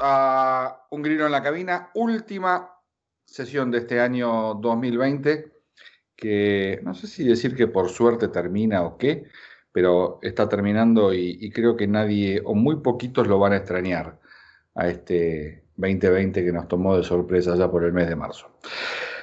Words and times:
A 0.00 0.86
Un 0.90 1.02
Grino 1.02 1.26
en 1.26 1.32
la 1.32 1.42
Cabina, 1.42 1.90
última 1.94 2.70
sesión 3.24 3.70
de 3.70 3.78
este 3.78 4.00
año 4.00 4.54
2020, 4.54 5.52
que 6.14 6.80
no 6.82 6.94
sé 6.94 7.06
si 7.06 7.24
decir 7.24 7.56
que 7.56 7.66
por 7.66 7.88
suerte 7.88 8.28
termina 8.28 8.82
o 8.82 8.96
qué, 8.96 9.26
pero 9.72 10.18
está 10.22 10.48
terminando 10.48 11.12
y, 11.12 11.50
creo 11.50 11.76
que 11.76 11.86
nadie 11.88 12.42
o 12.44 12.54
muy 12.54 12.76
poquitos 12.76 13.26
lo 13.26 13.38
van 13.38 13.54
a 13.54 13.56
extrañar 13.56 14.20
a 14.74 14.88
este 14.88 15.64
2020 15.76 16.44
que 16.44 16.52
nos 16.52 16.68
tomó 16.68 16.96
de 16.96 17.02
sorpresa 17.02 17.56
ya 17.56 17.70
por 17.70 17.84
el 17.84 17.92
mes 17.92 18.08
de 18.08 18.16
marzo. 18.16 18.50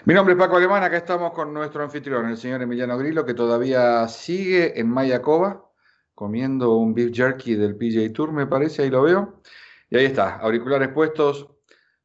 Mi 0.06 0.14
nombre 0.14 0.34
es 0.34 0.40
Paco 0.40 0.58
Alemán, 0.58 0.84
acá 0.84 0.98
estamos 0.98 1.32
con 1.32 1.54
nuestro 1.54 1.84
anfitrión, 1.84 2.28
el 2.28 2.38
señor 2.38 2.62
Emiliano 2.62 2.98
Grillo, 2.98 3.26
que 3.26 3.34
todavía 3.34 4.08
sigue 4.08 4.80
en 4.80 4.90
Mayacoba, 4.90 5.70
comiendo 6.16 6.76
un 6.76 6.94
beef 6.94 7.12
jerky 7.14 7.56
del 7.56 7.76
PJ 7.76 8.10
Tour, 8.14 8.34
me 8.34 8.48
parece, 8.48 8.84
ahí 8.84 8.90
lo 8.90 9.04
veo. 9.04 9.42
Y 9.90 9.98
ahí 9.98 10.06
está, 10.06 10.38
auriculares 10.38 10.90
puestos, 10.90 11.48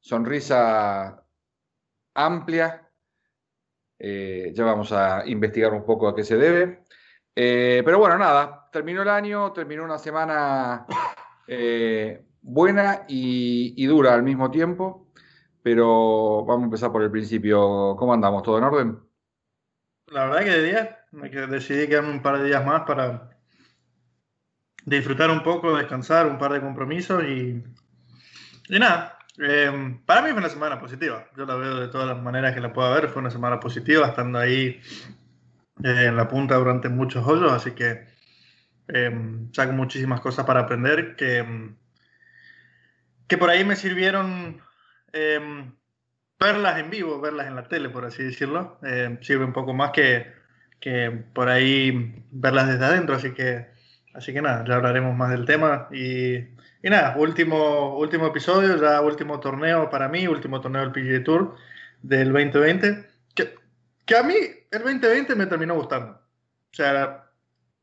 sonrisa 0.01 1.23
amplia. 2.15 2.89
Eh, 3.99 4.53
ya 4.55 4.65
vamos 4.65 4.93
a 4.93 5.27
investigar 5.27 5.73
un 5.73 5.85
poco 5.85 6.09
a 6.09 6.15
qué 6.15 6.25
se 6.25 6.37
debe. 6.37 6.85
Eh, 7.35 7.83
pero 7.85 7.99
bueno, 7.99 8.17
nada, 8.17 8.69
terminó 8.73 9.03
el 9.03 9.09
año, 9.09 9.53
terminó 9.53 9.85
una 9.85 9.99
semana 9.99 10.87
eh, 11.47 12.25
buena 12.41 13.03
y, 13.09 13.87
dura 13.87 14.15
al 14.15 14.23
mismo 14.23 14.51
tiempo. 14.51 15.11
Pero 15.63 16.45
vamos 16.45 16.63
a 16.63 16.67
empezar 16.67 16.93
por 16.93 17.03
el 17.03 17.11
principio. 17.11 17.97
¿Cómo 17.99 18.15
andamos? 18.15 18.43
¿Todo 18.43 18.59
en 18.59 18.65
orden? 18.65 18.99
La 20.09 20.27
verdad 20.27 20.45
que 20.45 20.51
de 20.51 20.63
día 20.63 20.99
decidí 21.49 21.89
quedarme 21.89 22.11
un 22.11 22.23
par 22.23 22.39
de 22.39 22.45
días 22.45 22.65
más 22.65 22.83
para 22.83 23.31
disfrutar 24.85 25.31
un 25.31 25.43
poco, 25.43 25.77
descansar, 25.77 26.27
un 26.27 26.39
par 26.39 26.53
de 26.53 26.61
compromisos 26.61 27.25
y, 27.25 27.65
y 28.69 28.79
nada. 28.79 29.19
Eh, 29.39 29.99
para 30.07 30.23
mí 30.23 30.31
fue 30.31 30.39
una 30.39 30.49
semana 30.49 30.79
positiva. 30.79 31.27
Yo 31.37 31.45
la 31.45 31.57
veo 31.57 31.81
de 31.81 31.89
todas 31.89 32.07
las 32.07 32.23
maneras 32.23 32.55
que 32.55 32.61
la 32.61 32.73
pueda 32.73 32.95
ver. 32.95 33.09
Fue 33.09 33.21
una 33.21 33.31
semana 33.31 33.61
positiva, 33.61 34.07
estando 34.07 34.39
ahí 34.39 34.81
eh, 35.83 36.05
en 36.07 36.17
la 36.17 36.29
punta 36.29 36.55
durante 36.57 36.89
muchos 36.89 37.27
hoyos, 37.27 37.53
así 37.53 37.73
que 37.73 38.07
eh, 38.89 39.49
saco 39.53 39.73
muchísimas 39.73 40.21
cosas 40.21 40.45
para 40.45 40.61
aprender 40.61 41.17
que, 41.17 41.75
que 43.27 43.39
por 43.39 43.51
ahí 43.51 43.65
me 43.65 43.77
sirvieron 43.77 44.61
verlas 46.41 46.79
en 46.79 46.91
vivo, 46.91 47.21
verlas 47.21 47.47
en 47.47 47.55
la 47.55 47.69
tele, 47.69 47.89
por 47.89 48.05
así 48.05 48.23
decirlo. 48.23 48.79
sirve 49.21 49.45
un 49.45 49.53
poco 49.53 49.73
más 49.73 49.93
que, 49.93 50.33
que 50.81 51.11
por 51.11 51.49
ahí 51.49 52.25
verlas 52.31 52.69
desde 52.69 52.85
adentro, 52.85 53.15
así 53.15 53.33
que 53.33 53.75
Así 54.15 54.33
que 54.33 54.41
nada, 54.41 54.65
ya 54.65 54.77
hablaremos 54.77 55.17
más 55.17 55.31
del 55.31 55.45
tema. 55.45 55.89
Y, 55.93 56.54
y, 56.85 56.91
nada, 56.91 57.17
último, 57.17 57.97
último 57.97 58.27
episodio, 58.27 58.77
ya 58.77 59.01
último 59.01 59.41
torneo 59.41 59.89
para 59.89 60.07
mí, 60.07 60.29
último 60.29 60.61
torneo 60.61 60.83
del 60.83 60.93
PGA 60.93 61.25
Tour 61.25 61.57
del 62.03 62.31
2020. 62.31 63.09
Que, 63.35 63.55
que 64.05 64.17
a 64.19 64.23
mí 64.23 64.35
el 64.71 64.83
2020 64.83 65.35
me 65.35 65.47
terminó 65.47 65.77
gustando. 65.77 66.13
O 66.13 66.75
sea, 66.75 67.25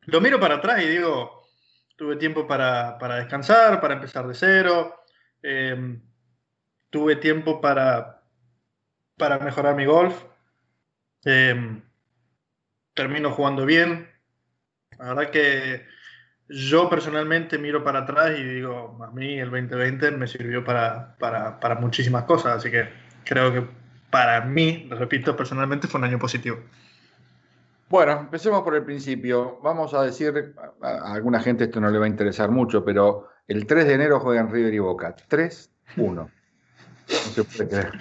lo 0.01 0.21
miro 0.21 0.39
para 0.39 0.57
atrás 0.57 0.83
y 0.83 0.87
digo, 0.87 1.47
tuve 1.95 2.17
tiempo 2.17 2.45
para, 2.45 2.99
para 2.99 3.15
descansar, 3.15 3.81
para 3.81 3.95
empezar 3.95 4.27
de 4.27 4.35
cero. 4.35 5.03
Em, 5.41 5.99
tuve 6.91 7.15
tiempo 7.15 7.59
para, 7.59 8.21
para 9.17 9.39
mejorar 9.39 9.75
mi 9.75 9.85
golf. 9.85 10.23
Eh, 11.25 11.81
termino 12.93 13.31
jugando 13.31 13.65
bien. 13.65 14.07
La 14.99 15.15
verdad 15.15 15.31
que 15.31 15.87
yo 16.51 16.89
personalmente 16.89 17.57
miro 17.57 17.83
para 17.83 17.99
atrás 17.99 18.37
y 18.37 18.43
digo, 18.43 18.97
a 19.01 19.11
mí 19.11 19.39
el 19.39 19.49
2020 19.49 20.11
me 20.11 20.27
sirvió 20.27 20.63
para, 20.63 21.15
para, 21.17 21.75
muchísimas 21.75 22.25
cosas, 22.25 22.57
así 22.57 22.69
que 22.69 22.89
creo 23.23 23.53
que 23.53 23.65
para 24.09 24.41
mí, 24.41 24.89
repito, 24.91 25.35
personalmente 25.35 25.87
fue 25.87 25.99
un 25.99 26.05
año 26.05 26.19
positivo. 26.19 26.57
Bueno, 27.87 28.19
empecemos 28.19 28.61
por 28.63 28.75
el 28.75 28.83
principio. 28.83 29.59
Vamos 29.61 29.93
a 29.93 30.03
decir, 30.03 30.53
a 30.81 31.13
alguna 31.13 31.39
gente 31.39 31.65
esto 31.65 31.79
no 31.79 31.89
le 31.89 31.99
va 31.99 32.05
a 32.05 32.09
interesar 32.09 32.51
mucho, 32.51 32.83
pero 32.83 33.29
el 33.47 33.65
3 33.65 33.85
de 33.85 33.93
enero 33.93 34.19
juegan 34.19 34.51
River 34.51 34.73
y 34.73 34.79
Boca. 34.79 35.15
3-1. 35.29 35.69
No 35.97 36.29
se 37.07 37.43
puede 37.43 37.69
creer. 37.69 37.91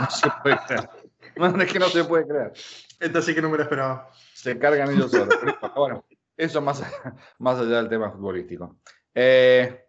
No 0.00 0.10
se 0.10 0.28
puede 0.42 0.58
creer. 0.66 0.90
No, 1.36 1.62
es 1.62 1.72
que 1.72 1.78
no 1.78 1.88
se 1.88 2.04
puede 2.04 2.26
creer. 2.26 2.52
Esta 2.98 3.22
sí 3.22 3.34
que 3.34 3.42
no 3.42 3.48
me 3.48 3.58
la 3.58 3.64
esperaba. 3.64 4.10
Se 4.34 4.58
cargan 4.58 4.90
ellos 4.90 5.10
solos. 5.10 5.34
Bueno, 5.74 6.04
eso 6.44 6.60
más, 6.60 6.82
más 7.38 7.58
allá 7.58 7.76
del 7.76 7.88
tema 7.88 8.10
futbolístico. 8.10 8.78
Eh, 9.14 9.86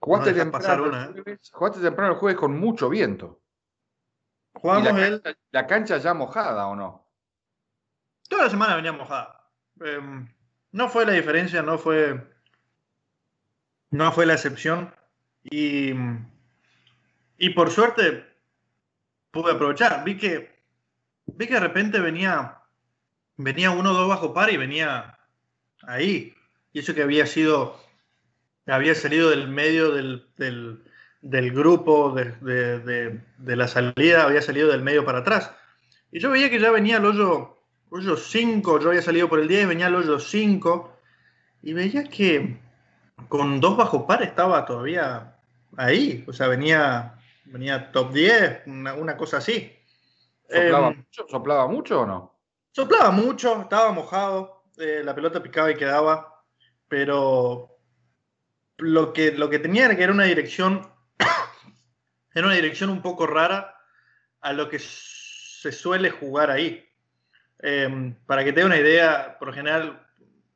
jugaste, 0.00 0.32
temprano, 0.32 1.14
¿eh? 1.16 1.38
jugaste, 1.52 1.80
temprano, 1.80 2.12
el 2.12 2.18
jueves 2.18 2.38
con 2.38 2.58
mucho 2.58 2.88
viento. 2.88 3.42
Jugamos 4.54 4.92
la, 4.92 5.06
el... 5.06 5.22
la 5.50 5.66
cancha 5.66 5.98
ya 5.98 6.14
mojada 6.14 6.66
o 6.66 6.76
no? 6.76 7.08
Toda 8.28 8.44
la 8.44 8.50
semana 8.50 8.76
venía 8.76 8.92
mojada. 8.92 9.50
Em, 9.80 10.28
no 10.72 10.88
fue 10.88 11.06
la 11.06 11.12
diferencia, 11.12 11.62
no 11.62 11.78
fue. 11.78 12.34
No 13.90 14.12
fue 14.12 14.26
la 14.26 14.34
excepción. 14.34 14.94
Y, 15.42 15.92
y 17.38 17.50
por 17.50 17.70
suerte 17.70 18.26
pude 19.30 19.52
aprovechar. 19.52 20.04
Vi 20.04 20.18
que, 20.18 20.62
vi 21.26 21.46
que 21.46 21.54
de 21.54 21.60
repente 21.60 22.00
venía 22.00 22.57
venía 23.38 23.70
uno 23.70 23.94
dos 23.94 24.08
bajo 24.08 24.34
par 24.34 24.52
y 24.52 24.58
venía 24.58 25.18
ahí. 25.82 26.34
Y 26.72 26.80
eso 26.80 26.94
que 26.94 27.02
había 27.02 27.26
sido, 27.26 27.80
había 28.66 28.94
salido 28.94 29.30
del 29.30 29.48
medio 29.48 29.92
del, 29.92 30.28
del, 31.22 31.52
grupo 31.52 32.12
de, 32.12 33.20
la 33.38 33.68
salida, 33.68 34.24
había 34.24 34.42
salido 34.42 34.68
del 34.68 34.82
medio 34.82 35.04
para 35.04 35.20
atrás. 35.20 35.52
Y 36.12 36.20
yo 36.20 36.30
veía 36.30 36.50
que 36.50 36.60
ya 36.60 36.70
venía 36.70 36.98
el 36.98 37.06
hoyo, 37.06 37.62
hoyo 37.90 38.16
5, 38.16 38.80
yo 38.80 38.88
había 38.90 39.02
salido 39.02 39.28
por 39.28 39.40
el 39.40 39.48
10, 39.48 39.68
venía 39.68 39.86
el 39.86 39.94
hoyo 39.94 40.18
5, 40.18 40.92
y 41.62 41.72
veía 41.72 42.04
que 42.04 42.60
con 43.28 43.60
dos 43.60 43.76
bajo 43.76 44.06
par 44.06 44.22
estaba 44.22 44.64
todavía 44.64 45.36
ahí, 45.76 46.24
o 46.26 46.32
sea, 46.32 46.48
venía, 46.48 47.18
venía 47.44 47.90
top 47.92 48.12
10, 48.12 48.66
una, 48.66 49.16
cosa 49.16 49.38
así. 49.38 49.72
¿Soplaba, 50.48 50.88
em, 50.88 50.96
mucho, 50.96 51.26
¿Soplaba 51.28 51.68
mucho 51.68 52.00
o 52.00 52.06
no? 52.06 52.37
Soplaba 52.78 53.10
mucho, 53.10 53.62
estaba 53.62 53.90
mojado, 53.90 54.62
eh, 54.76 55.02
la 55.04 55.12
pelota 55.12 55.42
picaba 55.42 55.68
y 55.68 55.74
quedaba, 55.74 56.44
pero 56.86 57.76
lo 58.76 59.12
que, 59.12 59.32
lo 59.32 59.50
que 59.50 59.58
tenía 59.58 59.86
era 59.86 59.96
que 59.96 60.04
era 60.04 60.12
una 60.12 60.26
dirección, 60.26 60.88
era 62.32 62.46
una 62.46 62.54
dirección 62.54 62.90
un 62.90 63.02
poco 63.02 63.26
rara 63.26 63.74
a 64.40 64.52
lo 64.52 64.68
que 64.68 64.78
se 64.78 65.72
suele 65.72 66.10
jugar 66.10 66.52
ahí. 66.52 66.88
Em, 67.58 68.14
para 68.26 68.44
que 68.44 68.52
te 68.52 68.60
dé 68.60 68.66
una 68.66 68.76
idea, 68.78 69.36
por 69.40 69.52
general, 69.52 70.06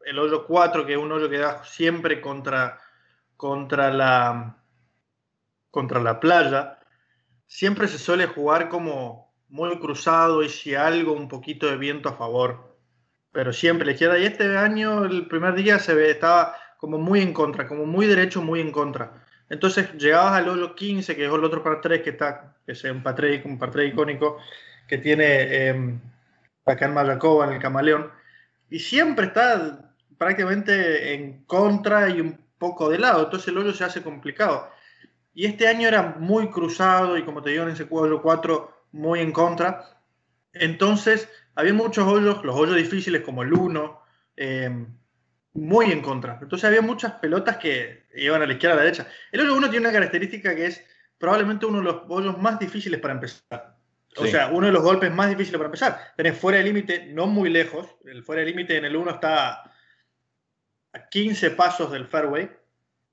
el 0.04 0.16
hoyo 0.16 0.46
4, 0.46 0.86
que 0.86 0.92
es 0.92 0.98
un 0.98 1.10
hoyo 1.10 1.28
que 1.28 1.38
da 1.38 1.64
siempre 1.64 2.20
contra, 2.20 2.78
contra, 3.36 3.92
la, 3.92 4.62
contra 5.72 6.00
la 6.00 6.20
playa, 6.20 6.78
siempre 7.48 7.88
se 7.88 7.98
suele 7.98 8.28
jugar 8.28 8.68
como, 8.68 9.31
muy 9.52 9.78
cruzado 9.78 10.42
y 10.42 10.48
si 10.48 10.74
algo, 10.74 11.12
un 11.12 11.28
poquito 11.28 11.66
de 11.66 11.76
viento 11.76 12.08
a 12.08 12.16
favor. 12.16 12.74
Pero 13.32 13.52
siempre 13.52 13.86
la 13.86 13.92
izquierda. 13.92 14.18
Y 14.18 14.24
este 14.24 14.56
año, 14.56 15.04
el 15.04 15.26
primer 15.26 15.54
día, 15.54 15.78
se 15.78 15.94
ve, 15.94 16.10
estaba 16.10 16.56
como 16.78 16.98
muy 16.98 17.20
en 17.20 17.34
contra, 17.34 17.68
como 17.68 17.84
muy 17.84 18.06
derecho, 18.06 18.40
muy 18.42 18.60
en 18.60 18.72
contra. 18.72 19.24
Entonces 19.50 19.92
llegabas 19.98 20.32
al 20.32 20.48
hoyo 20.48 20.74
15, 20.74 21.14
que 21.14 21.26
es 21.26 21.32
el 21.32 21.44
otro 21.44 21.62
par 21.62 21.82
3 21.82 22.00
que 22.00 22.10
está, 22.10 22.56
que 22.64 22.72
es 22.72 22.82
un 22.84 23.02
par 23.02 23.14
3, 23.14 23.44
un 23.44 23.58
par 23.58 23.70
3 23.70 23.92
icónico 23.92 24.38
que 24.88 24.98
tiene 24.98 25.24
eh, 25.26 25.98
acá 26.64 26.86
en 26.86 26.94
Mayacoba, 26.94 27.46
en 27.46 27.52
el 27.52 27.60
Camaleón, 27.60 28.10
y 28.70 28.78
siempre 28.78 29.26
está 29.26 29.92
prácticamente 30.16 31.12
en 31.14 31.44
contra 31.44 32.08
y 32.08 32.20
un 32.20 32.38
poco 32.56 32.88
de 32.88 32.98
lado. 32.98 33.24
Entonces 33.24 33.48
el 33.48 33.58
hoyo 33.58 33.74
se 33.74 33.84
hace 33.84 34.02
complicado. 34.02 34.70
Y 35.34 35.44
este 35.44 35.68
año 35.68 35.88
era 35.88 36.16
muy 36.18 36.48
cruzado 36.48 37.18
y 37.18 37.22
como 37.22 37.42
te 37.42 37.50
digo 37.50 37.64
en 37.64 37.70
ese 37.70 37.86
hoyo 37.90 38.22
4 38.22 38.81
muy 38.92 39.20
en 39.20 39.32
contra. 39.32 40.00
Entonces, 40.52 41.28
había 41.54 41.74
muchos 41.74 42.06
hoyos, 42.06 42.44
los 42.44 42.54
hoyos 42.54 42.76
difíciles 42.76 43.22
como 43.22 43.42
el 43.42 43.52
1, 43.52 44.02
em, 44.36 44.86
muy 45.54 45.90
en 45.90 46.02
contra. 46.02 46.38
Entonces, 46.40 46.64
había 46.64 46.82
muchas 46.82 47.12
pelotas 47.14 47.56
que 47.56 48.06
iban 48.14 48.42
a 48.42 48.46
la 48.46 48.52
izquierda 48.52 48.74
a 48.74 48.78
la 48.78 48.84
derecha. 48.84 49.06
El 49.32 49.40
hoyo 49.40 49.56
1 49.56 49.70
tiene 49.70 49.86
una 49.86 49.92
característica 49.92 50.54
que 50.54 50.66
es 50.66 50.84
probablemente 51.18 51.66
uno 51.66 51.78
de 51.78 51.84
los 51.84 52.02
hoyos 52.08 52.38
más 52.38 52.58
difíciles 52.58 53.00
para 53.00 53.14
empezar. 53.14 53.76
O 54.16 54.26
sea, 54.26 54.48
uno 54.48 54.66
de 54.66 54.72
los 54.72 54.82
golpes 54.82 55.10
más 55.10 55.30
difíciles 55.30 55.56
para 55.56 55.68
empezar. 55.68 56.12
Tenés 56.16 56.36
fuera 56.36 56.58
de 56.58 56.64
límite, 56.64 57.06
no 57.06 57.26
muy 57.26 57.48
lejos. 57.48 57.88
El 58.04 58.22
fuera 58.22 58.40
de 58.40 58.48
límite 58.48 58.76
en 58.76 58.84
el 58.84 58.94
1 58.94 59.10
está 59.12 59.62
a 60.92 61.08
15 61.10 61.52
pasos 61.52 61.90
del 61.90 62.06
fairway. 62.06 62.50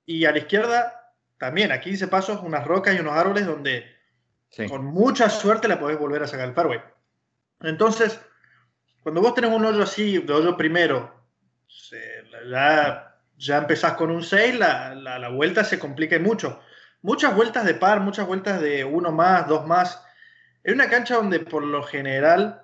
Y 0.04 0.26
a 0.26 0.32
la 0.32 0.38
izquierda 0.38 1.14
también, 1.38 1.72
a 1.72 1.80
15 1.80 2.08
pasos, 2.08 2.40
unas 2.42 2.66
rocas 2.66 2.94
y 2.94 3.00
unos 3.00 3.14
árboles 3.14 3.46
donde 3.46 3.86
con 4.68 4.84
mucha 4.84 5.28
suerte 5.28 5.68
la 5.68 5.78
podés 5.78 5.98
volver 5.98 6.22
a 6.22 6.26
sacar 6.26 6.48
el 6.48 6.54
fairway. 6.54 6.80
Entonces, 7.60 8.20
cuando 9.02 9.20
vos 9.20 9.34
tenés 9.34 9.50
un 9.50 9.64
hoyo 9.64 9.82
así, 9.82 10.18
de 10.18 10.32
hoyo 10.32 10.56
primero, 10.56 11.14
ya, 12.48 13.16
ya 13.36 13.58
empezás 13.58 13.94
con 13.94 14.10
un 14.10 14.22
6, 14.22 14.58
la, 14.58 14.94
la, 14.94 15.28
vuelta 15.28 15.64
se 15.64 15.78
complica 15.78 16.18
mucho. 16.18 16.60
Muchas 17.02 17.34
vueltas 17.34 17.64
de 17.64 17.74
par, 17.74 18.00
muchas 18.00 18.26
vueltas 18.26 18.60
de 18.60 18.84
uno 18.84 19.12
más, 19.12 19.48
dos 19.48 19.66
más. 19.66 20.02
Es 20.62 20.74
una 20.74 20.90
cancha 20.90 21.16
donde 21.16 21.40
por 21.40 21.64
lo 21.64 21.82
general 21.82 22.62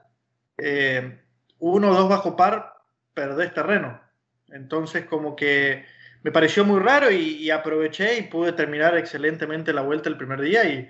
eh, 0.58 1.18
uno 1.58 1.90
o 1.90 1.94
dos 1.94 2.08
bajo 2.08 2.36
par 2.36 2.74
perdés 3.14 3.54
terreno. 3.54 4.00
Entonces 4.48 5.06
como 5.06 5.34
que 5.36 5.86
me 6.22 6.32
pareció 6.32 6.64
muy 6.64 6.80
raro 6.80 7.10
y, 7.10 7.50
aproveché 7.50 8.18
y 8.18 8.22
pude 8.22 8.52
terminar 8.52 8.96
excelentemente 8.96 9.72
la 9.72 9.82
vuelta 9.82 10.08
el 10.08 10.16
primer 10.16 10.40
día 10.40 10.68
y, 10.68 10.88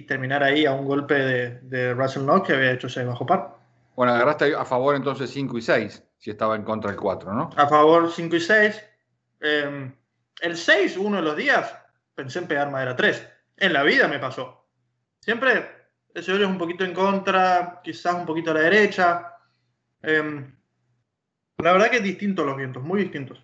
terminar 0.00 0.42
ahí 0.42 0.64
a 0.64 0.72
un 0.72 0.86
golpe 0.86 1.14
de, 1.14 1.60
de 1.60 1.92
Russell 1.92 2.22
Knox 2.22 2.46
que 2.46 2.54
había 2.54 2.72
hecho 2.72 2.88
6 2.88 3.06
bajo 3.06 3.26
par. 3.26 3.58
Bueno, 3.94 4.14
agarraste 4.14 4.54
a 4.54 4.64
favor 4.64 4.96
entonces 4.96 5.28
5 5.30 5.58
y 5.58 5.62
6, 5.62 6.02
si 6.16 6.30
estaba 6.30 6.56
en 6.56 6.62
contra 6.62 6.90
el 6.90 6.96
4, 6.96 7.34
¿no? 7.34 7.50
A 7.54 7.66
favor 7.66 8.10
5 8.10 8.36
y 8.36 8.40
6. 8.40 8.84
Em, 9.40 9.94
el 10.40 10.56
6, 10.56 10.96
uno 10.96 11.18
de 11.18 11.22
los 11.22 11.36
días, 11.36 11.76
pensé 12.14 12.38
en 12.38 12.46
pegar 12.46 12.70
madera 12.70 12.96
3. 12.96 13.28
En 13.58 13.74
la 13.74 13.82
vida 13.82 14.08
me 14.08 14.18
pasó. 14.18 14.66
Siempre 15.20 15.82
ese 16.14 16.32
hoyo 16.32 16.44
es 16.44 16.50
un 16.50 16.58
poquito 16.58 16.84
en 16.84 16.94
contra, 16.94 17.80
quizás 17.82 18.14
un 18.14 18.26
poquito 18.26 18.50
a 18.50 18.54
la 18.54 18.60
derecha. 18.60 19.36
Em, 20.02 20.54
la 21.58 21.72
verdad 21.72 21.90
que 21.90 21.98
es 21.98 22.02
distinto 22.02 22.44
los 22.44 22.56
vientos, 22.56 22.82
muy 22.82 23.02
distintos. 23.02 23.42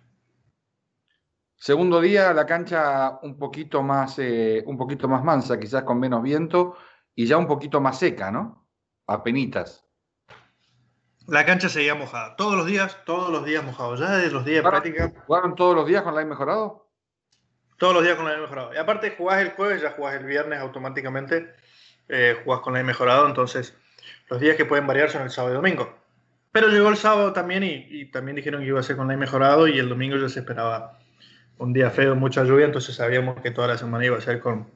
Segundo 1.59 1.99
día, 1.99 2.33
la 2.33 2.45
cancha 2.45 3.19
un 3.21 3.37
poquito 3.37 3.83
más, 3.83 4.17
eh, 4.17 4.63
un 4.65 4.77
poquito 4.77 5.09
más 5.09 5.25
mansa, 5.25 5.59
quizás 5.59 5.83
con 5.83 5.99
menos 5.99 6.23
viento 6.23 6.77
y 7.13 7.25
ya 7.25 7.37
un 7.37 7.47
poquito 7.47 7.81
más 7.81 7.99
seca, 7.99 8.31
¿no? 8.31 8.65
Apenitas. 9.05 9.85
La 11.27 11.45
cancha 11.45 11.67
seguía 11.67 11.95
mojada. 11.95 12.37
Todos 12.37 12.55
los 12.55 12.65
días, 12.65 12.97
todos 13.05 13.29
los 13.29 13.43
días 13.43 13.63
mojado. 13.65 13.97
Ya 13.97 14.09
desde 14.09 14.31
los 14.31 14.45
días 14.45 14.63
de 14.63 14.69
práctica. 14.69 15.11
¿Jugaron 15.27 15.55
todos 15.55 15.75
los 15.75 15.85
días 15.85 16.01
con 16.01 16.15
la 16.15 16.23
mejorado? 16.23 16.89
Todos 17.77 17.93
los 17.93 18.03
días 18.03 18.15
con 18.15 18.25
la 18.25 18.37
mejorado. 18.37 18.73
Y 18.73 18.77
aparte 18.77 19.13
jugás 19.17 19.41
el 19.41 19.51
jueves, 19.51 19.81
ya 19.81 19.91
jugás 19.91 20.15
el 20.15 20.25
viernes 20.25 20.59
automáticamente. 20.61 21.53
Eh, 22.07 22.39
jugás 22.45 22.61
con 22.61 22.73
la 22.73 22.83
mejorado. 22.83 23.27
Entonces, 23.27 23.77
los 24.29 24.39
días 24.39 24.55
que 24.55 24.63
pueden 24.63 24.87
variar 24.87 25.09
son 25.09 25.23
el 25.23 25.29
sábado 25.29 25.55
y 25.55 25.57
domingo. 25.57 25.93
Pero 26.53 26.69
llegó 26.69 26.87
el 26.87 26.97
sábado 26.97 27.33
también 27.33 27.63
y, 27.63 28.05
también 28.11 28.37
dijeron 28.37 28.61
que 28.61 28.67
iba 28.67 28.79
a 28.79 28.83
ser 28.83 28.95
con 28.95 29.09
la 29.09 29.17
mejorado 29.17 29.67
y 29.67 29.77
el 29.77 29.89
domingo 29.89 30.15
ya 30.15 30.29
se 30.29 30.39
esperaba 30.39 30.97
un 31.59 31.73
día 31.73 31.91
feo, 31.91 32.15
mucha 32.15 32.43
lluvia, 32.43 32.65
entonces 32.65 32.95
sabíamos 32.95 33.39
que 33.41 33.51
toda 33.51 33.67
la 33.67 33.77
semana 33.77 34.05
iba 34.05 34.17
a 34.17 34.21
ser 34.21 34.39
con, 34.39 34.67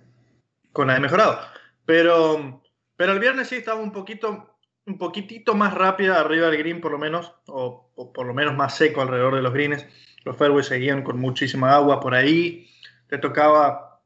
con 0.71 0.87
la 0.87 0.99
mejorado. 0.99 1.39
Pero, 1.85 2.61
pero 2.95 3.13
el 3.13 3.19
viernes 3.19 3.47
sí 3.47 3.55
estaba 3.55 3.81
un 3.81 3.91
poquito 3.91 4.53
un 4.85 4.97
poquitito 4.97 5.55
más 5.55 5.73
rápida 5.73 6.19
arriba 6.19 6.47
del 6.47 6.57
green 6.57 6.81
por 6.81 6.91
lo 6.91 6.97
menos, 6.97 7.33
o, 7.47 7.89
por 8.13 8.25
lo 8.25 8.33
menos 8.33 8.55
más 8.55 8.75
seco 8.75 9.01
alrededor 9.01 9.35
de 9.35 9.41
los 9.41 9.53
greens. 9.53 9.85
Los 10.25 10.37
fairways 10.37 10.67
seguían 10.67 11.03
con 11.03 11.19
muchísima 11.19 11.73
agua 11.73 11.99
por 11.99 12.15
ahí. 12.15 12.69
Te 13.07 13.17
tocaba, 13.17 14.01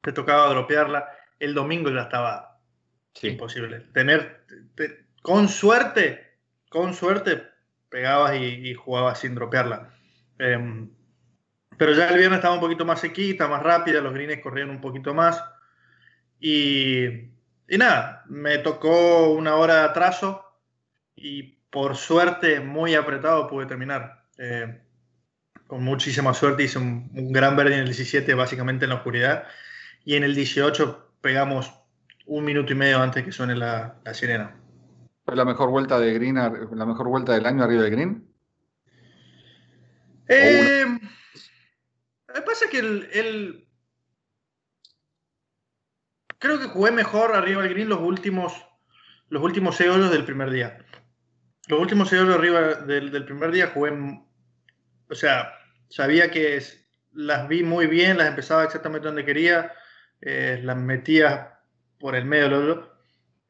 te 0.00 0.12
tocaba 0.12 0.48
dropearla. 0.48 1.08
El 1.38 1.54
domingo 1.54 1.90
ya 1.90 2.02
estaba 2.02 2.60
imposible. 3.22 3.80
Tener, 3.92 4.44
con 5.22 5.48
suerte, 5.48 6.36
con 6.68 6.94
suerte, 6.94 7.42
pegabas 7.88 8.36
y, 8.36 8.74
jugabas 8.74 9.20
sin 9.20 9.34
dropearla. 9.34 9.90
Em, 10.38 10.90
pero 11.76 11.92
ya 11.92 12.08
el 12.08 12.18
viernes 12.18 12.38
estaba 12.38 12.54
un 12.54 12.60
poquito 12.60 12.84
más 12.84 13.00
sequita, 13.00 13.48
más 13.48 13.62
rápida, 13.62 14.00
los 14.00 14.12
greens 14.12 14.42
corrían 14.42 14.70
un 14.70 14.80
poquito 14.80 15.14
más. 15.14 15.42
Y, 16.38 17.06
y 17.68 17.78
nada, 17.78 18.24
me 18.28 18.58
tocó 18.58 19.30
una 19.30 19.56
hora 19.56 19.76
de 19.76 19.84
atraso 19.84 20.44
y 21.16 21.58
por 21.72 21.96
suerte, 21.96 22.60
muy 22.60 22.94
apretado, 22.94 23.48
pude 23.48 23.64
terminar. 23.64 24.24
Eh, 24.36 24.78
con 25.66 25.82
muchísima 25.82 26.34
suerte 26.34 26.64
hice 26.64 26.78
un, 26.78 27.32
gran 27.32 27.56
verde 27.56 27.72
en 27.72 27.80
el 27.80 27.86
17, 27.86 28.34
básicamente 28.34 28.84
en 28.84 28.90
la 28.90 28.96
oscuridad. 28.96 29.44
Y 30.04 30.16
en 30.16 30.22
el 30.22 30.34
18 30.34 31.14
pegamos 31.22 31.72
un 32.26 32.44
minuto 32.44 32.74
y 32.74 32.76
medio 32.76 33.00
antes 33.00 33.24
que 33.24 33.32
suene 33.32 33.56
la, 33.56 33.96
sirena. 34.12 34.54
¿Fue 35.24 35.34
la 35.34 35.46
mejor 35.46 35.70
vuelta 35.70 35.98
de 35.98 36.12
green, 36.12 36.34
la 36.34 36.86
mejor 36.86 37.08
vuelta 37.08 37.32
del 37.32 37.46
año 37.46 37.64
arriba 37.64 37.82
del 37.84 37.90
green? 37.90 38.28
Eh, 40.28 40.84
me 42.34 42.42
pasa 42.42 42.66
que 42.70 42.78
el, 42.78 43.68
creo 46.38 46.58
que 46.58 46.66
jugué 46.66 46.90
mejor 46.90 47.34
arriba 47.34 47.62
del 47.62 47.72
green 47.72 47.88
los 47.88 48.00
últimos, 48.00 48.52
los 49.28 49.42
últimos 49.42 49.76
seis 49.76 50.10
del 50.10 50.24
primer 50.24 50.50
día. 50.50 50.84
Los 51.68 51.80
últimos 51.80 52.08
seis 52.08 52.22
arriba 52.22 52.74
del, 52.74 53.24
primer 53.24 53.52
día 53.52 53.68
jugué, 53.68 53.92
o 55.08 55.14
sea, 55.14 55.52
sabía 55.88 56.30
que 56.30 56.60
las 57.12 57.48
vi 57.48 57.62
muy 57.62 57.86
bien, 57.86 58.18
las 58.18 58.28
empezaba 58.28 58.64
exactamente 58.64 59.06
donde 59.06 59.24
quería, 59.24 59.72
eh, 60.20 60.60
las 60.62 60.76
metía 60.76 61.60
por 61.98 62.16
el 62.16 62.24
medio 62.24 62.44
del 62.44 62.54
hoyo. 62.54 62.92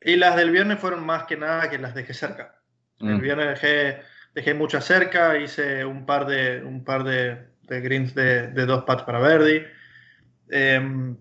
Y 0.00 0.16
las 0.16 0.36
del 0.36 0.50
viernes 0.50 0.80
fueron 0.80 1.06
más 1.06 1.24
que 1.24 1.36
nada 1.36 1.70
que 1.70 1.78
las 1.78 1.94
dejé 1.94 2.12
cerca. 2.12 2.60
El 2.98 3.16
mm. 3.16 3.20
viernes 3.20 3.48
dejé, 3.48 4.02
dejé 4.34 4.54
muchas 4.54 4.84
cerca, 4.84 5.38
hice 5.38 5.84
un 5.84 6.04
par 6.04 6.26
de, 6.26 6.62
un 6.62 6.84
par 6.84 7.04
de, 7.04 7.51
greens 7.68 8.14
de, 8.14 8.48
dos 8.66 8.84
pads 8.84 9.04
para 9.04 9.18
Verdi. 9.18 9.62
Em, 10.50 11.16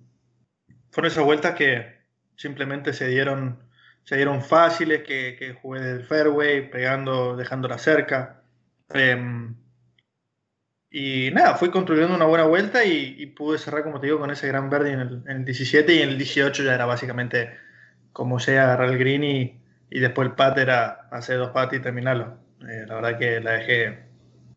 fueron 0.92 1.12
esas 1.12 1.24
vueltas 1.24 1.56
que 1.56 2.02
simplemente 2.36 2.94
se 2.94 3.08
dieron, 3.08 3.60
se 4.04 4.16
dieron 4.16 4.42
fáciles, 4.42 5.04
que, 5.04 5.36
que 5.38 5.54
jugué 5.54 5.82
del 5.82 6.04
fairway, 6.04 6.70
pegando, 6.70 7.36
dejándola 7.36 7.78
cerca. 7.78 8.44
Em, 8.94 9.56
y 10.94 11.32
nada, 11.32 11.56
fui 11.56 11.72
construyendo 11.72 12.14
una 12.14 12.26
buena 12.26 12.44
vuelta 12.44 12.84
y, 12.84 13.26
pude 13.28 13.58
cerrar, 13.58 13.84
como 13.84 14.02
te 14.02 14.08
digo, 14.08 14.20
con 14.20 14.30
ese 14.30 14.48
gran 14.48 14.70
verde 14.70 14.92
en 14.92 15.24
el, 15.26 15.46
17 15.46 15.96
y 15.96 16.02
en 16.02 16.10
el 16.10 16.18
18 16.18 16.64
ya 16.64 16.76
era 16.76 16.86
básicamente 16.86 17.50
como 18.12 18.40
sea 18.40 18.64
agarrar 18.66 18.90
el 18.90 18.98
green 18.98 19.24
y, 19.24 19.62
y 19.90 20.00
después 20.00 20.28
el 20.28 20.36
pat 20.36 20.58
era 20.58 21.08
hacer 21.12 21.38
dos 21.38 21.52
patas 21.52 21.80
y 21.80 21.82
terminarlo. 21.82 22.38
Eh, 22.68 22.86
la 22.88 22.96
verdad 22.96 23.18
que 23.18 23.40
la 23.40 23.52
dejé, 23.54 24.00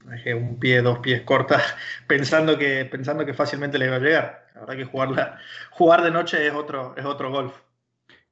dejé 0.05 0.35
un 0.35 0.59
pie, 0.59 0.83
dos 0.83 0.99
pies 1.01 1.23
cortas, 1.23 1.63
pensando 2.07 2.59
que, 2.59 2.85
pensando 2.85 3.25
que 3.27 3.35
fácilmente 3.35 3.79
le 3.79 3.87
iba 3.87 3.97
a 3.97 4.01
llegar. 4.01 4.47
La 4.55 4.61
verdad 4.61 4.77
que 4.77 4.85
jugarla, 4.85 5.39
jugar 5.71 6.03
de 6.03 6.11
noche 6.11 6.47
es 6.47 6.55
otro, 6.55 6.95
es 6.97 7.05
otro 7.05 7.31
golf. 7.31 7.55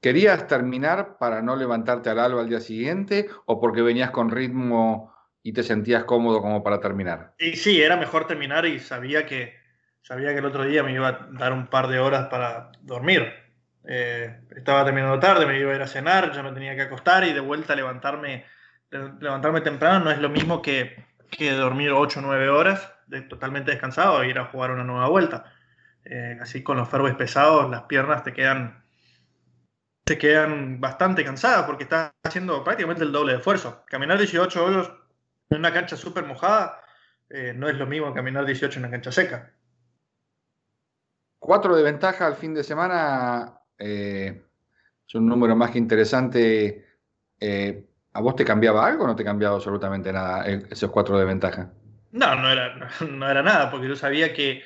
¿Querías 0.01 0.49
terminar 0.49 1.17
para 1.19 1.43
no 1.43 1.55
levantarte 1.55 2.11
al 2.11 2.19
alba 2.19 2.41
al 2.41 2.49
día 2.49 2.61
siguiente 2.61 3.29
o 3.47 3.61
porque 3.61 3.83
venías 3.83 4.11
con 4.11 4.31
ritmo 4.31 5.15
y 5.45 5.53
te 5.53 5.63
sentías 5.63 6.05
cómodo 6.05 6.41
como 6.41 6.63
para 6.65 6.81
terminar? 6.81 7.35
Y 7.39 7.57
sí, 7.57 7.81
era 7.81 7.97
mejor 7.97 8.27
terminar 8.27 8.67
y 8.67 8.81
sabía 8.81 9.27
que, 9.27 9.55
sabía 10.03 10.33
que 10.33 10.41
el 10.41 10.45
otro 10.45 10.65
día 10.65 10.83
me 10.83 10.93
iba 10.93 11.09
a 11.09 11.29
dar 11.31 11.53
un 11.53 11.69
par 11.69 11.87
de 11.87 12.01
horas 12.01 12.27
para 12.29 12.73
dormir. 12.81 13.33
Eh, 13.85 14.41
estaba 14.57 14.85
terminando 14.85 15.21
tarde, 15.21 15.47
me 15.47 15.59
iba 15.59 15.73
a 15.73 15.77
ir 15.77 15.83
a 15.83 15.87
cenar, 15.87 16.33
ya 16.33 16.43
me 16.43 16.53
tenía 16.53 16.75
que 16.75 16.83
acostar 16.83 17.25
y 17.25 17.33
de 17.33 17.41
vuelta 17.41 17.77
levantarme, 17.77 18.45
levantarme 18.91 19.61
temprano 19.61 20.05
no 20.05 20.11
es 20.11 20.19
lo 20.19 20.29
mismo 20.29 20.63
que, 20.63 20.97
que 21.37 21.51
dormir 21.53 21.91
8 21.93 22.21
o 22.21 22.23
9 22.23 22.49
horas 22.51 22.93
de, 23.07 23.23
totalmente 23.23 23.71
descansado 23.71 24.23
e 24.23 24.29
ir 24.29 24.39
a 24.39 24.45
jugar 24.47 24.71
una 24.71 24.85
nueva 24.85 25.09
vuelta. 25.09 25.53
Eh, 26.05 26.39
así 26.41 26.63
con 26.63 26.77
los 26.77 26.89
fairways 26.89 27.17
pesados, 27.17 27.71
las 27.71 27.83
piernas 27.83 28.23
te 28.23 28.33
quedan, 28.33 28.85
te 30.05 30.19
quedan 30.19 30.81
bastante 30.81 31.25
cansadas 31.25 31.65
porque 31.65 31.85
estás 31.85 32.13
haciendo 32.23 32.63
prácticamente 32.63 33.03
el 33.03 33.13
doble 33.13 33.33
de 33.33 33.39
esfuerzo. 33.39 33.85
Caminar 33.87 34.19
18 34.19 34.65
hoyos 34.65 34.93
en 35.51 35.59
una 35.59 35.73
cancha 35.73 35.97
súper 35.97 36.25
mojada 36.25 36.81
eh, 37.31 37.55
no 37.57 37.69
es 37.69 37.77
lo 37.77 37.87
mismo 37.87 38.09
que 38.09 38.15
caminar 38.15 38.45
18 38.45 38.79
en 38.79 38.85
una 38.85 38.93
cancha 38.93 39.13
seca. 39.13 39.55
Cuatro 41.39 41.75
de 41.75 41.83
ventaja 41.83 42.27
al 42.27 42.37
fin 42.37 42.55
de 42.55 42.63
semana 42.63 43.59
eh, 43.79 44.45
es 45.09 45.15
un 45.15 45.27
número 45.27 45.57
más 45.57 45.71
que 45.71 45.79
interesante. 45.79 46.87
¿A 48.15 48.21
vos 48.21 48.37
te 48.37 48.45
cambiaba 48.45 48.87
algo 48.87 49.05
o 49.05 49.07
no 49.07 49.17
te 49.17 49.25
cambiaba 49.25 49.57
absolutamente 49.57 50.13
nada 50.13 50.47
esos 50.47 50.91
cuatro 50.91 51.19
de 51.19 51.25
ventaja? 51.25 51.71
No, 52.11 52.35
no 52.35 52.51
era, 52.51 52.91
no, 53.09 53.31
era 53.31 53.43
nada, 53.43 53.71
porque 53.71 53.89
yo 53.89 53.97
sabía 53.97 54.33
que 54.35 54.63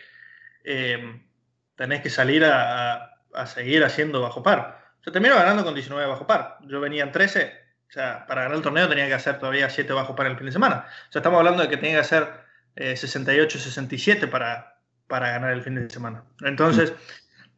tenés 1.76 2.00
que 2.00 2.10
salir 2.10 2.44
a, 2.44 3.12
seguir 3.46 3.84
haciendo 3.84 4.20
bajo 4.20 4.42
par. 4.42 4.84
Yo 5.04 5.12
termino 5.12 5.36
ganando 5.36 5.62
con 5.64 5.74
19 5.74 6.08
bajo 6.08 6.26
par. 6.26 6.58
Yo 6.62 6.80
venía 6.80 7.04
en 7.04 7.12
13. 7.12 7.52
O 7.88 7.92
sea, 7.92 8.26
para 8.26 8.42
ganar 8.42 8.56
el 8.56 8.62
torneo 8.62 8.88
tenía 8.88 9.06
que 9.06 9.14
hacer 9.14 9.38
todavía 9.38 9.70
7 9.70 9.92
bajo 9.92 10.16
par 10.16 10.26
el 10.26 10.36
fin 10.36 10.46
de 10.46 10.52
semana. 10.52 10.86
O 11.08 11.12
sea, 11.12 11.20
estamos 11.20 11.38
hablando 11.38 11.62
de 11.62 11.68
que 11.68 11.76
tenía 11.76 11.96
que 11.96 12.00
hacer 12.00 12.28
68, 12.74 13.58
eh, 13.58 13.60
67 13.60 14.26
para, 14.26 14.80
para 15.06 15.30
ganar 15.30 15.52
el 15.52 15.62
fin 15.62 15.76
de 15.76 15.88
semana. 15.88 16.24
Entonces, 16.40 16.92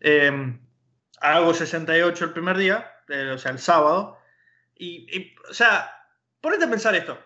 em, 0.01 0.61
hago 1.21 1.55
68 1.55 2.25
el 2.25 2.33
primer 2.33 2.59
día, 2.59 2.93
eh, 3.09 3.31
o 3.35 3.39
sea, 3.39 3.53
el 3.53 3.59
sábado. 3.59 4.18
Y, 4.79 5.35
o 5.51 5.53
sea, 5.53 5.91
ponete 6.41 6.65
a 6.65 6.71
pensar 6.71 6.95
esto. 6.95 7.19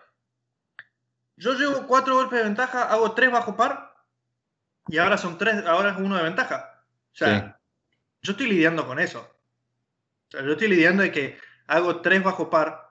Yo 1.35 1.53
llevo 1.53 1.85
4 1.87 2.15
golpes 2.15 2.39
de 2.39 2.45
ventaja, 2.45 2.83
hago 2.83 3.13
3 3.13 3.31
bajo 3.31 3.55
par 3.55 3.93
y 4.87 4.97
ahora 4.97 5.17
son 5.17 5.37
3, 5.37 5.65
ahora 5.65 5.91
es 5.91 5.97
uno 5.97 6.17
de 6.17 6.23
ventaja. 6.23 6.83
O 7.11 7.15
sea, 7.15 7.59
yo 8.21 8.31
estoy 8.31 8.47
lidiando 8.47 8.87
con 8.87 8.99
eso. 8.99 9.19
O 9.19 10.31
sea, 10.31 10.41
yo 10.41 10.53
estoy 10.53 10.67
lidiando 10.67 11.03
de 11.03 11.11
que 11.11 11.37
hago 11.67 12.01
tres 12.01 12.23
bajo 12.23 12.49
par 12.49 12.89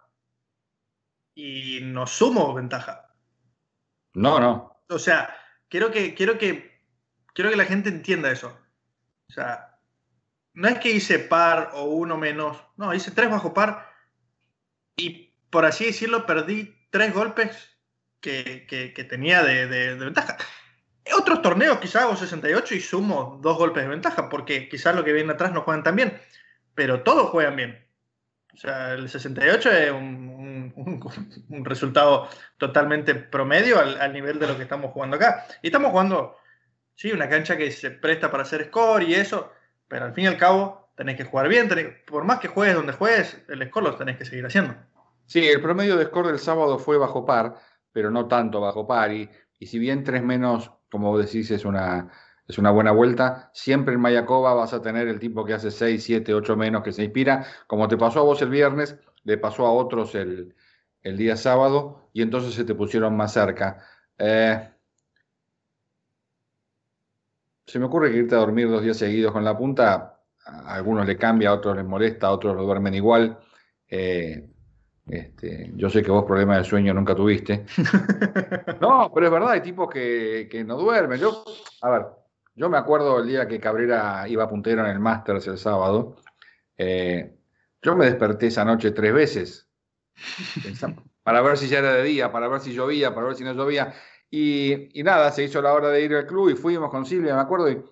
y 1.35 1.81
no 1.83 2.07
sumo 2.07 2.54
ventaja. 2.54 3.14
No, 4.14 4.38
no. 4.38 4.85
O 4.88 4.99
sea, 4.99 5.35
quiero 5.69 5.90
que, 5.90 6.14
quiero 6.14 6.38
que, 6.38 6.81
quiero 7.33 7.50
que 7.50 7.57
la 7.57 7.64
gente 7.64 7.88
entienda 7.88 8.31
eso. 8.31 8.59
O 9.28 9.33
sea, 9.33 9.78
no 10.52 10.69
es 10.69 10.78
que 10.78 10.90
hice 10.90 11.19
par 11.19 11.71
o 11.75 11.85
uno 11.85 12.19
menos, 12.19 12.62
no, 12.76 12.92
hice 12.92 13.11
tres 13.11 13.31
bajo 13.31 13.54
par 13.54 13.92
y 14.97 15.33
por 15.51 15.65
así 15.65 15.87
decirlo 15.87 16.27
perdí 16.27 16.75
tres 16.91 17.13
golpes 17.13 17.73
que, 18.21 18.67
que, 18.69 19.05
tenía 19.05 19.43
de, 19.43 19.67
de, 19.67 19.95
ventaja. 19.97 20.37
Otros 21.17 21.43
torneos 21.43 21.79
quizás 21.79 22.03
hago 22.03 22.17
68 22.17 22.75
y 22.77 22.81
sumo 22.81 23.41
dos 23.43 23.59
golpes 23.59 23.83
de 23.83 23.89
ventaja, 23.89 24.29
porque 24.29 24.69
quizás 24.69 24.95
lo 24.95 25.05
que 25.05 25.13
viene 25.13 25.33
atrás 25.33 25.53
no 25.53 25.63
juegan 25.63 25.83
tan 25.83 25.97
bien, 25.97 26.21
pero 26.75 27.03
todos 27.03 27.31
juegan 27.31 27.57
bien. 27.57 27.85
O 28.55 28.57
sea, 28.57 28.93
el 28.93 29.09
68 29.09 29.71
es 29.73 29.91
un, 29.91 30.73
un, 31.49 31.65
resultado 31.65 32.29
totalmente 32.59 33.15
promedio 33.15 33.81
al, 33.81 34.01
al, 34.01 34.13
nivel 34.13 34.39
de 34.39 34.47
lo 34.47 34.57
que 34.57 34.63
estamos 34.63 34.93
jugando 34.93 35.17
acá. 35.17 35.47
Y 35.63 35.69
estamos 35.69 35.91
jugando, 35.91 36.37
sí, 36.95 37.11
una 37.11 37.29
cancha 37.29 37.57
que 37.57 37.71
se 37.73 37.91
presta 37.91 38.31
para 38.31 38.45
hacer 38.45 38.67
score 38.67 39.03
y 39.03 39.15
eso, 39.15 39.53
pero 39.89 40.05
al 40.05 40.15
fin 40.15 40.25
y 40.25 40.29
al 40.29 40.37
cabo 40.37 40.82
tenés 40.95 41.17
que 41.17 41.25
jugar 41.25 41.49
bien, 41.49 41.69
por 42.07 42.25
más 42.25 42.39
que 42.41 42.49
juegues 42.49 42.75
donde 42.75 42.93
juegues, 42.93 43.43
el 43.49 43.67
score 43.69 43.85
lo 43.85 43.97
tenés 43.97 44.17
que 44.19 44.25
seguir 44.25 44.45
haciendo. 44.47 44.75
Sí, 45.27 45.47
el 45.47 45.63
promedio 45.63 45.97
de 45.97 46.07
score 46.07 46.29
del 46.29 46.39
sábado 46.39 46.79
fue 46.79 46.99
bajo 46.99 47.25
par, 47.25 47.57
pero 47.93 48.11
no 48.11 48.29
tanto 48.29 48.61
bajo 48.61 48.87
par. 48.87 49.13
Y, 49.13 49.31
si 49.61 49.79
bien 49.79 50.05
tres 50.05 50.23
menos, 50.23 50.73
como 50.91 51.17
decís, 51.17 51.51
es 51.51 51.65
una, 51.65 52.11
es 52.47 52.59
una 52.59 52.71
buena 52.71 52.91
vuelta, 52.91 53.51
siempre 53.55 53.95
en 53.95 54.01
Mayacoba 54.01 54.55
vas 54.55 54.75
a 54.75 54.83
tener 54.83 55.09
el 55.09 55.21
tipo 55.21 55.45
que 55.45 55.55
hace 55.55 55.71
6, 55.71 56.03
7, 56.03 56.35
8 56.35 56.57
menos 56.57 56.83
que 56.83 56.93
se 56.93 57.05
inspira, 57.05 57.47
como 57.67 57.89
te 57.89 57.97
pasó 57.97 58.21
a 58.21 58.25
vos 58.25 58.43
el 58.43 58.51
viernes, 58.51 58.99
le 59.25 59.39
pasó 59.39 59.67
a 59.67 59.73
otros 59.73 60.15
el, 60.15 60.55
día 61.03 61.37
sábado, 61.37 62.11
y 62.13 62.23
entonces 62.23 62.55
se 62.55 62.65
te 62.65 62.75
pusieron 62.75 63.17
más 63.17 63.33
cerca. 63.33 63.85
Eh, 64.19 64.69
se 67.67 67.79
me 67.79 67.87
ocurre 67.87 68.11
que 68.11 68.19
irte 68.19 68.35
a 68.35 68.39
dormir 68.39 68.69
dos 68.69 68.83
días 68.83 68.99
seguidos 68.99 69.33
con 69.33 69.45
la 69.45 69.57
punta, 69.57 70.12
a 70.45 70.75
algunos 70.75 71.07
le 71.07 71.17
cambia, 71.17 71.51
a 71.51 71.55
otros 71.55 71.77
les 71.77 71.85
molesta, 71.85 72.29
a 72.29 72.33
otros 72.33 72.57
lo 72.57 72.63
duermen 72.65 72.95
igual. 72.95 73.39
Eh, 73.89 74.49
este, 75.09 75.73
yo 75.75 75.91
sé 75.91 76.03
que 76.03 76.11
vos 76.11 76.25
problemas 76.25 76.59
de 76.59 76.65
sueño 76.65 76.95
nunca 76.95 77.15
tuviste. 77.15 77.65
No, 78.81 79.13
pero 79.15 79.27
es 79.27 79.33
verdad, 79.33 79.51
hay 79.51 79.61
tipos 79.61 79.89
que, 79.89 80.65
no 80.67 80.77
duermen. 80.77 81.21
Yo, 81.21 81.45
a 81.83 81.91
ver, 81.91 82.07
yo 82.55 82.69
me 82.69 82.79
acuerdo 82.79 83.21
el 83.21 83.29
día 83.29 83.47
que 83.47 83.61
Cabrera 83.61 84.27
iba 84.29 84.49
puntero 84.49 84.85
en 84.85 84.91
el 84.91 84.99
Masters 84.99 85.47
el 85.47 85.59
sábado. 85.59 86.17
Eh, 86.77 87.37
yo 87.81 87.95
me 87.95 88.07
desperté 88.07 88.49
esa 88.49 88.65
noche 88.65 88.91
tres 88.91 89.13
veces 89.15 89.69
para 91.23 91.43
ver 91.43 91.57
si 91.57 91.69
ya 91.69 91.79
era 91.79 91.95
de 91.95 92.03
día, 92.05 92.33
para 92.33 92.49
ver 92.49 92.61
si 92.61 92.73
llovía, 92.73 93.15
para 93.15 93.29
ver 93.29 93.37
si 93.37 93.45
no 93.45 93.53
llovía. 93.53 93.95
Y, 94.31 94.89
nada, 95.03 95.31
se 95.31 95.45
hizo 95.45 95.61
la 95.61 95.73
hora 95.75 95.89
de 95.91 96.03
ir 96.03 96.15
al 96.15 96.27
club 96.27 96.51
y 96.51 96.55
fuimos 96.55 96.91
con 96.91 97.05
Silvia, 97.05 97.35
me 97.35 97.43
acuerdo, 97.43 97.71
y, 97.71 97.83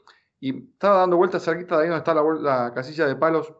estaba 0.40 0.98
dando 1.00 1.16
vueltas 1.16 1.44
cerquita 1.44 1.76
de 1.76 1.82
ahí 1.82 1.88
donde 1.88 1.98
está 1.98 2.14
la, 2.14 2.22
la 2.22 2.74
casilla 2.74 3.06
de 3.06 3.16
palos 3.16 3.52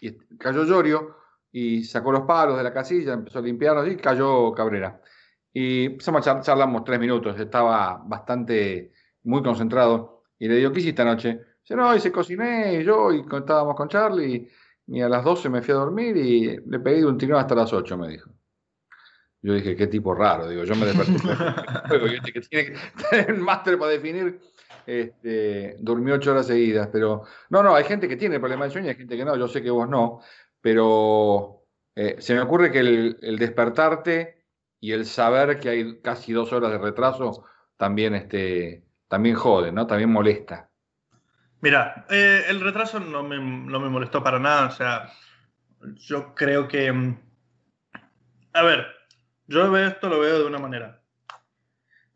y 0.00 0.12
cayó 0.36 0.64
Llorio 0.64 1.16
y 1.52 1.84
sacó 1.84 2.12
los 2.12 2.22
palos 2.22 2.56
de 2.56 2.62
la 2.62 2.72
casilla, 2.72 3.12
empezó 3.12 3.38
a 3.38 3.42
limpiarlos 3.42 3.88
y 3.88 3.96
cayó 3.96 4.52
Cabrera. 4.52 5.00
Y 5.52 5.86
empezamos 5.86 6.26
a 6.26 6.40
charlamos 6.40 6.84
tres 6.84 7.00
minutos, 7.00 7.38
estaba 7.38 8.00
bastante, 8.04 8.92
muy 9.24 9.42
concentrado. 9.42 10.22
Y 10.38 10.48
le 10.48 10.56
digo, 10.56 10.72
¿qué 10.72 10.80
hiciste 10.80 11.02
anoche? 11.02 11.40
Dice, 11.60 11.76
no, 11.76 11.94
hice 11.94 12.12
cociné, 12.12 12.82
yo, 12.84 13.12
y 13.12 13.20
estábamos 13.20 13.74
con 13.74 13.88
Charlie, 13.88 14.48
y 14.86 15.00
a 15.00 15.08
las 15.08 15.24
12 15.24 15.48
me 15.48 15.62
fui 15.62 15.72
a 15.72 15.78
dormir 15.78 16.16
y 16.16 16.56
le 16.56 16.80
pedí 16.80 17.02
un 17.02 17.18
tirón 17.18 17.38
hasta 17.38 17.54
las 17.54 17.72
8, 17.72 17.98
me 17.98 18.08
dijo. 18.08 18.30
Yo 19.42 19.54
dije, 19.54 19.74
qué 19.74 19.86
tipo 19.86 20.14
raro, 20.14 20.48
digo, 20.48 20.64
yo 20.64 20.74
me 20.76 20.86
desperté. 20.86 21.12
Este 22.14 22.32
que 22.32 22.40
tiene 22.42 22.72
que 22.72 22.78
tener 23.10 23.32
un 23.32 23.40
máster 23.40 23.78
para 23.78 23.92
definir, 23.92 24.40
este, 24.86 25.76
durmió 25.80 26.14
ocho 26.14 26.32
horas 26.32 26.46
seguidas, 26.46 26.88
pero 26.92 27.24
no, 27.48 27.62
no, 27.62 27.74
hay 27.74 27.84
gente 27.84 28.08
que 28.08 28.16
tiene 28.16 28.38
problemas 28.38 28.68
de 28.68 28.72
sueño, 28.72 28.88
hay 28.88 28.96
gente 28.96 29.16
que 29.16 29.24
no, 29.24 29.36
yo 29.36 29.48
sé 29.48 29.62
que 29.62 29.70
vos 29.70 29.88
no, 29.88 30.20
pero 30.60 31.64
eh, 31.94 32.16
se 32.18 32.34
me 32.34 32.40
ocurre 32.40 32.70
que 32.70 32.80
el, 32.80 33.36
despertarte 33.38 34.44
y 34.80 34.92
el 34.92 35.06
saber 35.06 35.58
que 35.60 35.68
hay 35.68 36.00
casi 36.00 36.32
dos 36.32 36.52
horas 36.52 36.72
de 36.72 36.78
retraso 36.78 37.44
también, 37.76 38.14
este, 38.14 38.84
también 39.08 39.36
jode, 39.36 39.72
¿no? 39.72 39.86
También 39.86 40.10
molesta. 40.10 40.70
Mira, 41.60 42.06
eh, 42.08 42.44
el 42.48 42.60
retraso 42.60 43.00
no 43.00 43.22
me, 43.22 43.38
no 43.38 43.80
me 43.80 43.88
molestó 43.88 44.22
para 44.22 44.38
nada, 44.38 44.68
o 44.68 44.70
sea, 44.70 45.10
yo 45.96 46.34
creo 46.34 46.68
que... 46.68 46.90
Mm, 46.90 47.20
a 48.52 48.62
ver, 48.62 48.86
yo 49.46 49.70
veo 49.70 49.86
esto, 49.86 50.08
lo 50.08 50.20
veo 50.20 50.38
de 50.38 50.46
una 50.46 50.58
manera. 50.58 51.02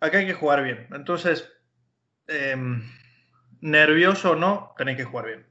Acá 0.01 0.19
hay 0.19 0.27
que 0.27 0.35
jugar 0.35 0.63
bien. 0.63 0.87
Entonces, 0.93 1.51
em, 2.27 2.83
nervioso 3.61 4.33
o 4.33 4.37
no, 4.37 4.75
tenéis 4.77 4.99
que 4.99 5.05
jugar 5.05 5.27
bien. 5.27 5.47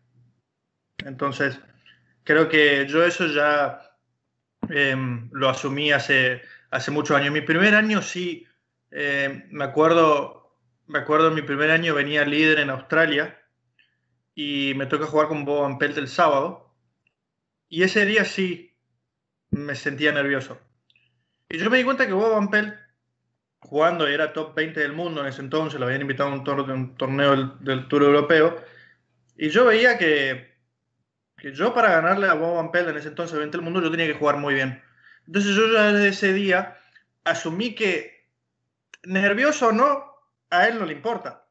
Entonces, 1.06 1.60
Creo 2.24 2.48
que 2.48 2.88
yo 2.88 3.04
eso 3.04 3.28
ya 3.28 3.98
em, 4.70 5.30
lo 5.34 5.50
asumí 5.50 5.92
hace, 5.92 6.42
hace 6.72 6.92
muchos 6.92 7.18
años. 7.18 7.34
Mi 7.34 7.42
primer 7.42 7.76
año 7.76 8.02
sí, 8.02 8.48
em, 8.92 9.44
me 9.52 9.66
acuerdo, 9.66 10.58
me 10.88 11.00
acuerdo 11.00 11.28
en 11.28 11.36
mi 11.36 11.42
primer 11.42 11.70
año 11.72 11.94
venía 11.94 12.26
líder 12.26 12.60
en 12.60 12.70
Australia 12.70 13.42
y 14.36 14.74
me 14.76 14.86
toca 14.86 15.06
jugar 15.06 15.28
con 15.28 15.44
Bob 15.44 15.78
Pelt 15.78 15.98
el 15.98 16.08
sábado. 16.08 16.74
Y 17.68 17.84
ese 17.84 18.06
día 18.06 18.24
sí 18.24 18.74
me 19.52 19.76
sentía 19.76 20.12
nervioso. 20.14 20.60
Y 21.50 21.58
yo 21.58 21.70
me 21.70 21.78
di 21.78 21.84
cuenta 21.84 22.08
que 22.08 22.14
Bob 22.14 22.50
Pelt, 22.50 22.74
jugando, 23.64 24.08
era 24.08 24.34
top 24.34 24.56
20 24.56 24.80
del 24.80 24.94
mundo 24.94 25.22
en 25.22 25.28
ese 25.28 25.42
entonces, 25.42 25.80
lo 25.80 25.86
habían 25.86 26.02
invitado 26.02 26.30
a 26.30 26.34
un, 26.34 26.44
torneo 26.96 27.32
del, 27.32 27.52
del 27.60 27.88
Tour 27.88 28.04
Europeo. 28.04 28.58
Y 29.38 29.50
yo 29.50 29.66
veía 29.66 29.98
que 29.98 30.54
que 31.44 31.52
yo 31.52 31.74
para 31.74 31.90
ganarle 31.90 32.28
a 32.30 32.36
Bob 32.36 32.56
Van 32.56 32.72
Pelt 32.72 32.88
en 32.88 32.96
ese 32.96 33.10
entonces 33.10 33.38
20 33.38 33.58
del 33.58 33.66
mundo 33.66 33.82
yo 33.82 33.92
tenía 33.92 34.08
que 34.08 34.14
jugar 34.14 34.38
muy 34.38 34.54
bien. 34.54 34.82
Entonces 35.28 35.54
yo 35.54 35.68
ya 35.74 35.92
desde 35.92 36.08
ese 36.08 36.32
día 36.32 36.78
asumí 37.26 37.76
que 37.76 38.30
nervioso 39.04 39.68
o 39.68 39.72
no, 39.74 40.06
a 40.50 40.70
él 40.70 40.80
no 40.80 40.86
le 40.86 40.94
importa. 40.94 41.46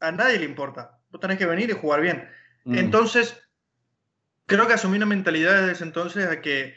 A 0.00 0.10
nadie 0.10 0.40
le 0.40 0.46
importa. 0.46 0.98
Vos 1.10 1.20
tenés 1.20 1.38
que 1.38 1.46
venir 1.46 1.70
y 1.70 1.74
jugar 1.74 2.00
bien. 2.00 2.28
Mm. 2.64 2.76
Entonces, 2.76 3.40
creo 4.46 4.66
que 4.66 4.72
asumí 4.72 4.96
una 4.96 5.06
mentalidad 5.06 5.60
desde 5.60 5.72
ese 5.74 5.84
entonces 5.84 6.26
a 6.26 6.40
que 6.40 6.76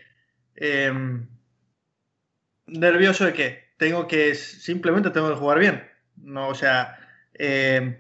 em, 0.54 1.28
nervioso 2.68 3.26
de 3.26 3.34
que 3.34 3.69
tengo 3.80 4.08
que 4.08 4.36
simplemente 4.36 5.10
tengo 5.10 5.30
que 5.30 5.40
jugar 5.40 5.58
bien. 5.58 5.90
No, 6.18 6.50
o 6.50 6.56
sea, 6.56 7.00
em, 7.34 7.98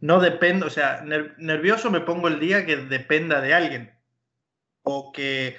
no 0.00 0.20
dependo, 0.20 0.66
o 0.66 0.70
sea, 0.70 1.02
nervioso 1.38 1.90
me 1.90 2.00
pongo 2.00 2.28
el 2.28 2.40
día 2.40 2.66
que 2.66 2.76
dependa 2.76 3.40
de 3.40 3.54
alguien 3.54 3.94
o 4.82 5.12
que, 5.12 5.56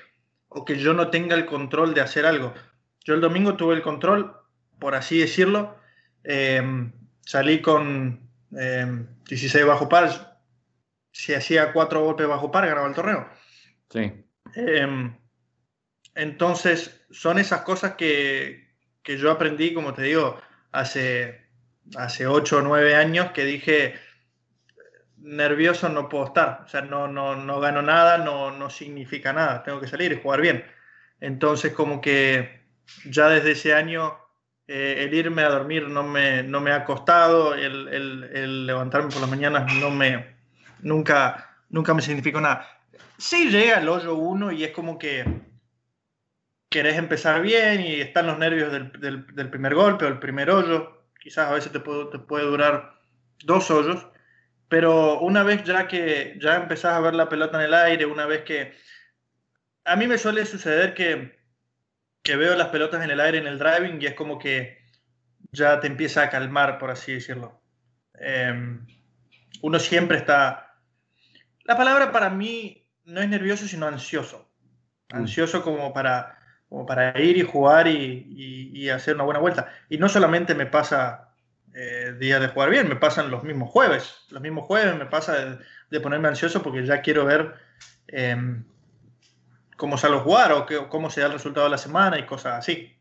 o 0.49 0.65
que 0.65 0.77
yo 0.77 0.93
no 0.93 1.09
tenga 1.09 1.35
el 1.35 1.45
control 1.45 1.93
de 1.93 2.01
hacer 2.01 2.25
algo. 2.25 2.53
Yo 3.05 3.15
el 3.15 3.21
domingo 3.21 3.55
tuve 3.55 3.75
el 3.75 3.81
control, 3.81 4.35
por 4.77 4.93
así 4.93 5.19
decirlo. 5.19 5.77
Em, 6.23 6.91
salí 7.21 7.61
con 7.61 8.29
16 8.49 9.55
em, 9.55 9.67
bajo 9.67 9.87
par. 9.87 10.41
Si 11.13 11.33
hacía 11.33 11.71
cuatro 11.71 12.03
golpes 12.03 12.27
bajo 12.27 12.51
par, 12.51 12.67
ganaba 12.67 12.87
el 12.87 12.95
torneo. 12.95 13.29
Sí. 13.89 14.11
Em, 14.55 15.15
entonces, 16.15 17.05
son 17.09 17.39
esas 17.39 17.61
cosas 17.61 17.95
que, 17.95 18.70
que, 19.03 19.17
yo 19.17 19.31
aprendí, 19.31 19.73
como 19.73 19.93
te 19.93 20.03
digo, 20.03 20.39
hace, 20.71 21.47
hace 21.95 22.27
8 22.27 22.57
o 22.57 22.61
9 22.61 22.95
años 22.95 23.31
que 23.31 23.45
dije, 23.45 23.95
nervioso 25.17 25.89
no 25.89 26.09
puedo 26.09 26.25
estar. 26.25 26.61
O 26.65 26.67
sea, 26.67 26.81
no, 26.81 27.07
no, 27.07 27.35
no 27.35 27.59
gano 27.59 27.81
nada, 27.81 28.17
no, 28.17 28.51
no 28.51 28.69
significa 28.69 29.33
nada. 29.33 29.63
Tengo 29.63 29.79
que 29.79 29.87
salir 29.87 30.11
y 30.11 30.21
jugar 30.21 30.41
bien. 30.41 30.65
Entonces, 31.19 31.73
como 31.73 32.01
que 32.01 32.61
ya 33.05 33.29
desde 33.29 33.51
ese 33.51 33.73
año 33.73 34.17
eh, 34.67 35.03
el 35.05 35.13
irme 35.13 35.43
a 35.43 35.49
dormir 35.49 35.87
no 35.87 36.03
me, 36.03 36.43
no 36.43 36.61
me 36.61 36.71
ha 36.71 36.85
costado, 36.85 37.53
el, 37.53 37.87
el, 37.89 38.65
levantarme 38.65 39.09
por 39.09 39.21
las 39.21 39.29
mañanas 39.29 39.73
no 39.75 39.89
me, 39.89 40.35
nunca, 40.81 41.57
nunca 41.69 41.93
me 41.93 42.01
significó 42.01 42.39
nada. 42.39 42.67
Sí 43.17 43.49
llega 43.49 43.79
el 43.79 43.89
hoyo 43.89 44.15
uno 44.15 44.51
y 44.51 44.63
es 44.63 44.71
como 44.71 44.97
que 44.97 45.25
querés 46.71 46.97
empezar 46.97 47.43
bien 47.43 47.81
y 47.81 48.01
están 48.01 48.25
los 48.25 48.39
nervios 48.39 48.71
del, 48.71 48.91
del, 48.93 49.27
del 49.35 49.49
primer 49.51 49.75
golpe 49.75 50.05
o 50.05 50.07
el 50.07 50.17
primer 50.17 50.49
hoyo. 50.49 51.05
Quizás 51.19 51.49
a 51.49 51.53
veces 51.53 51.71
te 51.71 51.79
puede, 51.79 52.05
te 52.05 52.17
puede 52.17 52.45
durar 52.45 52.95
dos 53.43 53.69
hoyos 53.69 54.07
pero 54.71 55.19
una 55.19 55.43
vez 55.43 55.65
ya 55.65 55.85
que 55.85 56.37
ya 56.39 56.55
empezás 56.55 56.93
a 56.93 57.01
ver 57.01 57.13
la 57.13 57.27
pelota 57.27 57.57
en 57.57 57.65
el 57.65 57.73
aire, 57.73 58.05
una 58.05 58.25
vez 58.25 58.43
que... 58.45 58.73
A 59.83 59.97
mí 59.97 60.07
me 60.07 60.17
suele 60.17 60.45
suceder 60.45 60.93
que, 60.93 61.37
que 62.23 62.37
veo 62.37 62.55
las 62.55 62.69
pelotas 62.69 63.03
en 63.03 63.11
el 63.11 63.19
aire 63.19 63.39
en 63.39 63.47
el 63.47 63.59
driving 63.59 64.01
y 64.01 64.05
es 64.05 64.13
como 64.13 64.39
que 64.39 64.77
ya 65.51 65.81
te 65.81 65.87
empieza 65.87 66.23
a 66.23 66.29
calmar, 66.29 66.77
por 66.77 66.89
así 66.89 67.11
decirlo. 67.11 67.61
Em, 68.13 68.87
uno 69.61 69.77
siempre 69.77 70.15
está... 70.15 70.77
La 71.65 71.75
palabra 71.75 72.13
para 72.13 72.29
mí 72.29 72.87
no 73.03 73.19
es 73.19 73.27
nervioso, 73.27 73.67
sino 73.67 73.87
ansioso. 73.87 74.53
Mm. 75.11 75.17
Ansioso 75.17 75.63
como 75.63 75.91
para, 75.91 76.39
como 76.71 76.85
para 76.85 77.19
ir 77.19 77.35
y 77.35 77.41
jugar 77.41 77.85
y, 77.89 78.71
y, 78.73 78.89
hacer 78.89 79.15
una 79.15 79.25
buena 79.25 79.41
vuelta. 79.41 79.67
Y 79.89 79.97
no 79.97 80.07
solamente 80.07 80.55
me 80.55 80.65
pasa 80.65 81.33
eh, 81.73 82.15
días 82.17 82.39
de 82.39 82.47
jugar 82.47 82.69
bien. 82.69 82.87
Me 82.87 82.95
pasan 82.95 83.29
los 83.29 83.43
mismos 83.43 83.69
jueves. 83.69 84.25
Los 84.29 84.41
mismos 84.41 84.67
jueves 84.67 84.95
me 84.95 85.05
pasa 85.05 85.57
de, 85.89 85.99
ponerme 85.99 86.29
ansioso 86.29 86.63
porque 86.63 86.85
ya 86.85 87.01
quiero 87.01 87.25
ver 87.25 87.55
em, 88.07 88.63
cómo 89.75 89.97
sale 89.97 90.15
a 90.15 90.21
jugar 90.21 90.53
o 90.53 90.65
cómo 90.87 91.09
se 91.09 91.19
da 91.19 91.27
el 91.27 91.33
resultado 91.33 91.65
de 91.65 91.71
la 91.71 91.77
semana 91.77 92.17
y 92.17 92.25
cosas 92.25 92.59
así. 92.59 92.97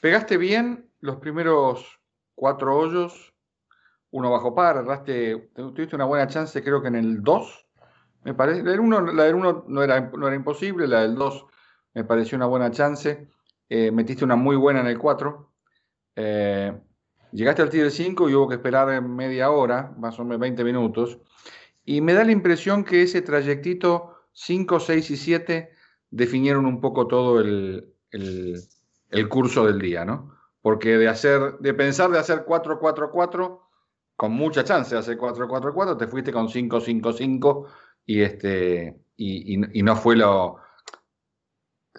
Pegaste 0.00 0.36
bien 0.36 0.92
los 1.00 1.16
primeros 1.16 2.00
cuatro 2.36 2.78
hoyos, 2.78 3.34
uno 4.12 4.30
bajo 4.30 4.54
par, 4.54 4.76
erraste, 4.76 5.50
tuviste 5.56 5.96
una 5.96 6.04
buena 6.04 6.28
chance, 6.28 6.62
creo 6.62 6.82
que 6.82 6.88
en 6.88 6.94
el 6.94 7.20
2, 7.20 7.66
me 8.22 8.32
parece. 8.32 8.62
La 8.62 8.70
del 8.70 8.80
1 8.80 8.98
uno 9.34 9.64
no, 9.66 9.82
era, 9.82 10.00
no 10.16 10.28
era 10.28 10.36
imposible, 10.36 10.86
la 10.86 11.00
del 11.00 11.16
2 11.16 11.46
me 11.94 12.04
pareció 12.04 12.36
una 12.36 12.46
buena 12.46 12.70
chance. 12.70 13.28
Eh, 13.68 13.90
metiste 13.90 14.24
una 14.24 14.36
muy 14.36 14.56
buena 14.56 14.80
en 14.80 14.86
el 14.86 14.98
4. 14.98 15.52
Eh, 16.16 16.80
llegaste 17.32 17.62
al 17.62 17.70
tiro 17.70 17.84
del 17.84 17.92
5 17.92 18.28
y 18.28 18.34
hubo 18.34 18.48
que 18.48 18.56
esperar 18.56 19.02
media 19.02 19.50
hora, 19.50 19.94
más 19.98 20.18
o 20.18 20.24
menos 20.24 20.40
20 20.40 20.64
minutos. 20.64 21.18
Y 21.84 22.00
me 22.00 22.14
da 22.14 22.24
la 22.24 22.32
impresión 22.32 22.84
que 22.84 23.02
ese 23.02 23.22
trayectito 23.22 24.16
5, 24.32 24.80
6 24.80 25.10
y 25.10 25.16
7 25.16 25.70
definieron 26.10 26.66
un 26.66 26.80
poco 26.80 27.06
todo 27.06 27.40
el, 27.40 27.94
el 28.10 29.28
curso 29.28 29.66
del 29.66 29.78
día, 29.78 30.04
¿no? 30.04 30.34
Porque 30.60 30.96
de 30.96 31.08
hacer, 31.08 31.58
de 31.58 31.74
pensar 31.74 32.10
de 32.10 32.18
hacer 32.18 32.44
4-4-4, 32.44 33.60
con 34.16 34.32
mucha 34.32 34.62
chance 34.64 34.94
de 34.94 35.00
hacer 35.00 35.18
4-4-4, 35.18 35.96
te 35.96 36.06
fuiste 36.06 36.32
con 36.32 36.48
5-5-5 36.48 37.66
y 38.06 38.22
este 38.22 39.02
y, 39.16 39.78
y, 39.78 39.82
no 39.82 39.96
fue 39.96 40.16
lo. 40.16 40.56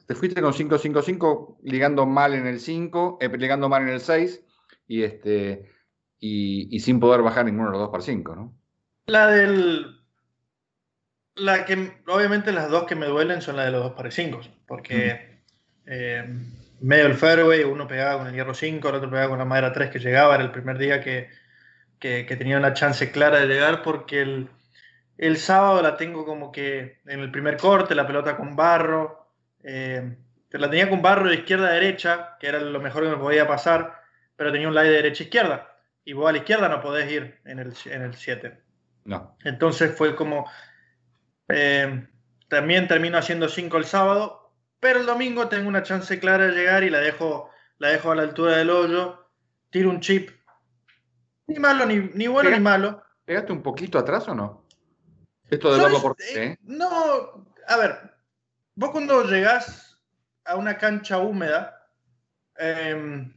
Te 0.07 0.15
fuiste 0.15 0.41
con 0.41 0.53
5-5-5 0.53 1.57
ligando 1.63 2.05
mal 2.05 2.33
en 2.33 2.47
el 2.47 2.59
5, 2.59 3.19
eh, 3.21 3.29
ligando 3.38 3.69
mal 3.69 3.83
en 3.83 3.89
el 3.89 4.01
6 4.01 4.43
y 4.88 5.03
este 5.03 5.71
y, 6.19 6.73
y, 6.75 6.79
sin 6.79 7.00
poder 7.00 7.21
bajar 7.21 7.45
ninguno 7.45 7.67
de 7.67 7.71
los 7.73 7.81
dos 7.81 7.89
para 7.89 8.03
5, 8.03 8.35
¿no? 8.35 8.53
La 9.05 9.27
del. 9.27 10.00
La 11.35 11.65
que 11.65 11.91
obviamente 12.07 12.51
las 12.51 12.69
dos 12.69 12.85
que 12.85 12.95
me 12.95 13.07
duelen 13.07 13.41
son 13.41 13.57
las 13.57 13.65
de 13.65 13.71
los 13.71 13.83
dos 13.83 13.93
para 13.93 14.12
5, 14.12 14.39
porque 14.67 15.41
eh, 15.85 16.23
medio 16.79 17.07
el 17.07 17.15
fairway, 17.15 17.63
uno 17.63 17.88
pegaba 17.88 18.19
con 18.19 18.27
el 18.27 18.33
hierro 18.33 18.53
5, 18.53 18.88
el 18.88 18.95
otro 18.95 19.09
pegaba 19.09 19.29
con 19.29 19.39
la 19.39 19.45
madera 19.45 19.73
3 19.73 19.89
que 19.89 20.00
llegaba, 20.00 20.35
era 20.35 20.43
el 20.43 20.51
primer 20.51 20.77
día 20.77 21.01
que, 21.01 21.29
que, 22.00 22.23
tenía 22.38 22.57
una 22.57 22.73
chance 22.73 23.12
clara 23.12 23.39
de 23.39 23.47
llegar 23.47 23.81
porque 23.81 24.21
el, 24.21 24.50
el, 25.17 25.38
sábado 25.38 25.81
la 25.81 25.97
tengo 25.97 26.25
como 26.25 26.51
que 26.51 27.01
en 27.05 27.19
el 27.19 27.31
primer 27.31 27.57
corte, 27.57 27.95
la 27.95 28.05
pelota 28.05 28.38
con 28.38 28.55
barro, 28.55 29.23
eh, 29.63 30.15
la 30.51 30.70
tenía 30.70 30.89
con 30.89 31.01
barro 31.01 31.27
de 31.27 31.36
izquierda 31.36 31.67
a 31.67 31.74
derecha, 31.74 32.38
que 32.39 32.48
era 32.48 32.60
lo 32.60 32.79
mejor 32.79 33.03
que 33.03 33.10
me 33.10 33.17
podía 33.17 33.48
pasar, 33.48 34.01
pero 34.36 34.51
tenía 34.51 34.67
un 34.67 34.75
lie 34.75 34.84
de 34.84 34.89
derecha 34.89 35.24
a 35.24 35.25
izquierda, 35.25 35.77
y 36.05 36.13
vos 36.13 36.29
a 36.29 36.32
la 36.32 36.39
izquierda 36.39 36.70
no 36.70 36.82
podés 36.82 37.12
ir 37.12 37.39
en 37.46 37.60
el, 37.60 37.74
en 37.86 38.01
el 38.01 38.15
7. 38.15 38.62
No. 39.05 39.38
Entonces 39.43 39.96
fue 39.96 40.15
como... 40.15 40.50
Eh, 41.50 42.08
también 42.48 42.88
termino 42.88 43.17
haciendo 43.17 43.50
5 43.50 43.77
el 43.77 43.86
sábado, 43.86 44.53
pero 44.79 45.00
el 45.00 45.05
domingo 45.05 45.48
tengo 45.48 45.67
una 45.67 45.82
chance 45.82 46.20
clara 46.20 46.46
de 46.46 46.53
llegar 46.53 46.84
y 46.84 46.89
la 46.89 47.00
dejo, 47.00 47.50
la 47.79 47.89
dejo 47.89 48.12
a 48.12 48.15
la 48.15 48.22
altura 48.22 48.58
del 48.58 48.70
hoyo. 48.70 49.27
Tiro 49.72 49.89
un 49.89 50.01
chip. 50.01 50.29
Ni 51.48 51.58
malo, 51.58 51.86
ni, 51.86 51.98
ni 52.13 52.27
bueno 52.27 52.51
ni 52.51 52.60
malo. 52.60 53.03
¿Pegaste 53.25 53.51
un 53.51 53.63
poquito 53.63 53.98
atrás 53.98 54.27
o 54.27 54.36
no? 54.36 54.67
Esto 55.50 55.74
de 55.74 55.82
verlo 55.82 56.01
por 56.01 56.16
eh, 56.20 56.44
¿eh? 56.44 56.57
No, 56.64 57.48
a 57.68 57.77
ver, 57.77 58.12
vos 58.75 58.92
cuando 58.92 59.24
llegás 59.24 60.01
a 60.46 60.55
una 60.55 60.77
cancha 60.77 61.20
húmeda 61.20 61.90
em, 62.57 63.33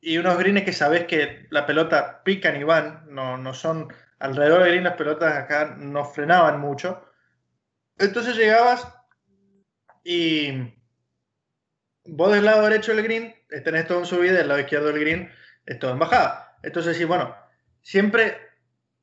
y 0.00 0.18
unos 0.18 0.38
greens 0.38 0.64
que 0.64 0.72
sabés 0.72 1.04
que 1.04 1.46
la 1.50 1.66
pelota 1.66 2.22
pican 2.24 2.56
y 2.56 2.64
van, 2.64 3.04
no, 3.08 3.36
no 3.36 3.54
son 3.54 3.92
alrededor 4.18 4.62
de 4.62 4.68
greens 4.68 4.84
las 4.84 4.96
pelotas 4.96 5.36
acá 5.36 5.76
no 5.78 6.04
frenaban 6.04 6.60
mucho. 6.60 7.04
Entonces 7.98 8.36
llegabas 8.36 8.86
y 10.04 10.74
vos 12.04 12.32
del 12.32 12.44
lado 12.44 12.64
derecho 12.64 12.94
del 12.94 13.04
green 13.04 13.34
tenés 13.64 13.86
todo 13.86 14.00
en 14.00 14.06
subida, 14.06 14.38
del 14.38 14.48
lado 14.48 14.60
izquierdo 14.60 14.88
del 14.88 15.00
green 15.00 15.30
es 15.66 15.78
todo 15.78 15.92
en 15.92 15.98
bajada. 15.98 16.58
Entonces, 16.62 16.96
sí, 16.96 17.04
bueno, 17.04 17.34
siempre, 17.82 18.38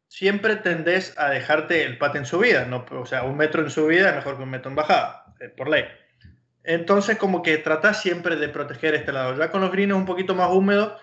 siempre 0.08 0.56
tendés 0.58 1.18
a 1.18 1.30
dejarte 1.30 1.84
el 1.84 1.98
pat 1.98 2.16
en 2.16 2.26
subida, 2.26 2.66
¿no? 2.66 2.86
o 2.90 3.06
sea, 3.06 3.24
un 3.24 3.38
metro 3.38 3.62
en 3.62 3.70
subida 3.70 4.10
es 4.10 4.16
mejor 4.16 4.38
que 4.38 4.44
un 4.44 4.50
metro 4.50 4.70
en 4.70 4.76
bajada, 4.76 5.19
eh, 5.19 5.19
por 5.58 5.70
ley. 5.70 5.86
Entonces, 6.64 7.18
como 7.18 7.42
que 7.42 7.58
tratás 7.58 8.02
siempre 8.02 8.36
de 8.36 8.50
proteger 8.50 8.96
este 8.96 9.12
lado. 9.12 9.38
Ya 9.38 9.52
con 9.52 9.62
los 9.62 9.72
greens 9.72 9.94
un 9.94 10.06
poquito 10.06 10.36
más 10.36 10.50
húmedos, 10.52 11.00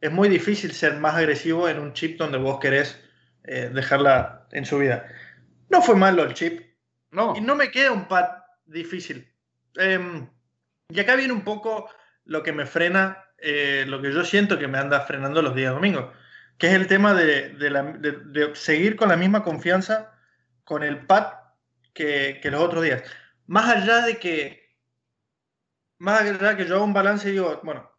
es 0.00 0.10
muy 0.10 0.28
difícil 0.28 0.72
ser 0.72 0.96
más 0.96 1.14
agresivo 1.14 1.68
en 1.68 1.78
un 1.78 1.92
chip 1.92 2.18
donde 2.18 2.38
vos 2.38 2.60
querés 2.60 3.00
eh, 3.44 3.70
dejarla 3.72 4.46
en 4.52 4.66
subida. 4.66 5.06
No 5.68 5.82
fue 5.82 5.96
malo 5.96 6.24
el 6.24 6.34
chip. 6.34 6.60
No. 7.10 7.34
Y 7.36 7.40
no 7.40 7.54
me 7.54 7.70
queda 7.70 7.92
un 7.92 8.08
pat 8.08 8.44
difícil. 8.66 9.26
Em, 9.76 10.28
y 10.88 11.00
acá 11.00 11.16
viene 11.16 11.32
un 11.32 11.42
poco 11.42 11.88
lo 12.24 12.42
que 12.42 12.52
me 12.52 12.66
frena, 12.66 13.24
eh, 13.38 13.84
lo 13.86 14.02
que 14.02 14.12
yo 14.12 14.24
siento 14.24 14.58
que 14.58 14.68
me 14.68 14.78
anda 14.78 15.00
frenando 15.00 15.42
los 15.42 15.54
días 15.54 15.72
domingos, 15.72 16.12
que 16.58 16.68
es 16.68 16.74
el 16.74 16.86
tema 16.86 17.14
de, 17.14 18.52
seguir 18.54 18.96
con 18.96 19.08
la 19.08 19.16
misma 19.16 19.42
confianza 19.42 20.12
con 20.64 20.82
el 20.82 21.06
pad 21.06 21.26
que, 21.92 22.40
los 22.44 22.60
otros 22.60 22.82
días. 22.82 23.02
Más 23.46 23.68
allá 23.68 24.04
de 24.04 24.18
que, 24.18 24.76
más 25.98 26.22
allá 26.22 26.56
que 26.56 26.66
yo 26.66 26.76
hago 26.76 26.84
un 26.84 26.92
balance 26.92 27.28
y 27.28 27.32
digo, 27.32 27.60
bueno, 27.62 27.90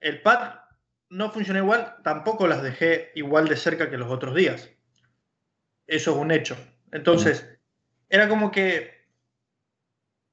el 0.00 0.22
pad 0.22 0.60
no 1.08 1.30
funciona 1.30 1.60
igual, 1.60 1.96
tampoco 2.02 2.46
las 2.46 2.62
dejé 2.62 3.10
igual 3.14 3.48
de 3.48 3.56
cerca 3.56 3.90
que 3.90 3.98
los 3.98 4.10
otros 4.10 4.34
días. 4.34 4.70
Eso 5.86 6.12
es 6.12 6.16
un 6.16 6.30
hecho. 6.30 6.56
Entonces, 6.92 7.42
mm. 7.42 7.56
era 8.10 8.28
como 8.28 8.50
que 8.50 9.00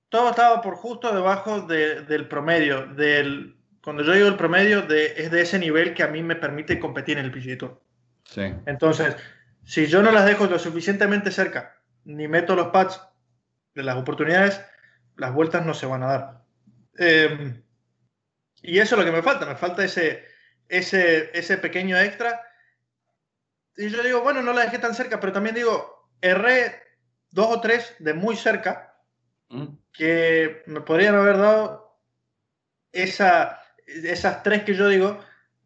todo 0.09 0.29
estaba 0.29 0.61
por 0.61 0.75
justo 0.75 1.13
debajo 1.13 1.61
del 1.61 2.27
promedio. 2.27 2.85
Del, 2.87 3.57
cuando 3.83 4.03
yo 4.03 4.13
digo 4.13 4.27
el 4.27 4.37
promedio, 4.37 4.83
de, 4.83 5.13
es 5.17 5.31
de 5.31 5.41
ese 5.41 5.59
nivel 5.59 5.93
que 5.93 6.03
a 6.03 6.07
mí 6.07 6.21
me 6.23 6.35
permite 6.35 6.79
competir 6.79 7.17
en 7.17 7.25
el 7.25 7.31
PGA 7.31 7.77
Sí. 8.23 8.41
Entonces, 8.65 9.15
si 9.63 9.87
yo 9.87 10.01
no 10.01 10.11
las 10.11 10.25
dejo 10.25 10.47
lo 10.47 10.59
suficientemente 10.59 11.31
cerca, 11.31 11.77
ni 12.03 12.27
meto 12.27 12.55
los 12.55 12.67
pads 12.67 13.01
de 13.77 13.83
las 13.83 13.95
oportunidades, 13.95 14.59
las 15.15 15.31
vueltas 15.33 15.63
no 15.65 15.73
se 15.75 15.85
van 15.85 16.01
a 16.01 16.07
dar. 16.07 16.41
Em, 16.97 17.63
y 18.63 18.79
eso 18.79 18.95
es 18.95 18.99
lo 18.99 19.05
que 19.05 19.15
me 19.15 19.21
falta, 19.21 19.45
me 19.45 19.55
falta 19.55 19.85
ese, 19.85 20.25
ese, 20.67 21.29
ese 21.37 21.57
pequeño 21.57 21.95
extra. 21.97 22.41
Y 23.77 23.89
yo 23.89 24.01
digo, 24.01 24.21
bueno, 24.21 24.41
no 24.41 24.51
la 24.51 24.63
dejé 24.63 24.79
tan 24.79 24.95
cerca, 24.95 25.19
pero 25.19 25.31
también 25.31 25.53
digo, 25.53 26.09
erré 26.19 26.81
dos 27.29 27.55
o 27.55 27.61
tres 27.61 27.95
de 27.99 28.15
muy 28.15 28.35
cerca 28.35 28.95
que 29.93 30.63
me 30.65 30.81
podrían 30.81 31.15
haber 31.15 31.37
dado 31.37 32.01
esa, 32.91 33.61
esas 33.85 34.41
tres 34.41 34.63
que 34.63 34.73
yo 34.73 34.89
digo, 34.89 35.19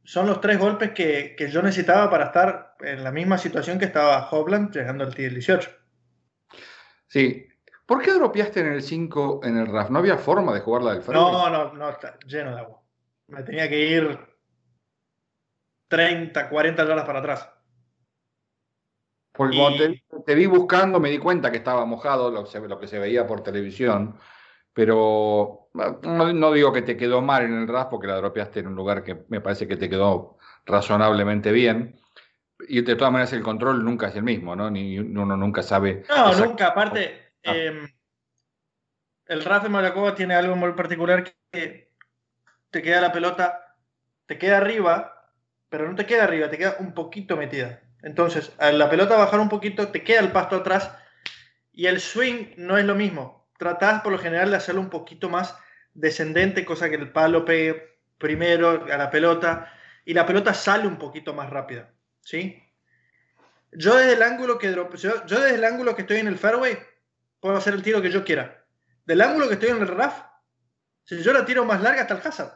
son 0.03 0.27
los 0.27 0.41
tres 0.41 0.59
golpes 0.59 0.91
que, 0.91 1.35
yo 1.49 1.61
necesitaba 1.61 2.09
para 2.09 2.25
estar 2.25 2.75
en 2.81 3.03
la 3.05 3.11
misma 3.11 3.37
situación 3.37 3.79
que 3.79 3.85
estaba 3.85 4.29
Hobland 4.29 4.75
llegando 4.75 5.05
al 5.05 5.15
T18. 5.15 5.69
Sí. 7.07 7.50
¿Por 7.91 8.01
qué 8.01 8.13
dropeaste 8.13 8.61
en 8.61 8.67
el 8.67 8.81
5 8.81 9.41
en 9.43 9.57
el 9.57 9.67
RAF? 9.67 9.89
¿No 9.89 9.99
había 9.99 10.17
forma 10.17 10.53
de 10.53 10.61
jugarla 10.61 10.93
del 10.93 11.01
frente? 11.01 11.21
No, 11.21 11.49
no, 11.49 11.73
no, 11.73 11.89
está 11.89 12.17
lleno 12.25 12.55
de 12.55 12.61
agua. 12.61 12.81
Me 13.27 13.43
tenía 13.43 13.67
que 13.67 13.85
ir 13.85 14.17
30, 15.89 16.47
40 16.47 16.87
yardas 16.87 17.05
para 17.05 17.19
atrás. 17.19 17.49
Porque 19.33 19.57
cuando 19.57 20.23
te, 20.25 20.35
vi 20.35 20.45
buscando 20.45 21.01
me 21.01 21.09
di 21.09 21.17
cuenta 21.17 21.51
que 21.51 21.57
estaba 21.57 21.83
mojado 21.83 22.31
lo, 22.31 22.47
lo 22.65 22.79
que 22.79 22.87
se 22.87 22.97
veía 22.97 23.27
por 23.27 23.43
televisión, 23.43 24.17
pero 24.71 25.67
no, 25.73 26.53
digo 26.53 26.71
que 26.71 26.83
te 26.83 26.95
quedó 26.95 27.21
mal 27.21 27.43
en 27.43 27.55
el 27.55 27.67
RAS 27.67 27.87
porque 27.91 28.07
la 28.07 28.15
dropeaste 28.15 28.61
en 28.61 28.67
un 28.67 28.75
lugar 28.75 29.03
que 29.03 29.25
me 29.27 29.41
parece 29.41 29.67
que 29.67 29.75
te 29.75 29.89
quedó 29.89 30.37
razonablemente 30.65 31.51
bien. 31.51 31.99
Y 32.69 32.83
de 32.83 32.95
todas 32.95 33.11
maneras 33.11 33.33
el 33.33 33.43
control 33.43 33.83
nunca 33.83 34.07
es 34.07 34.15
el 34.15 34.23
mismo, 34.23 34.55
¿no? 34.55 34.71
Ni, 34.71 34.97
uno 34.97 35.35
nunca 35.35 35.61
sabe. 35.61 36.05
No, 36.07 36.33
nunca. 36.35 36.67
Aparte, 36.67 37.30
ah. 37.45 37.55
em, 37.55 37.87
el 39.25 39.43
RAF 39.43 39.63
de 39.63 39.69
Malacoba 39.69 40.15
tiene 40.15 40.35
algo 40.35 40.55
muy 40.55 40.73
particular 40.73 41.23
que 41.51 41.91
te 42.69 42.81
queda 42.81 43.01
la 43.01 43.11
pelota, 43.11 43.77
te 44.25 44.37
queda 44.37 44.57
arriba, 44.57 45.29
pero 45.69 45.87
no 45.87 45.95
te 45.95 46.05
queda 46.05 46.23
arriba, 46.23 46.49
te 46.49 46.57
queda 46.57 46.77
un 46.79 46.93
poquito 46.93 47.37
metida. 47.37 47.81
Entonces, 48.01 48.51
a 48.57 48.71
la 48.71 48.89
pelota 48.89 49.17
bajar 49.17 49.39
un 49.39 49.49
poquito, 49.49 49.89
te 49.89 50.03
queda 50.03 50.19
el 50.19 50.31
pasto 50.31 50.57
atrás 50.57 50.91
y 51.71 51.85
el 51.85 51.99
swing 51.99 52.53
no 52.57 52.77
es 52.77 52.85
lo 52.85 52.95
mismo. 52.95 53.47
Tratás 53.57 54.01
por 54.01 54.11
lo 54.11 54.17
general 54.17 54.49
de 54.49 54.57
hacerlo 54.57 54.81
un 54.81 54.89
poquito 54.89 55.29
más 55.29 55.55
descendente, 55.93 56.65
cosa 56.65 56.89
que 56.89 56.95
el 56.95 57.11
palo 57.11 57.45
pegue 57.45 57.99
primero 58.17 58.85
a 58.91 58.97
la 58.97 59.09
pelota 59.09 59.71
y 60.05 60.13
la 60.13 60.25
pelota 60.25 60.53
sale 60.53 60.87
un 60.87 60.97
poquito 60.97 61.33
más 61.33 61.49
rápida. 61.49 61.91
¿sí? 62.21 62.61
Yo 63.71 63.95
desde 63.95 64.13
el 64.13 64.23
ángulo 64.23 64.57
que 64.57 64.73
yo, 64.73 64.89
desde 65.27 65.55
el 65.55 65.63
ángulo 65.63 65.95
que 65.95 66.01
estoy 66.01 66.17
en 66.17 66.27
el 66.27 66.37
fairway 66.37 66.77
puedo 67.41 67.57
hacer 67.57 67.73
el 67.73 67.83
tiro 67.83 68.01
que 68.01 68.11
yo 68.11 68.23
quiera. 68.23 68.65
Del 69.05 69.21
ángulo 69.21 69.47
que 69.47 69.55
estoy 69.55 69.69
en 69.69 69.81
el 69.81 69.87
RAF, 69.87 70.23
si 71.03 71.21
yo 71.21 71.33
la 71.33 71.43
tiro 71.43 71.65
más 71.65 71.81
larga 71.81 72.03
está 72.03 72.13
el 72.13 72.21
hazard. 72.25 72.53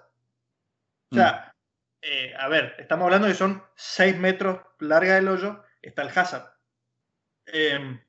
O 1.12 1.16
sea, 1.16 1.54
eh, 2.02 2.34
a 2.38 2.48
ver, 2.48 2.76
estamos 2.78 3.06
hablando 3.06 3.28
de 3.28 3.34
que 3.34 3.38
son 3.38 3.64
6 3.76 4.18
metros 4.18 4.62
larga 4.80 5.16
del 5.16 5.28
hoyo, 5.28 5.64
está 5.82 6.04
el 6.04 6.18
hazard. 6.18 6.54
Em, 7.48 8.00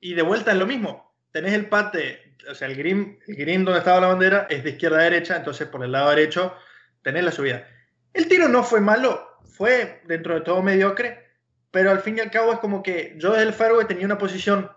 y 0.00 0.14
de 0.14 0.22
vuelta 0.22 0.52
es 0.52 0.58
lo 0.58 0.66
mismo. 0.66 1.14
Tenés 1.30 1.52
el 1.52 1.68
pate, 1.68 2.36
o 2.48 2.54
sea, 2.54 2.68
el 2.68 2.76
green, 2.76 3.18
el 3.26 3.36
green 3.36 3.64
donde 3.64 3.80
estaba 3.80 4.00
la 4.00 4.08
bandera 4.08 4.46
es 4.48 4.64
de 4.64 4.70
izquierda 4.70 4.98
a 4.98 5.04
derecha, 5.04 5.36
entonces 5.36 5.68
por 5.68 5.84
el 5.84 5.92
lado 5.92 6.10
derecho 6.10 6.56
tenés 7.02 7.24
la 7.24 7.32
subida. 7.32 7.68
El 8.12 8.28
tiro 8.28 8.48
no 8.48 8.62
fue 8.62 8.80
malo, 8.80 9.38
fue 9.44 10.02
dentro 10.04 10.34
de 10.34 10.40
todo 10.42 10.62
mediocre, 10.62 11.24
pero 11.70 11.90
al 11.90 12.00
fin 12.00 12.16
y 12.16 12.20
al 12.20 12.30
cabo 12.30 12.52
es 12.52 12.60
como 12.60 12.82
que 12.82 13.14
yo 13.18 13.32
desde 13.32 13.48
el 13.48 13.52
fairway 13.52 13.86
tenía 13.86 14.06
una 14.06 14.18
posición 14.18 14.70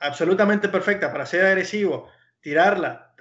absolutamente 0.00 0.68
perfecta 0.68 1.10
para 1.10 1.26
ser 1.26 1.44
agresivo, 1.44 2.10
tirarla, 2.40 3.14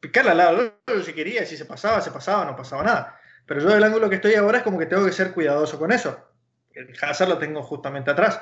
picarla 0.00 0.32
al 0.32 0.38
lado 0.38 1.02
si 1.04 1.12
quería, 1.12 1.46
si 1.46 1.56
se 1.56 1.64
pasaba, 1.64 2.00
se 2.00 2.10
pasaba, 2.10 2.44
no 2.44 2.56
pasaba 2.56 2.82
nada. 2.82 3.20
Pero 3.46 3.60
yo 3.60 3.70
del 3.70 3.84
ángulo 3.84 4.08
que 4.08 4.16
estoy 4.16 4.34
ahora 4.34 4.58
es 4.58 4.64
como 4.64 4.78
que 4.78 4.86
tengo 4.86 5.04
que 5.04 5.12
ser 5.12 5.32
cuidadoso 5.32 5.78
con 5.78 5.92
eso. 5.92 6.28
El 6.72 6.92
hazard 7.00 7.28
lo 7.28 7.38
tengo 7.38 7.62
justamente 7.62 8.10
atrás. 8.10 8.40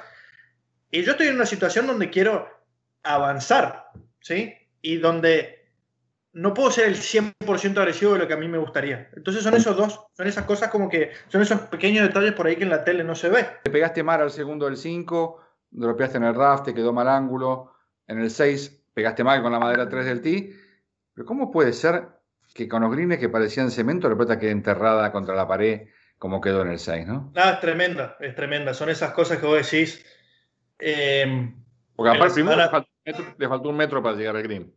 Y 0.91 1.03
yo 1.03 1.13
estoy 1.13 1.29
en 1.29 1.37
una 1.37 1.47
situación 1.47 1.87
donde 1.87 2.11
quiero 2.11 2.49
avanzar, 3.03 3.87
¿sí? 4.21 4.55
Y 4.83 4.99
donde 4.99 5.61
no 6.33 6.55
puedo 6.55 6.71
ser 6.71 6.87
el 6.87 6.97
100% 6.97 7.79
agresivo 7.79 8.13
de 8.13 8.21
lo 8.21 8.29
que 8.29 8.35
a 8.35 8.39
mí 8.39 8.49
me 8.49 8.59
gustaría. 8.59 9.09
Entonces 9.17 9.43
son 9.43 9.55
esos 9.55 9.77
dos, 9.77 10.01
son 10.13 10.27
esas 10.27 10.45
cosas 10.45 10.71
como 10.71 10.89
que, 10.89 11.11
son 11.29 11.43
esos 11.43 11.61
pequeños 11.63 12.07
detalles 12.07 12.33
por 12.35 12.47
ahí 12.47 12.57
que 12.57 12.65
en 12.65 12.71
la 12.71 12.85
tele 12.85 13.03
no 13.03 13.15
se 13.15 13.29
ve. 13.29 13.47
Te 13.65 13.71
pegaste 13.71 14.03
mal 14.03 14.21
al 14.21 14.31
segundo 14.31 14.67
del 14.67 14.77
5, 14.77 15.41
dropeaste 15.71 16.19
en 16.19 16.25
el 16.25 16.35
raft, 16.35 16.65
te 16.65 16.75
quedó 16.75 16.93
mal 16.93 17.09
ángulo. 17.09 17.73
En 18.07 18.21
el 18.21 18.31
6 18.31 18.85
pegaste 18.95 19.25
mal 19.25 19.43
con 19.43 19.53
la 19.53 19.59
madera 19.59 19.89
3 19.89 20.05
del 20.05 20.21
tee. 20.21 20.55
Pero 21.15 21.27
¿cómo 21.27 21.51
puede 21.51 21.73
ser 21.73 22.09
que 22.55 22.69
con 22.69 22.83
los 22.83 22.91
greens 22.91 23.19
que 23.19 23.29
parecían 23.29 23.71
cemento, 23.71 24.09
la 24.09 24.17
pelota 24.17 24.39
quede 24.39 24.51
enterrada 24.51 25.13
contra 25.13 25.35
la 25.35 25.47
pared 25.47 25.89
como 26.21 26.43
quedó 26.43 26.61
en 26.63 26.69
el 26.69 26.79
6, 26.79 27.07
¿no? 27.07 27.33
Nada, 27.35 27.55
es 27.55 27.61
tremenda, 27.61 28.17
es 28.21 28.35
tremenda. 28.35 28.75
Son 28.75 28.91
esas 28.91 29.13
cosas 29.13 29.39
que 29.39 29.47
vos 29.47 29.57
decís. 29.57 30.05
Eh, 30.79 31.51
Porque 31.97 32.15
aparte 32.15 32.35
primero 32.35 32.57
le, 32.59 33.49
faltó, 33.49 33.71
un 33.71 33.77
metro 33.77 34.03
para 34.03 34.17
llegar 34.17 34.37
al 34.37 34.43
green. 34.43 34.71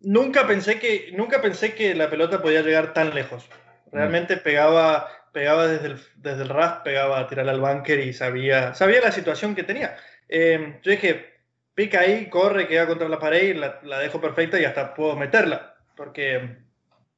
Nunca 0.00 0.46
pensé 0.46 0.78
que, 0.78 1.12
nunca 1.16 1.40
pensé 1.40 1.74
que 1.74 1.94
la 1.94 2.10
pelota 2.10 2.42
podía 2.42 2.60
llegar 2.60 2.92
tan 2.92 3.14
lejos. 3.14 3.48
Realmente 3.90 4.36
mm. 4.36 4.40
pegaba, 4.40 5.08
pegaba 5.32 5.66
desde 5.66 5.86
el, 5.86 6.00
desde 6.16 6.42
el 6.42 6.50
ras, 6.50 6.80
pegaba 6.84 7.20
a 7.20 7.26
tirar 7.26 7.48
al 7.48 7.60
bunker 7.60 7.98
y 8.00 8.12
sabía, 8.12 8.74
sabía 8.74 9.00
la 9.00 9.12
situación 9.12 9.54
que 9.54 9.62
tenía. 9.62 9.96
Eh, 10.28 10.80
yo 10.82 10.90
dije, 10.90 11.34
pica 11.74 12.00
ahí, 12.00 12.28
corre, 12.28 12.68
queda 12.68 12.86
contra 12.86 13.08
la 13.08 13.18
pared 13.18 13.50
y 13.50 13.54
la, 13.54 13.80
la 13.82 13.98
dejo 14.00 14.20
perfecta 14.20 14.60
y 14.60 14.64
hasta 14.64 14.94
puedo 14.94 15.16
meterla. 15.16 15.76
Porque 15.96 16.58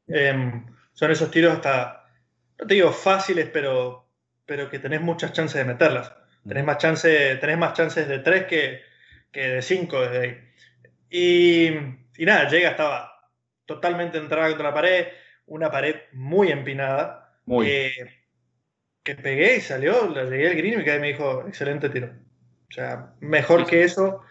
eh, 0.08 0.62
son 0.92 1.10
esos 1.10 1.30
tiros 1.30 1.54
hasta, 1.54 2.10
no 2.58 2.66
te 2.66 2.74
digo 2.74 2.92
fáciles, 2.92 3.48
pero, 3.52 4.08
pero 4.46 4.68
que 4.70 4.78
tenés 4.78 5.00
muchas 5.00 5.32
chances 5.32 5.58
de 5.58 5.64
meterlas. 5.64 6.12
Tenés 6.46 6.64
más, 6.64 6.78
chance, 6.78 7.36
tenés 7.36 7.58
más 7.58 7.74
chances 7.74 8.08
de 8.08 8.20
tres 8.20 8.46
que, 8.46 8.80
que 9.30 9.40
de 9.48 9.62
cinco 9.62 10.00
desde 10.00 10.18
ahí. 10.18 10.38
Y, 11.10 11.68
y, 12.16 12.24
nada, 12.26 12.48
llega, 12.48 12.70
estaba 12.70 13.12
totalmente 13.66 14.18
entrada 14.18 14.48
contra 14.48 14.68
la 14.68 14.74
pared, 14.74 15.08
una 15.46 15.70
pared 15.70 15.96
muy 16.12 16.50
empinada. 16.50 17.40
Muy. 17.46 17.92
que 19.02 19.14
pegué 19.14 19.56
y 19.56 19.60
salió, 19.60 20.08
le 20.08 20.24
llegué 20.26 20.48
al 20.48 20.56
green 20.56 20.80
y 20.80 20.84
me 21.00 21.08
dijo, 21.08 21.46
excelente 21.48 21.88
tiro. 21.88 22.10
O 22.68 22.72
sea, 22.72 23.14
mejor 23.20 23.66
que 23.66 23.82
eso, 23.82 24.22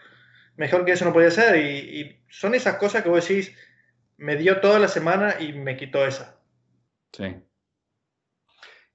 mejor 0.56 0.84
que 0.84 0.92
eso 0.92 1.04
no 1.04 1.12
podía 1.12 1.30
ser. 1.30 1.56
Y, 1.56 2.00
y, 2.00 2.24
son 2.28 2.54
esas 2.54 2.76
cosas 2.76 3.02
que 3.02 3.08
vos 3.08 3.26
decís, 3.26 3.54
me 4.16 4.36
dio 4.36 4.60
toda 4.60 4.78
la 4.78 4.88
semana 4.88 5.36
y 5.40 5.52
me 5.52 5.76
quitó 5.76 6.04
esa. 6.06 6.38
Sí. 7.12 7.36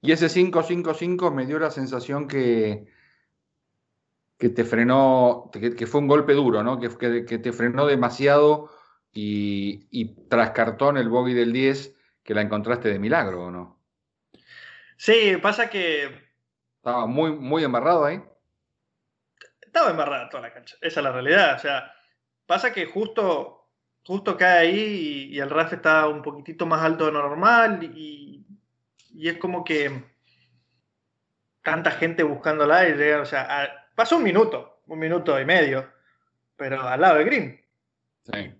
Y 0.00 0.12
ese 0.12 0.26
5-5-5 0.26 1.32
me 1.32 1.46
dio 1.46 1.58
la 1.58 1.70
sensación 1.70 2.28
que, 2.28 2.86
que 4.38 4.50
te 4.50 4.64
frenó, 4.64 5.50
que, 5.52 5.86
fue 5.86 6.00
un 6.00 6.08
golpe 6.08 6.34
duro, 6.34 6.62
¿no? 6.62 6.78
Que, 6.78 7.24
que, 7.24 7.38
te 7.38 7.52
frenó 7.52 7.86
demasiado 7.86 8.70
y, 9.12 9.88
y 9.90 10.28
tras 10.28 10.50
cartón 10.50 10.98
el 10.98 11.08
bogey 11.08 11.34
del 11.34 11.52
10 11.52 11.94
que 12.22 12.34
la 12.34 12.42
encontraste 12.42 12.88
de 12.90 12.98
milagro, 12.98 13.46
¿o 13.46 13.50
no? 13.50 13.80
Sí, 14.96 15.36
pasa 15.40 15.70
que... 15.70 16.10
Estaba 16.76 17.06
muy, 17.06 17.32
muy 17.32 17.64
embarrado 17.64 18.04
ahí. 18.04 18.22
Estaba 19.74 19.90
embarrada 19.90 20.28
toda 20.28 20.44
la 20.44 20.52
cancha, 20.52 20.76
esa 20.80 21.00
es 21.00 21.04
la 21.04 21.10
realidad. 21.10 21.56
O 21.56 21.58
sea, 21.58 21.92
pasa 22.46 22.72
que 22.72 22.86
justo, 22.86 23.66
justo 24.04 24.36
cae 24.36 24.58
ahí 24.58 25.28
y, 25.32 25.40
el 25.40 25.50
RAF 25.50 25.72
está 25.72 26.06
un 26.06 26.22
poquitito 26.22 26.64
más 26.64 26.80
alto 26.80 27.06
de 27.06 27.10
lo 27.10 27.22
normal 27.22 27.82
y, 27.82 28.46
y 29.12 29.28
es 29.28 29.36
como 29.38 29.64
que 29.64 30.04
tanta 31.64 31.90
gente 31.90 32.22
buscándola 32.22 32.88
y 32.88 32.92
llega, 32.92 33.20
o 33.20 33.24
sea, 33.24 33.88
pasó 33.96 34.18
un 34.18 34.22
minuto, 34.22 34.80
un 34.86 35.00
minuto 35.00 35.40
y 35.40 35.44
medio, 35.44 35.92
pero 36.54 36.80
al 36.80 37.00
lado 37.00 37.18
de 37.18 37.24
Green. 37.24 37.60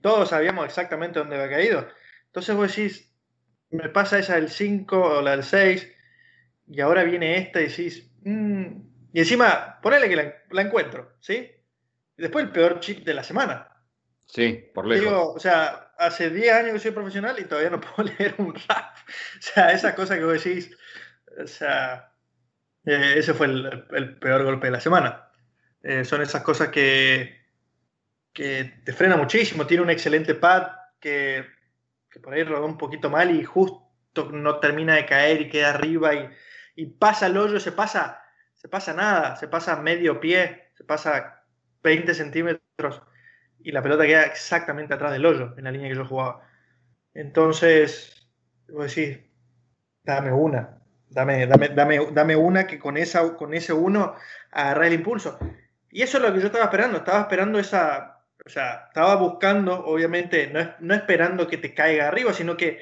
Todos 0.01 0.31
sabíamos 0.31 0.65
exactamente 0.65 1.21
dónde 1.21 1.37
había 1.37 1.57
caído. 1.57 1.89
Entonces 2.27 2.57
vos 2.57 2.75
decís, 2.75 3.15
me 3.71 3.89
pasa 3.89 4.19
esa 4.19 4.35
del 4.35 4.49
5 4.49 5.01
o 5.01 5.23
la 5.23 5.31
del 5.31 5.45
6, 5.45 5.93
y 6.67 6.81
ahora 6.81 7.05
viene 7.05 7.39
esta 7.39 7.61
y 7.61 7.69
decís, 7.69 8.11
mmm, 8.25 8.94
y 9.15 9.21
encima, 9.21 9.79
ponele 9.81 10.09
que 10.09 10.35
la, 10.51 10.63
encuentro, 10.63 11.15
¿sí? 11.21 11.49
Y 12.17 12.21
después 12.21 12.45
el 12.45 12.51
peor 12.51 12.81
chip 12.81 13.05
de 13.05 13.15
la 13.15 13.23
semana. 13.23 13.69
Sí, 14.27 14.73
por 14.75 14.89
lejos. 14.89 15.05
Digo, 15.05 15.33
o 15.35 15.39
sea, 15.39 15.93
hace 15.97 16.31
10 16.31 16.53
años 16.53 16.73
que 16.73 16.79
soy 16.81 16.91
profesional 16.91 17.39
y 17.39 17.45
todavía 17.45 17.71
no 17.71 17.81
puedo 17.97 18.11
leer 18.19 18.35
un 18.39 18.53
rap. 18.53 18.97
O 19.39 19.41
sea, 19.41 19.71
esa 19.71 19.95
cosa 19.95 20.17
que 20.17 20.25
vos 20.25 20.43
decís, 20.43 20.77
o 21.41 21.47
sea, 21.47 22.13
eh, 22.85 23.15
ese 23.17 23.35
fue 23.35 23.47
el, 23.47 24.19
peor 24.19 24.43
golpe 24.43 24.67
de 24.67 24.73
la 24.73 24.81
semana. 24.81 25.31
Eh, 25.81 26.05
son 26.05 26.21
esas 26.21 26.43
cosas 26.43 26.71
que, 26.71 27.41
que 28.33 28.81
te 28.85 28.93
frena 28.93 29.17
muchísimo. 29.17 29.65
Tiene 29.65 29.85
un 29.85 29.91
excelente 29.91 30.35
pad 30.35 30.73
que, 30.99 31.47
que 32.11 32.19
por 32.19 32.35
ahí 32.35 32.43
rodó 32.43 32.67
un 32.67 32.79
poquito 32.79 33.11
mal 33.11 33.31
y 33.31 33.45
justo 33.45 33.79
no 34.33 34.59
termina 34.59 34.97
de 34.97 35.07
caer 35.07 35.43
y 35.43 35.51
queda 35.51 35.71
arriba 35.71 36.15
y, 36.15 36.29
y 36.75 36.87
pasa 36.87 37.29
el 37.29 37.37
hoyo, 37.37 37.61
se 37.61 37.71
pasa 37.71 38.24
se 38.65 38.69
pasa 38.71 38.95
nada, 38.95 39.37
se 39.37 39.47
pasa 39.47 39.77
medio 39.77 40.21
pie, 40.21 40.71
se 40.73 40.85
pasa 40.85 41.45
20 41.83 42.15
centímetros 42.15 43.03
y 43.63 43.73
la 43.73 43.83
pelota 43.83 44.07
queda 44.07 44.23
exactamente 44.23 44.95
atrás 44.95 45.13
del 45.13 45.27
hoyo, 45.27 45.53
en 45.59 45.65
la 45.65 45.71
línea 45.71 45.91
que 45.91 45.97
yo 45.97 46.07
jugaba. 46.07 46.49
Entonces, 47.13 48.27
voy 48.71 48.87
a 48.87 49.19
dame 50.03 50.33
una, 50.33 50.79
dame, 51.11 51.47
dame, 51.47 51.69
dame, 51.69 52.09
dame 52.11 52.37
una 52.37 52.67
que 52.67 52.79
con, 52.79 52.97
esa, 52.97 53.37
con 53.37 53.53
ese 53.53 53.75
uno 53.75 54.15
agarre 54.51 54.87
el 54.87 54.95
impulso. 54.95 55.39
Y 55.91 56.01
eso 56.01 56.17
es 56.17 56.25
lo 56.25 56.33
que 56.33 56.41
yo 56.41 56.47
estaba 56.47 56.65
esperando, 56.65 56.97
estaba 56.97 57.21
esperando 57.21 57.59
esa, 57.59 58.25
o 58.47 58.49
sea, 58.49 58.87
estaba 58.89 59.17
buscando, 59.17 59.85
obviamente, 59.85 60.47
no, 60.47 60.75
no 60.81 60.95
esperando 60.95 61.49
que 61.49 61.59
te 61.59 61.75
caiga 61.75 62.09
arriba, 62.09 62.33
sino 62.33 62.57
que 62.57 62.81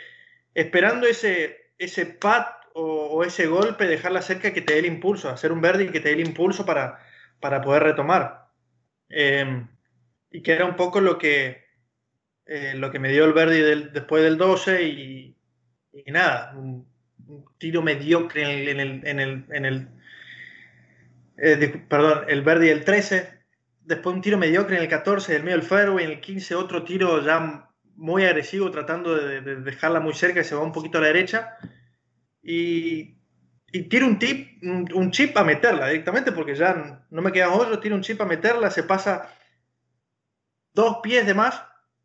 esperando 0.54 1.08
ese, 1.08 1.72
ese 1.76 2.06
pat 2.06 2.61
o, 2.74 3.24
ese 3.24 3.46
golpe, 3.46 3.86
dejarla 3.86 4.22
cerca 4.22 4.52
que 4.52 4.62
te 4.62 4.74
dé 4.74 4.80
el 4.80 4.86
impulso, 4.86 5.28
hacer 5.28 5.52
un 5.52 5.60
verde 5.60 5.84
y 5.84 5.88
que 5.90 6.00
te 6.00 6.08
dé 6.08 6.14
el 6.14 6.26
impulso 6.26 6.64
para, 6.66 6.98
para 7.40 7.60
poder 7.60 7.82
retomar. 7.82 8.48
Em, 9.08 9.68
y 10.30 10.42
que 10.42 10.52
era 10.52 10.64
un 10.64 10.76
poco 10.76 11.00
lo 11.00 11.18
que, 11.18 11.64
eh, 12.46 12.74
lo 12.76 12.90
que 12.90 12.98
me 12.98 13.10
dio 13.10 13.24
el 13.24 13.32
verde 13.32 13.90
después 13.92 14.22
del 14.22 14.38
12 14.38 14.82
y, 14.82 15.36
nada, 16.06 16.54
un, 16.56 16.90
tiro 17.58 17.82
mediocre 17.82 18.70
en 18.70 18.80
el, 18.80 19.06
en 19.06 19.20
el, 19.20 19.44
en 19.50 19.64
el, 19.64 19.88
eh, 21.38 21.84
perdón, 21.88 22.24
el 22.28 22.42
verde 22.42 22.70
el 22.70 22.84
13, 22.84 23.42
después 23.82 24.14
un 24.14 24.22
tiro 24.22 24.38
mediocre 24.38 24.76
en 24.76 24.82
el 24.82 24.88
14 24.88 25.32
del 25.32 25.44
medio 25.44 25.58
del 25.58 25.66
fairway, 25.66 26.04
en 26.04 26.10
el 26.12 26.20
15 26.20 26.54
otro 26.54 26.84
tiro 26.84 27.22
ya 27.22 27.70
muy 27.96 28.24
agresivo 28.24 28.70
tratando 28.70 29.14
de 29.14 29.40
dejarla 29.56 30.00
muy 30.00 30.14
cerca 30.14 30.40
y 30.40 30.44
se 30.44 30.54
va 30.54 30.62
un 30.62 30.72
poquito 30.72 30.98
a 30.98 31.02
la 31.02 31.06
derecha 31.08 31.58
y, 32.42 33.16
y 33.72 33.82
tiro 33.88 34.06
un, 34.06 34.18
tip, 34.18 34.62
un, 34.62 35.10
chip 35.10 35.36
a 35.36 35.44
meterla 35.44 35.88
directamente 35.88 36.32
porque 36.32 36.54
ya 36.54 37.04
no 37.10 37.22
me 37.22 37.32
queda 37.32 37.52
otro, 37.52 37.78
tiro 37.78 37.94
un 37.94 38.02
chip 38.02 38.20
a 38.20 38.26
meterla, 38.26 38.70
se 38.70 38.82
pasa 38.82 39.32
dos 40.74 40.98
pies 41.02 41.26
de 41.26 41.34
más 41.34 41.62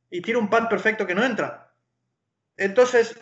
y 0.09 0.21
tiro 0.21 0.39
un 0.39 0.49
pad 0.49 0.69
perfecto 0.69 1.05
que 1.05 1.15
no 1.15 1.23
entra. 1.23 1.73
Entonces, 2.55 3.19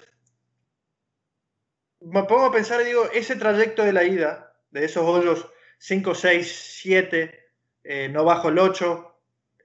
me 2.01 2.23
pongo 2.23 2.45
a 2.45 2.51
pensar 2.51 2.82
y 2.82 2.86
digo, 2.86 3.10
ese 3.13 3.36
trayecto 3.36 3.84
de 3.84 3.93
la 3.93 4.04
ida, 4.04 4.56
de 4.69 4.86
esos 4.86 5.04
hoyos 5.04 5.49
5, 5.80 6.13
6, 6.13 6.80
7, 6.82 8.10
no 8.12 8.23
bajo 8.23 8.49
el 8.49 8.60
8, 8.60 9.15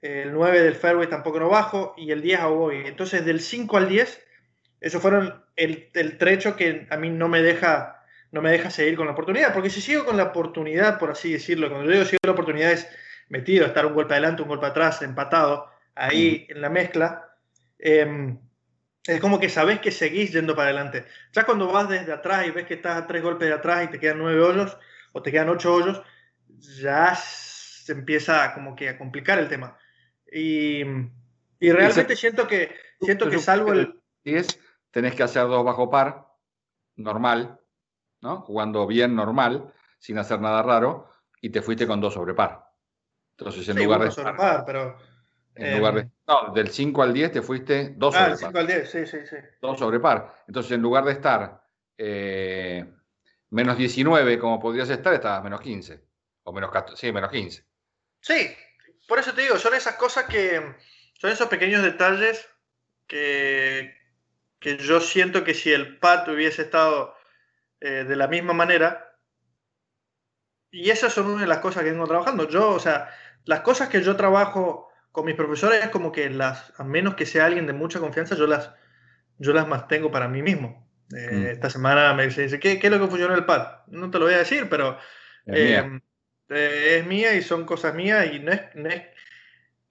el 0.01 0.33
9 0.33 0.61
del 0.61 0.75
fairway 0.75 1.07
tampoco 1.07 1.39
no 1.39 1.49
bajo 1.49 1.93
y 1.97 2.11
el 2.11 2.21
10 2.21 2.39
a 2.39 2.47
voy. 2.47 2.77
Entonces, 2.85 3.23
del 3.25 3.39
5 3.39 3.77
al 3.77 3.89
10 3.89 4.23
eso 4.81 4.99
fueron 4.99 5.45
el, 5.55 5.89
el, 5.93 6.17
trecho 6.17 6.55
que 6.55 6.87
a 6.89 6.97
mí 6.97 7.09
no 7.09 7.29
me 7.29 7.41
deja 7.41 8.03
no 8.31 8.41
me 8.41 8.51
deja 8.51 8.69
seguir 8.69 8.95
con 8.95 9.05
la 9.05 9.11
oportunidad, 9.11 9.53
porque 9.53 9.69
si 9.69 9.81
sigo 9.81 10.05
con 10.05 10.17
la 10.17 10.23
oportunidad, 10.23 10.97
por 10.97 11.11
así 11.11 11.33
decirlo, 11.33 11.69
cuando 11.69 11.85
yo 11.85 11.91
digo 11.91 12.05
sigo 12.05 12.19
la 12.23 12.31
oportunidad 12.31 12.71
es 12.71 12.87
metido, 13.27 13.65
estar 13.65 13.85
un 13.85 13.93
golpe 13.93 14.13
adelante, 14.13 14.41
un 14.41 14.47
golpe 14.47 14.67
atrás, 14.67 15.01
empatado, 15.01 15.69
ahí 15.95 16.47
en 16.49 16.61
la 16.61 16.69
mezcla, 16.69 17.29
em, 17.77 18.39
Es 19.05 19.19
como 19.19 19.39
que 19.39 19.49
sabes 19.49 19.79
que 19.79 19.91
seguís 19.91 20.31
yendo 20.31 20.55
para 20.55 20.69
adelante. 20.69 21.05
Ya 21.33 21.43
cuando 21.43 21.71
vas 21.71 21.89
desde 21.89 22.13
atrás 22.13 22.45
y 22.47 22.51
ves 22.51 22.67
que 22.67 22.75
estás 22.75 22.97
a 22.97 23.07
tres 23.07 23.23
golpes 23.23 23.47
de 23.47 23.55
atrás 23.55 23.85
y 23.85 23.87
te 23.87 23.99
quedan 23.99 24.19
nueve 24.19 24.39
hoyos 24.41 24.77
o 25.11 25.21
te 25.23 25.31
quedan 25.31 25.49
ocho 25.49 25.73
hoyos, 25.73 26.03
ya 26.79 27.15
se 27.15 27.93
empieza 27.93 28.53
como 28.53 28.75
que 28.75 28.89
a 28.89 28.97
complicar 28.99 29.39
el 29.39 29.49
tema. 29.49 29.77
Y, 30.31 30.83
y 31.59 31.71
realmente 31.71 32.15
siento 32.15 32.47
que, 32.47 32.75
siento 33.01 33.29
que 33.29 33.39
salvo 33.39 33.73
el... 33.73 34.01
10 34.23 34.59
tenés 34.91 35.15
que 35.15 35.23
hacer 35.23 35.47
dos 35.47 35.65
bajo 35.65 35.89
par, 35.89 36.27
normal, 36.95 37.59
¿no? 38.21 38.41
Jugando 38.41 38.85
bien 38.85 39.15
normal, 39.15 39.73
sin 39.99 40.17
hacer 40.17 40.39
nada 40.39 40.61
raro, 40.61 41.09
y 41.41 41.49
te 41.49 41.61
fuiste 41.61 41.87
con 41.87 41.99
dos 41.99 42.13
sobre 42.13 42.33
par. 42.33 42.71
Entonces, 43.37 43.67
en 43.69 43.77
lugar 43.77 44.01
de... 44.01 44.11
Sobre 44.11 44.33
par, 44.33 44.63
pero... 44.65 44.97
En 45.55 45.77
lugar 45.77 45.95
de, 45.95 46.01
em, 46.01 46.11
no, 46.27 46.53
del 46.53 46.69
5 46.69 47.03
al 47.03 47.13
10 47.13 47.31
te 47.33 47.41
fuiste 47.41 47.93
2 47.97 48.15
ah, 48.15 48.19
sobre 48.19 48.29
del 48.29 48.39
5 48.39 48.57
al 48.57 48.67
10, 48.67 48.89
sí, 48.89 49.05
sí, 49.05 49.17
sí. 49.29 49.35
2 49.61 49.79
sobre 49.79 49.99
par. 49.99 50.33
Entonces, 50.47 50.71
en 50.71 50.81
lugar 50.81 51.03
de 51.03 51.11
estar 51.11 51.61
eh, 51.97 52.85
menos 53.49 53.77
19 53.77 54.39
como 54.39 54.59
podrías 54.59 54.89
estar, 54.89 55.13
estabas 55.13 55.43
menos 55.43 55.61
15. 55.61 56.01
O 56.43 56.53
menos 56.53 56.71
14, 56.71 56.99
sí, 56.99 57.11
menos 57.11 57.29
15. 57.29 57.65
Sí, 58.21 58.55
por 59.07 59.19
eso 59.19 59.33
te 59.33 59.41
digo, 59.41 59.57
son 59.57 59.73
esas 59.73 59.95
cosas 59.95 60.25
que, 60.25 60.75
son 61.19 61.31
esos 61.31 61.47
pequeños 61.47 61.83
detalles 61.83 62.47
que, 63.07 63.93
que 64.61 64.77
yo 64.77 65.01
siento 65.01 65.43
que 65.43 65.55
si 65.55 65.73
el 65.73 65.97
PAT 65.97 66.29
hubiese 66.29 66.61
estado 66.61 67.15
eh, 67.81 68.05
de 68.07 68.15
la 68.15 68.27
misma 68.27 68.53
manera, 68.53 69.17
y 70.69 70.91
esas 70.91 71.11
son 71.11 71.25
una 71.25 71.41
de 71.41 71.47
las 71.47 71.57
cosas 71.57 71.83
que 71.83 71.91
vengo 71.91 72.07
trabajando. 72.07 72.47
Yo, 72.47 72.69
o 72.69 72.79
sea, 72.79 73.09
las 73.43 73.61
cosas 73.61 73.89
que 73.89 74.03
yo 74.03 74.15
trabajo 74.15 74.87
con 75.11 75.25
mis 75.25 75.35
profesores 75.35 75.83
es 75.83 75.89
como 75.89 76.11
que 76.11 76.29
las, 76.29 76.71
a 76.79 76.83
menos 76.83 77.15
que 77.15 77.25
sea 77.25 77.47
alguien 77.47 77.65
de 77.65 77.73
mucha 77.73 77.99
confianza, 77.99 78.35
yo 78.35 78.45
las, 78.45 78.71
yo 79.39 79.51
las 79.51 79.67
mantengo 79.67 80.11
para 80.11 80.27
mí 80.27 80.43
mismo. 80.43 80.87
Eh, 81.13 81.31
mm. 81.31 81.45
Esta 81.47 81.69
semana 81.71 82.13
me 82.13 82.27
dice, 82.27 82.59
¿qué, 82.59 82.79
¿qué, 82.79 82.87
es 82.87 82.93
lo 82.93 82.99
que 82.99 83.07
funcionó 83.07 83.33
el 83.33 83.45
pad? 83.45 83.79
No 83.87 84.11
te 84.11 84.19
lo 84.19 84.25
voy 84.25 84.35
a 84.35 84.39
decir, 84.39 84.69
pero 84.69 84.97
es, 85.47 85.85
mía. 85.85 86.01
Eh, 86.49 86.97
es 86.99 87.05
mía 87.07 87.33
y 87.33 87.41
son 87.41 87.65
cosas 87.65 87.95
mías 87.95 88.27
y 88.31 88.39
no 88.39 88.51
es, 88.51 88.61
no 88.75 88.89
es, 88.89 89.01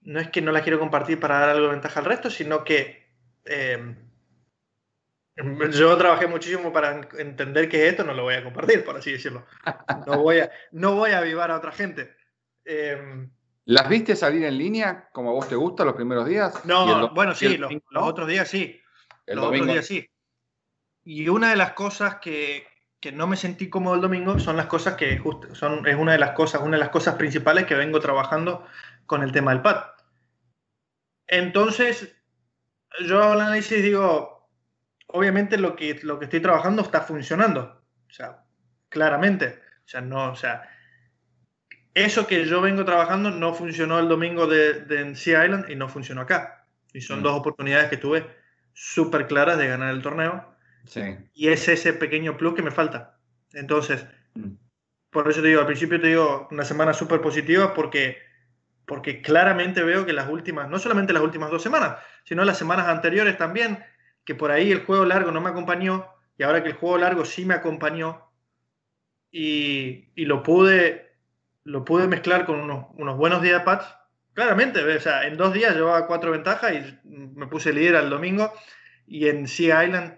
no, 0.01 0.21
es, 0.21 0.29
que 0.29 0.41
no 0.41 0.53
las 0.53 0.63
quiero 0.63 0.79
compartir 0.79 1.19
para 1.19 1.39
dar 1.39 1.49
algo 1.49 1.65
de 1.65 1.73
ventaja 1.73 1.99
al 1.99 2.05
resto, 2.05 2.29
sino 2.29 2.63
que 2.63 3.05
eh, 3.43 3.95
yo 5.35 5.97
trabajé 5.97 6.27
muchísimo 6.27 6.73
para 6.73 7.01
entender 7.17 7.69
que 7.69 7.87
esto 7.87 8.03
no 8.03 8.13
lo 8.13 8.23
voy 8.23 8.35
a 8.35 8.43
compartir, 8.43 8.83
por 8.83 8.97
así 8.97 9.11
decirlo. 9.11 9.45
No 10.05 10.21
voy 10.21 10.39
a, 10.39 10.51
no 10.71 10.95
voy 10.95 11.11
a 11.11 11.19
avivar 11.19 11.51
a 11.51 11.57
otra 11.57 11.71
gente. 11.71 12.15
Eh, 12.65 13.27
¿Las 13.65 13.87
viste 13.87 14.15
salir 14.15 14.43
en 14.43 14.57
línea 14.57 15.09
como 15.13 15.29
a 15.29 15.33
vos 15.33 15.47
te 15.47 15.55
gusta 15.55 15.85
los 15.85 15.95
primeros 15.95 16.25
días? 16.25 16.65
No, 16.65 17.13
bueno, 17.13 17.33
sí, 17.35 17.57
los, 17.57 17.71
otros 17.93 18.27
días 18.27 18.47
sí. 18.49 18.79
los 19.27 19.45
otros 19.45 19.67
días 19.67 19.85
sí. 19.85 20.09
Y 21.03 21.29
una 21.29 21.51
de 21.51 21.55
las 21.55 21.73
cosas 21.73 22.15
que, 22.15 22.67
que, 22.99 23.11
no 23.11 23.27
me 23.27 23.37
sentí 23.37 23.69
cómodo 23.69 23.95
el 23.95 24.01
domingo 24.01 24.39
son 24.39 24.57
las 24.57 24.65
cosas 24.65 24.95
que 24.95 25.17
justo, 25.17 25.55
son, 25.55 25.87
es 25.87 25.95
una 25.95 26.11
de 26.11 26.19
las 26.19 26.31
cosas, 26.31 26.61
una 26.61 26.77
de 26.77 26.83
las 26.83 26.89
cosas 26.89 27.15
principales 27.15 27.65
que 27.65 27.75
vengo 27.75 27.99
trabajando 27.99 28.65
con 29.05 29.23
el 29.23 29.31
tema 29.31 29.51
del 29.51 29.61
pad. 29.61 29.83
Entonces, 31.27 32.15
yo 33.05 33.23
hago 33.23 33.33
el 33.33 33.41
análisis 33.41 33.79
y 33.79 33.81
digo, 33.81 34.40
obviamente 35.13 35.57
lo 35.57 35.75
que, 35.75 35.99
lo 36.03 36.19
que 36.19 36.25
estoy 36.25 36.39
trabajando 36.39 36.81
está 36.81 37.01
funcionando. 37.01 37.81
O 38.09 38.13
sea, 38.13 38.43
claramente. 38.89 39.59
O 39.85 39.87
sea, 39.87 40.01
no, 40.01 40.31
o 40.31 40.35
sea, 40.35 40.69
eso 41.93 42.27
que 42.27 42.45
yo 42.45 42.61
vengo 42.61 42.85
trabajando 42.85 43.31
no 43.31 43.53
funcionó 43.53 43.99
el 43.99 44.07
domingo 44.07 44.47
de, 44.47 44.81
de 44.81 45.15
Sea 45.15 45.45
Island 45.45 45.69
y 45.69 45.75
no 45.75 45.89
funcionó 45.89 46.21
acá. 46.21 46.67
Y 46.93 47.01
son 47.01 47.19
mm. 47.19 47.23
dos 47.23 47.39
oportunidades 47.39 47.89
que 47.89 47.97
tuve 47.97 48.25
súper 48.73 49.27
claras 49.27 49.57
de 49.57 49.67
ganar 49.67 49.93
el 49.93 50.01
torneo. 50.01 50.45
Sí. 50.85 51.01
Y 51.33 51.49
es 51.49 51.67
ese 51.67 51.93
pequeño 51.93 52.37
plus 52.37 52.53
que 52.53 52.61
me 52.61 52.71
falta. 52.71 53.17
Entonces, 53.53 54.05
mm. 54.35 54.53
por 55.09 55.29
eso 55.29 55.41
te 55.41 55.49
digo, 55.49 55.61
al 55.61 55.67
principio 55.67 55.99
te 55.99 56.07
digo 56.07 56.47
una 56.51 56.65
semana 56.65 56.93
súper 56.93 57.21
positiva 57.21 57.73
porque, 57.73 58.17
porque 58.85 59.21
claramente 59.21 59.83
veo 59.83 60.05
que 60.05 60.13
las 60.13 60.29
últimas, 60.29 60.69
no 60.69 60.79
solamente 60.79 61.13
las 61.13 61.23
últimas 61.23 61.51
dos 61.51 61.61
semanas, 61.61 61.97
sino 62.23 62.43
las 62.45 62.57
semanas 62.57 62.87
anteriores 62.87 63.37
también, 63.37 63.83
que 64.25 64.35
por 64.35 64.51
ahí 64.51 64.71
el 64.71 64.85
juego 64.85 65.05
largo 65.05 65.31
no 65.31 65.41
me 65.41 65.49
acompañó 65.49 66.07
y 66.37 66.43
ahora 66.43 66.63
que 66.63 66.69
el 66.69 66.75
juego 66.75 66.97
largo 66.97 67.25
sí 67.25 67.45
me 67.45 67.53
acompañó 67.53 68.29
y, 69.31 70.09
y 70.15 70.25
lo 70.25 70.43
pude 70.43 71.11
lo 71.63 71.85
pude 71.85 72.07
mezclar 72.07 72.45
con 72.45 72.59
unos, 72.59 72.87
unos 72.95 73.17
buenos 73.17 73.41
días 73.41 73.63
pads. 73.63 73.85
Claramente, 74.33 74.83
o 74.83 74.99
sea, 74.99 75.27
en 75.27 75.37
dos 75.37 75.53
días 75.53 75.75
llevaba 75.75 76.07
cuatro 76.07 76.31
ventajas 76.31 76.73
y 76.73 77.07
me 77.07 77.47
puse 77.47 77.73
líder 77.73 77.97
al 77.97 78.09
domingo. 78.09 78.51
Y 79.05 79.27
en 79.27 79.47
Sea 79.47 79.83
Island 79.83 80.17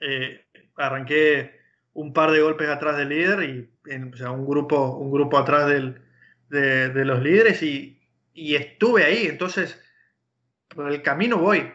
eh, 0.00 0.46
arranqué 0.76 1.60
un 1.92 2.12
par 2.12 2.30
de 2.30 2.40
golpes 2.40 2.68
atrás 2.68 2.96
del 2.96 3.08
líder 3.08 3.42
y 3.42 3.70
o 4.12 4.16
sea, 4.16 4.30
un, 4.30 4.46
grupo, 4.46 4.96
un 4.96 5.10
grupo 5.10 5.38
atrás 5.38 5.66
del, 5.66 6.00
de, 6.48 6.88
de, 6.90 7.04
los 7.04 7.20
líderes 7.20 7.62
y, 7.62 8.00
y, 8.32 8.54
estuve 8.54 9.04
ahí. 9.04 9.26
Entonces, 9.26 9.82
por 10.68 10.90
el 10.90 11.02
camino 11.02 11.38
voy. 11.38 11.72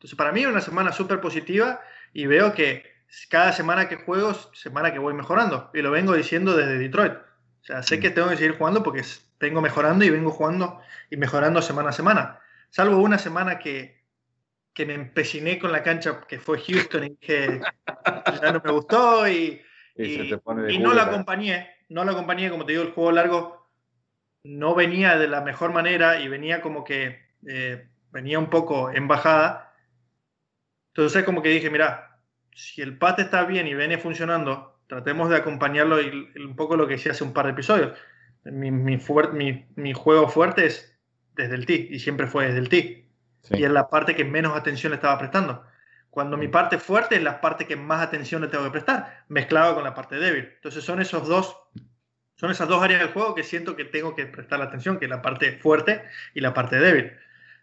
Entonces, 0.00 0.16
para 0.16 0.32
mí 0.32 0.40
es 0.40 0.46
una 0.46 0.62
semana 0.62 0.92
súper 0.92 1.20
positiva 1.20 1.82
y 2.14 2.24
veo 2.24 2.54
que 2.54 2.90
cada 3.28 3.52
semana 3.52 3.86
que 3.86 3.96
juego, 3.96 4.32
semana 4.54 4.94
que 4.94 4.98
voy 4.98 5.12
mejorando. 5.12 5.70
Y 5.74 5.82
lo 5.82 5.90
vengo 5.90 6.14
diciendo 6.14 6.56
desde 6.56 6.78
Detroit. 6.78 7.12
O 7.12 7.64
sea, 7.64 7.82
sé 7.82 8.00
que 8.00 8.08
tengo 8.08 8.30
que 8.30 8.38
seguir 8.38 8.56
jugando 8.56 8.82
porque 8.82 9.04
vengo 9.38 9.60
mejorando 9.60 10.02
y 10.06 10.08
vengo 10.08 10.30
jugando 10.30 10.80
y 11.10 11.18
mejorando 11.18 11.60
semana 11.60 11.90
a 11.90 11.92
semana. 11.92 12.40
Salvo 12.70 12.96
una 12.96 13.18
semana 13.18 13.58
que, 13.58 14.02
que 14.72 14.86
me 14.86 14.94
empeciné 14.94 15.58
con 15.58 15.70
la 15.70 15.82
cancha 15.82 16.22
que 16.26 16.38
fue 16.38 16.58
Houston 16.58 17.04
y 17.04 17.16
que 17.16 17.60
ya 18.40 18.52
no 18.52 18.62
me 18.64 18.70
gustó 18.72 19.28
y, 19.28 19.60
y, 19.96 20.32
y 20.68 20.78
no 20.78 20.94
la 20.94 21.02
acompañé. 21.02 21.68
No 21.90 22.04
la 22.04 22.12
acompañé, 22.12 22.48
como 22.48 22.64
te 22.64 22.72
digo, 22.72 22.84
el 22.84 22.92
juego 22.92 23.12
largo 23.12 23.70
no 24.44 24.74
venía 24.74 25.18
de 25.18 25.28
la 25.28 25.42
mejor 25.42 25.72
manera 25.72 26.20
y 26.20 26.28
venía 26.28 26.62
como 26.62 26.84
que 26.84 27.20
eh, 27.46 27.86
venía 28.10 28.38
un 28.38 28.48
poco 28.48 28.90
en 28.90 29.08
bajada. 29.08 29.69
Entonces 31.00 31.24
como 31.24 31.40
que 31.40 31.48
dije, 31.48 31.70
mira, 31.70 32.18
si 32.54 32.82
el 32.82 32.98
pate 32.98 33.22
está 33.22 33.44
bien 33.44 33.66
y 33.66 33.74
viene 33.74 33.96
funcionando, 33.96 34.78
tratemos 34.86 35.30
de 35.30 35.36
acompañarlo 35.36 35.98
y, 35.98 36.30
un 36.36 36.54
poco 36.56 36.76
lo 36.76 36.86
que 36.86 36.96
decía 36.96 37.12
hace 37.12 37.24
un 37.24 37.32
par 37.32 37.46
de 37.46 37.52
episodios. 37.52 37.98
Mi, 38.44 38.70
mi, 38.70 38.98
mi, 39.76 39.92
juego 39.94 40.28
fuerte 40.28 40.66
es 40.66 40.94
desde 41.36 41.54
el 41.54 41.64
TI 41.64 41.88
y 41.90 42.00
siempre 42.00 42.26
fue 42.26 42.48
desde 42.48 42.58
el 42.58 42.68
TI. 42.68 43.08
Y 43.48 43.64
es 43.64 43.70
la 43.70 43.88
parte 43.88 44.14
que 44.14 44.26
menos 44.26 44.54
atención 44.54 44.90
le 44.90 44.96
estaba 44.96 45.18
prestando. 45.18 45.64
Cuando 46.10 46.36
mi 46.36 46.48
parte 46.48 46.76
fuerte 46.76 47.16
es 47.16 47.22
la 47.22 47.40
parte 47.40 47.66
que 47.66 47.76
más 47.76 48.02
atención 48.02 48.42
le 48.42 48.48
tengo 48.48 48.64
que 48.64 48.70
prestar, 48.70 49.24
mezclado 49.28 49.76
con 49.76 49.84
la 49.84 49.94
parte 49.94 50.16
débil. 50.16 50.50
Entonces 50.56 50.84
son 50.84 51.00
esos 51.00 51.26
dos, 51.26 51.56
son 52.36 52.50
esas 52.50 52.68
dos 52.68 52.82
áreas 52.82 53.00
del 53.00 53.08
juego 53.08 53.34
que 53.34 53.42
siento 53.42 53.74
que 53.74 53.86
tengo 53.86 54.14
que 54.14 54.26
prestar 54.26 54.58
la 54.58 54.66
atención, 54.66 54.98
que 54.98 55.06
es 55.06 55.10
la 55.10 55.22
parte 55.22 55.52
fuerte 55.52 56.02
y 56.34 56.40
la 56.42 56.52
parte 56.52 56.76
débil. 56.76 57.12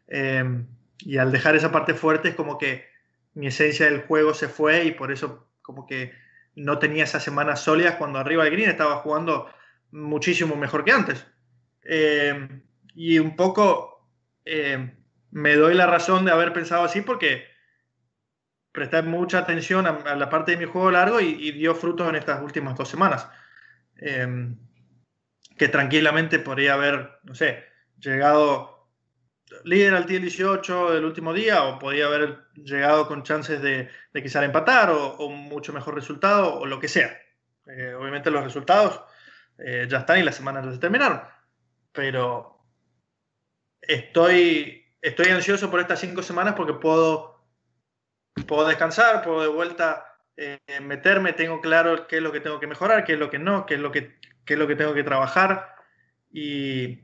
Eh, 0.07 0.65
y 1.01 1.17
al 1.17 1.31
dejar 1.31 1.55
esa 1.55 1.71
parte 1.71 1.93
fuerte 1.93 2.29
es 2.29 2.35
como 2.35 2.57
que 2.57 2.96
mi 3.37 3.47
esencia 3.47 3.85
del 3.85 4.01
juego 4.01 4.33
se 4.33 4.47
fue 4.47 4.85
y 4.85 4.91
por 4.91 5.11
eso 5.11 5.47
como 5.61 5.85
que 5.85 6.11
no 6.55 6.79
tenía 6.79 7.03
esas 7.03 7.23
semanas 7.23 7.61
sólidas 7.61 7.95
cuando 7.95 8.17
arriba 8.17 8.43
del 8.43 8.53
green 8.53 8.69
estaba 8.71 8.95
jugando 8.95 9.47
muchísimo 9.91 10.55
mejor 10.55 10.83
que 10.83 10.91
antes. 10.91 11.23
Eh, 11.83 12.61
y 12.95 13.19
un 13.19 13.35
poco 13.35 14.09
eh, 14.43 14.91
me 15.29 15.55
doy 15.55 15.75
la 15.75 15.85
razón 15.85 16.25
de 16.25 16.31
haber 16.31 16.51
pensado 16.51 16.83
así 16.83 17.01
porque 17.01 17.45
presté 18.71 19.03
mucha 19.03 19.37
atención 19.37 19.85
a, 19.85 20.15
la 20.15 20.29
parte 20.31 20.53
de 20.53 20.57
mi 20.57 20.65
juego 20.65 20.89
largo 20.89 21.21
y, 21.21 21.51
dio 21.51 21.75
frutos 21.75 22.09
en 22.09 22.15
estas 22.15 22.41
últimas 22.41 22.75
dos 22.75 22.89
semanas. 22.89 23.29
Eh, 23.97 24.55
que 25.59 25.67
tranquilamente 25.67 26.39
podría 26.39 26.73
haber, 26.73 27.19
no 27.23 27.35
sé, 27.35 27.63
llegado 27.99 28.76
líder 29.63 29.95
al 29.95 30.05
tier 30.05 30.21
18 30.21 30.93
del 30.93 31.05
último 31.05 31.33
día 31.33 31.63
o 31.63 31.79
podía 31.79 32.05
haber 32.05 32.47
llegado 32.55 33.07
con 33.07 33.23
chances 33.23 33.61
de, 33.61 33.89
de 34.13 34.23
quizá 34.23 34.43
empatar 34.43 34.89
o, 34.89 35.17
un 35.25 35.43
mucho 35.45 35.73
mejor 35.73 35.95
resultado 35.95 36.59
o 36.59 36.65
lo 36.65 36.79
que 36.79 36.87
sea. 36.87 37.17
Eh, 37.65 37.93
obviamente 37.93 38.31
los 38.31 38.43
resultados 38.43 39.01
eh, 39.57 39.87
ya 39.89 39.99
están 39.99 40.19
y 40.19 40.23
las 40.23 40.35
semanas 40.35 40.65
ya 40.65 40.71
se 40.71 40.79
terminaron, 40.79 41.21
pero 41.91 42.61
estoy, 43.81 44.85
estoy 45.01 45.27
ansioso 45.27 45.69
por 45.69 45.79
estas 45.79 45.99
cinco 45.99 46.23
semanas 46.23 46.53
porque 46.55 46.73
puedo, 46.73 47.43
puedo 48.47 48.67
descansar, 48.67 49.23
puedo 49.23 49.41
de 49.41 49.47
vuelta 49.47 50.17
eh, 50.37 50.59
meterme, 50.81 51.33
tengo 51.33 51.59
claro 51.61 52.07
qué 52.07 52.17
es 52.17 52.21
lo 52.21 52.31
que 52.31 52.39
tengo 52.39 52.59
que 52.59 52.67
mejorar, 52.67 53.03
qué 53.03 53.13
es 53.13 53.19
lo 53.19 53.29
que 53.29 53.39
no, 53.39 53.65
qué 53.65 53.75
es 53.75 53.79
lo 53.79 53.91
que, 53.91 54.17
qué 54.45 54.53
es 54.53 54.59
lo 54.59 54.67
que 54.67 54.75
tengo 54.75 54.93
que 54.93 55.03
trabajar 55.03 55.75
y, 56.31 56.99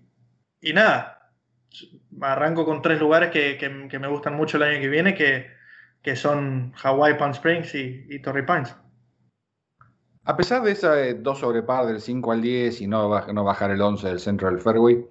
y 0.61 0.73
nada, 0.73 1.12
arranco 2.21 2.65
con 2.65 2.81
tres 2.81 2.99
lugares 2.99 3.31
que, 3.31 3.57
que, 3.57 3.87
que, 3.87 3.99
me 3.99 4.07
gustan 4.07 4.35
mucho 4.35 4.57
el 4.57 4.63
año 4.63 4.81
que 4.81 4.89
viene, 4.89 5.15
que, 5.15 5.47
que 6.01 6.15
son 6.15 6.73
Hawaii, 6.81 7.17
Palm 7.17 7.31
Springs 7.31 7.73
y, 7.75 8.05
y, 8.09 8.21
Torrey 8.21 8.45
Pines. 8.45 8.75
A 10.25 10.37
pesar 10.37 10.63
de 10.63 10.71
esa 10.71 11.01
eh, 11.01 11.15
dos 11.15 11.39
sobre 11.39 11.63
par 11.63 11.85
del 11.85 11.99
5 11.99 12.31
al 12.31 12.41
10 12.41 12.81
y 12.81 12.87
no, 12.87 13.09
no 13.33 13.43
bajar 13.43 13.71
el 13.71 13.81
11 13.81 14.07
del 14.07 14.19
centro 14.19 14.49
del 14.49 14.59
fairway, 14.59 15.05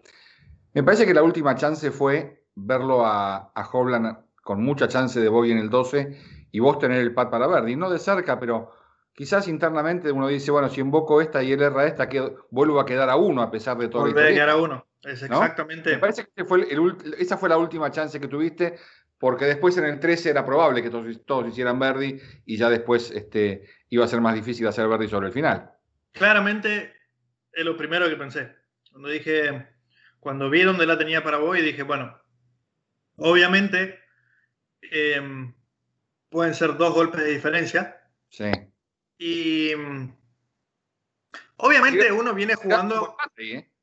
me 0.74 0.82
parece 0.82 1.04
que 1.04 1.14
la 1.14 1.22
última 1.22 1.54
chance 1.54 1.90
fue 1.90 2.44
verlo 2.54 3.04
a, 3.04 3.52
a 3.54 3.70
Hovland 3.70 4.16
con 4.42 4.62
mucha 4.62 4.88
chance 4.88 5.20
de 5.20 5.28
bogey 5.28 5.52
en 5.52 5.58
el 5.58 5.70
12 5.70 6.16
y 6.50 6.60
vos 6.60 6.78
tener 6.78 6.98
el 6.98 7.14
pad 7.14 7.30
para 7.30 7.46
Verdi. 7.46 7.76
No 7.76 7.90
de 7.90 7.98
cerca, 7.98 8.38
pero 8.38 8.72
quizás 9.14 9.48
internamente 9.48 10.12
uno 10.12 10.28
dice, 10.28 10.50
bueno, 10.50 10.68
si 10.68 10.80
invoco 10.80 11.20
esta 11.20 11.42
y 11.42 11.52
él 11.52 11.62
erra 11.62 11.86
esta, 11.86 12.08
que 12.08 12.34
vuelvo 12.50 12.80
a 12.80 12.86
quedar 12.86 13.08
a 13.10 13.16
uno 13.16 13.42
a 13.42 13.50
pesar 13.50 13.78
de 13.78 13.88
todo. 13.88 14.02
Volver 14.02 14.26
a 14.26 14.34
quedar 14.34 14.50
a 14.50 14.56
uno, 14.56 14.86
es 15.04 15.22
exactamente. 15.22 15.92
Me 15.92 15.98
parece 15.98 16.26
que 16.34 16.44
fue 16.44 16.66
esa 17.18 17.36
fue 17.36 17.48
la 17.48 17.58
última 17.58 17.90
chance 17.90 18.20
que 18.20 18.28
tuviste, 18.28 18.78
porque 19.18 19.46
después 19.46 19.76
en 19.76 19.84
el 19.84 20.00
13 20.00 20.30
era 20.30 20.44
probable 20.44 20.82
que 20.82 20.90
todos, 20.90 21.24
todos 21.24 21.48
hicieran 21.48 21.78
Verdi 21.78 22.20
y 22.44 22.56
ya 22.56 22.68
después 22.68 23.10
este, 23.10 23.68
iba 23.88 24.04
a 24.04 24.08
ser 24.08 24.20
más 24.20 24.34
difícil 24.34 24.66
hacer 24.66 24.88
Verdi 24.88 25.08
sobre 25.08 25.28
el 25.28 25.32
final. 25.32 25.72
Claramente 26.12 26.94
es 27.52 27.64
lo 27.64 27.76
primero 27.76 28.08
que 28.08 28.16
pensé. 28.16 28.54
Cuando 28.90 29.08
dije, 29.08 29.68
cuando 30.20 30.50
vi 30.50 30.62
dónde 30.62 30.86
la 30.86 30.98
tenía 30.98 31.22
para 31.24 31.38
y 31.58 31.62
dije, 31.62 31.82
bueno, 31.82 32.16
obviamente 33.16 33.98
em, 34.82 35.54
pueden 36.28 36.54
ser 36.54 36.76
dos 36.76 36.94
golpes 36.94 37.22
de 37.22 37.30
diferencia. 37.30 38.00
Sí. 38.28 38.50
Y 39.18 39.72
obviamente 41.56 42.12
uno 42.12 42.34
viene 42.34 42.54
jugando. 42.54 43.16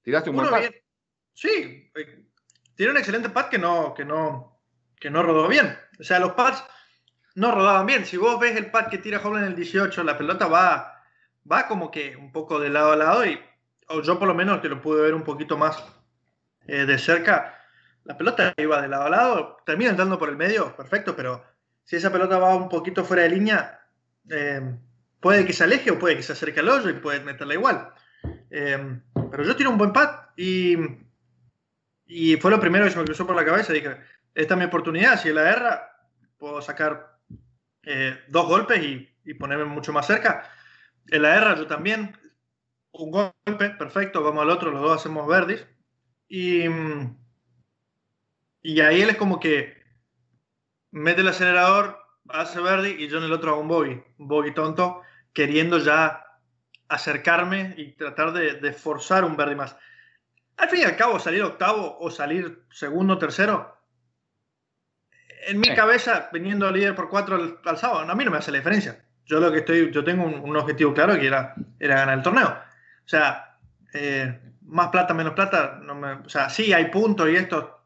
Tiraste 0.01 0.29
un 0.29 0.35
buen 0.37 0.63
¿eh? 0.63 0.83
Sí, 1.39 1.89
eh, 1.95 2.25
tiene 2.75 2.91
un 2.91 2.97
excelente 2.97 3.29
pad 3.29 3.47
que 3.47 3.57
no, 3.57 3.93
que 3.93 4.03
no, 4.03 4.59
que 4.99 5.09
no 5.09 5.23
rodó 5.23 5.47
bien. 5.47 5.77
O 5.99 6.03
sea, 6.03 6.19
los 6.19 6.33
pads 6.33 6.63
no 7.35 7.53
rodaban 7.53 7.85
bien. 7.85 8.05
Si 8.05 8.17
vos 8.17 8.39
ves 8.39 8.57
el 8.57 8.71
pad 8.71 8.87
que 8.87 8.97
tira 8.97 9.21
Hoblan 9.23 9.43
en 9.43 9.49
el 9.49 9.55
18, 9.55 10.03
la 10.03 10.17
pelota 10.17 10.47
va, 10.47 11.01
va 11.49 11.67
como 11.67 11.91
que 11.91 12.15
un 12.17 12.31
poco 12.33 12.59
de 12.59 12.69
lado 12.69 12.91
a 12.91 12.97
lado 12.97 13.25
y 13.25 13.39
o 13.87 14.01
yo 14.01 14.19
por 14.19 14.27
lo 14.27 14.35
menos 14.35 14.59
que 14.59 14.69
lo 14.69 14.81
pude 14.81 15.01
ver 15.01 15.15
un 15.15 15.23
poquito 15.23 15.57
más 15.57 15.81
eh, 16.67 16.85
de 16.85 16.97
cerca, 16.99 17.57
la 18.03 18.17
pelota 18.17 18.53
iba 18.57 18.81
de 18.81 18.87
lado 18.87 19.05
a 19.05 19.09
lado, 19.09 19.57
termina 19.65 19.89
entrando 19.89 20.19
por 20.19 20.29
el 20.29 20.37
medio, 20.37 20.75
perfecto, 20.75 21.15
pero 21.15 21.43
si 21.85 21.95
esa 21.95 22.11
pelota 22.11 22.37
va 22.37 22.55
un 22.55 22.69
poquito 22.69 23.03
fuera 23.03 23.23
de 23.23 23.29
línea, 23.29 23.81
puede 25.19 25.43
que 25.43 25.53
se 25.53 25.63
aleje 25.63 25.89
o 25.89 25.97
puede 25.97 26.17
que 26.17 26.21
se 26.21 26.33
acerque 26.33 26.59
al 26.59 26.69
hoyo 26.69 26.89
y 26.89 26.93
puede 26.93 27.21
meterla 27.21 27.55
igual. 27.55 27.93
Em, 28.51 29.01
pero 29.31 29.43
yo 29.43 29.55
tiro 29.55 29.71
un 29.71 29.79
buen 29.79 29.91
pad 29.91 30.09
y, 30.37 30.77
y 32.09 32.37
fue 32.37 32.49
lo 32.49 32.59
primero 32.59 32.85
que 32.85 32.91
se 32.91 32.97
me 32.97 33.05
cruzó 33.05 33.27
por 33.27 33.35
la 33.35 33.45
cabeza. 33.45 33.71
Dije, 33.71 33.97
esta 34.33 34.53
es 34.55 34.57
mi 34.57 34.65
oportunidad. 34.65 35.21
Si 35.21 35.31
la 35.31 35.47
erra, 35.47 35.95
puedo 36.37 36.59
sacar 36.59 37.19
eh, 37.83 38.19
dos 38.27 38.47
golpes 38.47 38.83
y, 38.83 39.07
y, 39.23 39.35
ponerme 39.35 39.65
mucho 39.65 39.93
más 39.93 40.07
cerca. 40.07 40.51
En 41.07 41.21
la 41.21 41.35
erra 41.35 41.55
yo 41.55 41.67
también. 41.67 42.17
Un 42.91 43.11
golpe, 43.11 43.69
perfecto. 43.77 44.23
Vamos 44.23 44.41
al 44.41 44.49
otro, 44.49 44.71
los 44.71 44.81
dos 44.81 44.99
hacemos 44.99 45.27
verdis. 45.27 45.63
Y, 46.27 46.63
y 48.63 48.81
ahí 48.81 49.01
él 49.03 49.11
es 49.11 49.17
como 49.17 49.39
que 49.39 49.79
mete 50.89 51.21
el 51.21 51.27
acelerador, 51.27 51.99
hace 52.29 52.59
verdi 52.59 52.95
y 53.03 53.07
yo 53.07 53.19
en 53.19 53.25
el 53.25 53.33
otro 53.33 53.51
hago 53.51 53.61
un 53.61 53.67
bogey. 53.67 54.03
Un 54.17 54.27
bogey 54.27 54.53
tonto 54.55 55.03
queriendo 55.31 55.77
ya 55.77 56.25
acercarme 56.87 57.75
y 57.77 57.91
tratar 57.91 58.33
de, 58.33 58.73
forzar 58.73 59.23
un 59.23 59.37
verde 59.37 59.55
más. 59.55 59.77
Al 60.59 60.69
fin 60.69 60.79
y 60.81 60.83
al 60.83 60.97
cabo, 60.97 61.19
salir 61.19 61.41
octavo 61.41 61.97
o 61.99 62.11
salir 62.11 62.65
segundo, 62.69 63.17
tercero, 63.17 63.77
en 65.47 65.59
mi 65.59 65.73
cabeza, 65.73 66.29
viniendo 66.33 66.69
líder 66.69 66.95
por 66.95 67.09
cuatro 67.09 67.59
al, 67.63 67.77
sábado, 67.77 68.09
a 68.09 68.15
mí 68.15 68.25
no 68.25 68.31
me 68.31 68.37
hace 68.37 68.51
la 68.51 68.57
diferencia. 68.57 69.05
Yo 69.25 69.39
lo 69.39 69.51
que 69.51 69.59
estoy, 69.59 69.91
yo 69.91 70.03
tengo 70.03 70.25
un, 70.25 70.57
objetivo 70.57 70.93
claro 70.93 71.17
que 71.17 71.27
era, 71.27 71.55
era 71.79 71.95
ganar 71.95 72.17
el 72.17 72.23
torneo. 72.23 72.47
O 72.47 73.07
sea, 73.07 73.57
eh, 73.93 74.37
más 74.63 74.89
plata, 74.89 75.13
menos 75.13 75.33
plata, 75.33 75.79
no 75.81 75.95
me, 75.95 76.13
o 76.13 76.29
sea, 76.29 76.49
sí 76.49 76.73
hay 76.73 76.85
puntos 76.89 77.29
y 77.29 77.35
esto. 77.37 77.79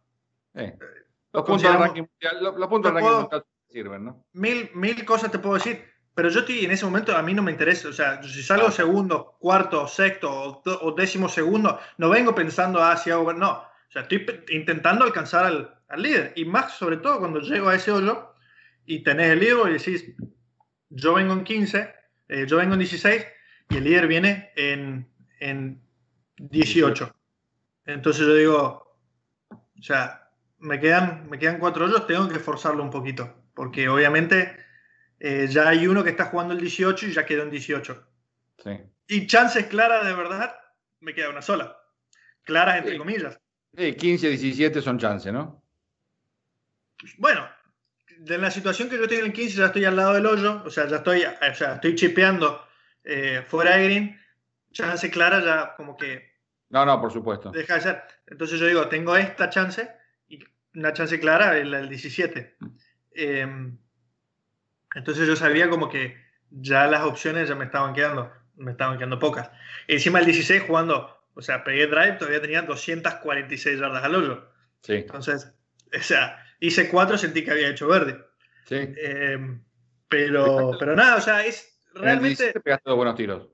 Los 1.31 1.43
puntos 1.43 1.61
del 1.61 1.79
ranking, 1.79 2.03
los, 2.41 2.67
puntos 2.67 2.93
ranking 2.93 3.39
sirven, 3.69 4.05
¿no? 4.05 4.25
Mil, 4.33 4.71
mil 4.73 5.05
cosas 5.05 5.31
te 5.31 5.39
puedo 5.39 5.55
decir 5.55 5.92
pero 6.15 6.29
yo 6.29 6.41
estoy 6.41 6.63
en 6.63 6.71
ese 6.71 6.85
momento, 6.85 7.15
a 7.15 7.23
mí 7.23 7.33
no 7.33 7.41
me 7.41 7.51
interesa. 7.51 7.89
O 7.89 7.93
sea, 7.93 8.21
si 8.21 8.43
salgo 8.43 8.69
segundo, 8.69 9.35
cuarto, 9.39 9.87
sexto 9.87 10.61
o, 10.63 10.91
décimo 10.91 11.27
segundo, 11.27 11.79
no 11.97 12.09
vengo 12.09 12.35
pensando, 12.35 12.81
ah, 12.83 12.95
si 12.97 13.09
hago. 13.09 13.33
No. 13.33 13.51
O 13.51 13.91
sea, 13.91 14.03
estoy 14.03 14.25
intentando 14.49 15.05
alcanzar 15.05 15.45
al, 15.45 15.75
al, 15.87 16.01
líder. 16.01 16.33
Y 16.35 16.45
más, 16.45 16.73
sobre 16.73 16.97
todo, 16.97 17.19
cuando 17.19 17.39
llego 17.39 17.69
a 17.69 17.75
ese 17.75 17.91
hoyo 17.91 18.33
y 18.85 19.03
tenés 19.03 19.31
el 19.31 19.39
líder 19.39 19.69
y 19.69 19.73
decís, 19.73 20.05
yo 20.89 21.13
vengo 21.15 21.33
en 21.33 21.43
15, 21.43 21.93
eh, 22.29 22.45
yo 22.47 22.57
vengo 22.57 22.73
en 22.73 22.79
16 22.79 23.25
y 23.69 23.77
el 23.77 23.83
líder 23.83 24.07
viene 24.07 24.51
en, 24.55 25.07
en 25.39 25.81
18. 26.37 27.15
Entonces 27.85 28.25
yo 28.25 28.35
digo, 28.35 28.97
o 29.49 29.81
sea, 29.81 30.29
me 30.59 30.79
quedan, 30.79 31.27
me 31.29 31.39
quedan 31.39 31.59
cuatro 31.59 31.85
hoyos, 31.85 32.05
tengo 32.05 32.29
que 32.29 32.39
forzarlo 32.39 32.83
un 32.83 32.91
poquito. 32.91 33.33
Porque 33.55 33.89
obviamente 33.89 34.63
eh, 35.25 35.47
ya 35.47 35.69
hay 35.69 35.87
uno 35.87 36.03
que 36.03 36.09
está 36.09 36.25
jugando 36.25 36.53
el 36.53 36.59
18 36.59 37.07
y 37.07 37.13
ya 37.13 37.25
quedó 37.25 37.43
en 37.43 37.49
18. 37.49 38.07
Sí. 38.61 38.71
Y 39.07 39.25
chances 39.25 39.67
claras 39.67 40.05
de 40.05 40.13
verdad, 40.13 40.53
me 40.99 41.13
queda 41.13 41.29
una 41.29 41.41
sola. 41.41 41.77
Claras 42.43 42.79
entre 42.79 42.97
comillas. 42.97 43.39
Sí, 43.73 43.95
15, 43.95 44.27
17 44.27 44.81
son 44.81 44.99
chances, 44.99 45.31
¿no? 45.31 45.63
Bueno, 47.19 47.47
de 48.17 48.37
la 48.37 48.51
situación 48.51 48.89
que 48.89 48.97
yo 48.97 49.07
tengo 49.07 49.21
en 49.21 49.27
el 49.27 49.33
15 49.33 49.57
ya 49.57 49.67
estoy 49.67 49.85
al 49.85 49.95
lado 49.95 50.13
del 50.13 50.25
hoyo, 50.25 50.61
o 50.65 50.69
sea, 50.69 50.87
ya 50.89 50.97
estoy, 50.97 51.23
o 51.23 51.55
sea, 51.55 51.75
estoy 51.75 51.95
chipeando 51.95 52.61
eh, 53.05 53.45
fuera 53.47 53.77
de 53.77 53.85
green, 53.85 54.21
chance 54.73 55.09
clara 55.09 55.41
ya 55.41 55.73
como 55.77 55.95
que... 55.95 56.33
No, 56.67 56.85
no, 56.85 56.99
por 56.99 57.13
supuesto. 57.13 57.49
Deja 57.51 57.75
de 57.75 57.81
ser. 57.81 58.03
Entonces 58.27 58.59
yo 58.59 58.67
digo, 58.67 58.89
tengo 58.89 59.15
esta 59.15 59.49
chance 59.49 59.89
y 60.27 60.43
una 60.75 60.91
chance 60.91 61.17
clara, 61.17 61.57
el, 61.57 61.73
el 61.73 61.87
17. 61.87 62.57
Eh, 63.15 63.77
entonces 64.95 65.27
yo 65.27 65.35
sabía 65.35 65.69
como 65.69 65.89
que 65.89 66.17
ya 66.49 66.87
las 66.87 67.03
opciones 67.03 67.49
ya 67.49 67.55
me 67.55 67.65
estaban 67.65 67.93
quedando, 67.93 68.31
me 68.55 68.71
estaban 68.71 68.97
quedando 68.97 69.19
pocas. 69.19 69.49
Encima 69.87 70.19
el 70.19 70.25
16 70.25 70.63
jugando, 70.67 71.17
o 71.33 71.41
sea, 71.41 71.63
pegué 71.63 71.87
drive, 71.87 72.13
todavía 72.13 72.41
tenía 72.41 72.61
246 72.61 73.79
yardas 73.79 74.03
al 74.03 74.15
hoyo. 74.15 74.49
Sí. 74.81 74.93
Entonces, 74.93 75.51
o 75.97 76.01
sea, 76.01 76.43
hice 76.59 76.89
cuatro, 76.89 77.17
sentí 77.17 77.43
que 77.43 77.51
había 77.51 77.69
hecho 77.69 77.87
verde. 77.87 78.23
Sí. 78.65 78.75
Eh, 78.77 79.59
pero, 80.07 80.71
pero 80.79 80.95
nada, 80.95 81.15
o 81.15 81.21
sea, 81.21 81.45
es 81.45 81.79
realmente... 81.93 82.43
En 82.43 82.49
el 82.49 82.53
17 82.53 82.59
pegaste 82.59 82.89
dos 82.89 82.97
buenos 82.97 83.15
tiros. 83.15 83.47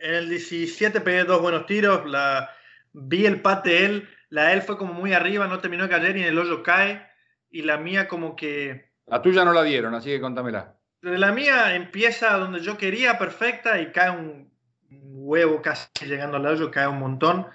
En 0.00 0.14
el 0.14 0.28
17 0.28 1.00
pegué 1.00 1.24
dos 1.24 1.40
buenos 1.40 1.64
tiros, 1.64 2.04
la, 2.04 2.50
vi 2.92 3.24
el 3.24 3.40
pate 3.40 3.70
de 3.70 3.84
él, 3.86 4.08
la 4.28 4.52
él 4.52 4.62
fue 4.62 4.76
como 4.76 4.92
muy 4.92 5.12
arriba, 5.14 5.46
no 5.46 5.60
terminó 5.60 5.84
de 5.84 5.90
caer 5.90 6.16
y 6.16 6.22
en 6.22 6.28
el 6.28 6.38
hoyo 6.38 6.62
cae, 6.62 7.06
y 7.50 7.62
la 7.62 7.78
mía 7.78 8.08
como 8.08 8.36
que 8.36 8.85
la 9.06 9.22
tuya 9.22 9.44
no 9.44 9.52
la 9.52 9.62
dieron, 9.62 9.94
así 9.94 10.10
que 10.10 10.20
contámela. 10.20 10.74
La 11.02 11.32
mía 11.32 11.74
empieza 11.74 12.36
donde 12.36 12.60
yo 12.60 12.76
quería, 12.76 13.18
perfecta, 13.18 13.80
y 13.80 13.92
cae 13.92 14.10
un 14.10 14.50
huevo 14.90 15.62
casi 15.62 15.88
llegando 16.06 16.36
al 16.36 16.46
hoyo, 16.46 16.70
cae 16.70 16.88
un 16.88 16.98
montón. 16.98 17.46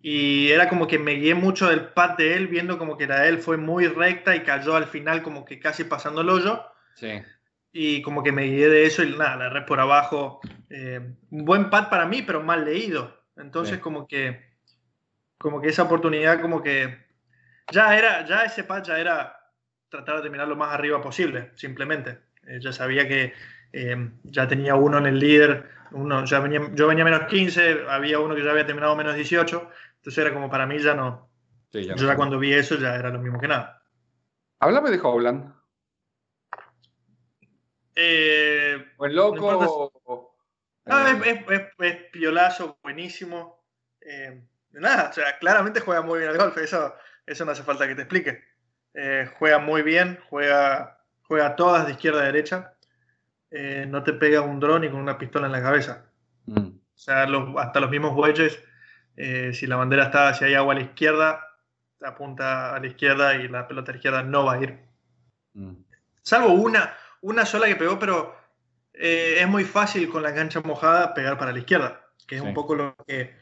Y 0.00 0.50
era 0.50 0.68
como 0.68 0.86
que 0.86 0.98
me 0.98 1.14
guié 1.14 1.34
mucho 1.34 1.68
del 1.68 1.88
pad 1.88 2.16
de 2.16 2.36
él, 2.36 2.46
viendo 2.46 2.78
como 2.78 2.96
que 2.96 3.06
la 3.06 3.20
de 3.20 3.30
él 3.30 3.38
fue 3.38 3.56
muy 3.56 3.88
recta 3.88 4.36
y 4.36 4.42
cayó 4.42 4.76
al 4.76 4.86
final 4.86 5.22
como 5.22 5.44
que 5.44 5.58
casi 5.58 5.84
pasando 5.84 6.20
el 6.20 6.28
hoyo. 6.28 6.62
Sí. 6.94 7.22
Y 7.72 8.02
como 8.02 8.22
que 8.22 8.30
me 8.30 8.44
guié 8.44 8.68
de 8.68 8.86
eso 8.86 9.02
y 9.02 9.16
nada, 9.16 9.36
la 9.36 9.48
red 9.48 9.64
por 9.64 9.80
abajo. 9.80 10.40
Eh, 10.68 11.00
un 11.30 11.44
buen 11.44 11.70
pad 11.70 11.88
para 11.88 12.06
mí, 12.06 12.22
pero 12.22 12.42
mal 12.42 12.64
leído. 12.64 13.24
Entonces 13.36 13.78
como 13.78 14.06
que 14.06 14.54
como 15.38 15.60
que 15.60 15.68
esa 15.68 15.82
oportunidad 15.82 16.40
como 16.40 16.62
que 16.62 17.04
ya 17.72 17.96
era, 17.98 18.24
ya 18.24 18.44
ese 18.44 18.64
pad 18.64 18.84
ya 18.84 18.98
era 18.98 19.33
tratar 19.94 20.16
de 20.16 20.22
terminar 20.22 20.48
lo 20.48 20.56
más 20.56 20.72
arriba 20.72 21.00
posible, 21.00 21.52
simplemente. 21.54 22.18
Eh, 22.46 22.58
ya 22.60 22.72
sabía 22.72 23.06
que 23.06 23.32
eh, 23.72 24.10
ya 24.24 24.48
tenía 24.48 24.74
uno 24.74 24.98
en 24.98 25.06
el 25.06 25.18
líder, 25.18 25.70
uno, 25.92 26.24
ya 26.24 26.40
venía, 26.40 26.60
yo 26.74 26.88
venía 26.88 27.04
menos 27.04 27.24
15, 27.28 27.84
había 27.88 28.18
uno 28.18 28.34
que 28.34 28.42
ya 28.42 28.50
había 28.50 28.66
terminado 28.66 28.96
menos 28.96 29.14
18, 29.14 29.70
entonces 29.96 30.18
era 30.18 30.34
como 30.34 30.50
para 30.50 30.66
mí 30.66 30.78
ya 30.78 30.94
no. 30.94 31.30
yo 31.70 31.94
ya 31.94 32.16
cuando 32.16 32.38
vi 32.38 32.52
eso 32.52 32.76
ya 32.76 32.96
era 32.96 33.10
lo 33.10 33.20
mismo 33.20 33.40
que 33.40 33.48
nada. 33.48 33.82
Háblame 34.58 34.90
de 34.90 35.00
Howland. 35.00 35.54
Eh, 37.94 38.84
Buen 38.96 39.14
loco. 39.14 40.32
No, 40.86 41.06
es, 41.06 41.40
es, 41.78 41.96
piolazo, 42.12 42.78
buenísimo. 42.82 43.64
nada, 44.72 45.10
o 45.10 45.12
sea, 45.12 45.38
claramente 45.38 45.80
juega 45.80 46.02
muy 46.02 46.18
bien 46.18 46.30
al 46.30 46.36
golf, 46.36 46.58
eso, 46.58 46.94
eso 47.24 47.44
no 47.44 47.52
hace 47.52 47.62
falta 47.62 47.86
que 47.86 47.94
te 47.94 48.02
explique. 48.02 48.53
Eh, 48.94 49.28
juega 49.38 49.58
muy 49.58 49.82
bien, 49.82 50.20
juega, 50.30 51.00
juega 51.22 51.56
todas 51.56 51.86
de 51.86 51.92
izquierda 51.92 52.22
a 52.22 52.26
derecha. 52.26 52.74
Eh, 53.50 53.86
no 53.88 54.02
te 54.02 54.12
pega 54.12 54.40
un 54.40 54.60
dron 54.60 54.82
ni 54.82 54.88
con 54.88 55.00
una 55.00 55.18
pistola 55.18 55.46
en 55.46 55.52
la 55.52 55.62
cabeza. 55.62 56.06
Mm. 56.46 56.68
O 56.68 56.96
sea, 56.96 57.26
hasta 57.58 57.80
los 57.80 57.90
mismos 57.90 58.16
wedges, 58.16 58.62
eh, 59.16 59.52
si 59.52 59.66
la 59.66 59.76
bandera 59.76 60.04
está, 60.04 60.32
si 60.34 60.44
hay 60.44 60.54
agua 60.54 60.74
a 60.74 60.76
la 60.78 60.84
izquierda, 60.84 61.44
apunta 62.02 62.74
a 62.74 62.80
la 62.80 62.86
izquierda 62.86 63.34
y 63.34 63.48
la 63.48 63.66
pelota 63.66 63.90
a 63.90 63.94
la 63.94 63.98
izquierda 63.98 64.22
no 64.22 64.44
va 64.44 64.54
a 64.54 64.62
ir. 64.62 64.78
Mm. 65.54 65.74
Salvo 66.22 66.52
una, 66.52 66.94
una 67.20 67.44
sola 67.44 67.66
que 67.66 67.76
pegó, 67.76 67.98
pero 67.98 68.36
es 68.92 69.48
muy 69.48 69.64
fácil 69.64 70.08
con 70.08 70.22
la 70.22 70.32
cancha 70.32 70.60
mojada 70.60 71.14
pegar 71.14 71.36
para 71.36 71.50
la 71.50 71.58
izquierda, 71.58 72.00
que 72.28 72.36
es 72.36 72.42
un 72.42 72.54
poco 72.54 72.76
lo 72.76 72.94
que, 73.08 73.34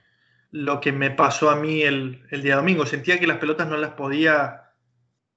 lo 0.51 0.81
que 0.81 0.93
me 0.93 1.11
pasó 1.11 1.51
a 1.51 1.57
mí 1.57 1.83
el, 1.83 2.27
el, 2.31 2.43
día 2.43 2.57
domingo. 2.57 2.87
Sentía 2.87 3.21
que 3.21 3.27
las 3.27 3.37
pelotas 3.37 3.69
no 3.69 3.77
las 3.77 3.91
podía 3.91 4.72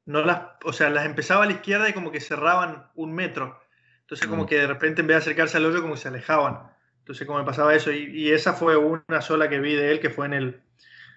no 0.06 0.24
las, 0.24 0.42
o 0.64 0.74
sea, 0.74 0.90
las 0.90 1.06
empezaba 1.06 1.44
a 1.44 1.48
la 1.48 1.54
izquierda 1.54 1.90
y 1.90 1.94
como 1.94 2.12
que 2.12 2.22
cerraban 2.22 2.88
un 2.96 3.14
metro. 3.14 3.60
Entonces 4.02 4.28
como 4.28 4.44
mm. 4.44 4.46
que 4.46 4.60
de 4.60 4.68
repente 4.68 5.02
en 5.02 5.08
vez 5.08 5.16
de 5.16 5.22
acercarse 5.22 5.58
al 5.58 5.66
hoyo 5.66 5.82
como 5.82 5.96
que 5.96 6.02
se 6.02 6.08
alejaban. 6.08 6.70
Entonces 7.00 7.26
como 7.26 7.40
me 7.40 7.46
pasaba 7.46 7.76
eso 7.76 7.92
y, 7.92 8.32
esa 8.32 8.54
fue 8.54 8.78
una 8.78 9.22
sola 9.22 9.50
que 9.50 9.60
vi 9.60 9.76
de 9.76 9.92
él 9.92 10.00
que 10.00 10.10
fue 10.10 10.26
en 10.28 10.34
el 10.34 10.62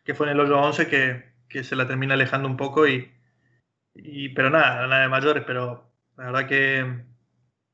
que 0.04 0.14
fue 0.14 0.26
en 0.26 0.32
el 0.32 0.40
hoyo 0.40 0.58
11 0.58 0.88
que, 0.88 1.32
que 1.48 1.64
se 1.64 1.76
la 1.76 1.86
termina 1.86 2.14
alejando 2.14 2.48
un 2.48 2.56
poco 2.56 2.86
y, 2.86 3.12
y 3.94 4.30
pero 4.30 4.50
nada, 4.50 4.86
nada 4.86 5.02
de 5.02 5.08
mayores, 5.08 5.44
pero 5.46 5.90
la 6.16 6.26
verdad 6.26 6.46
que 6.46 7.04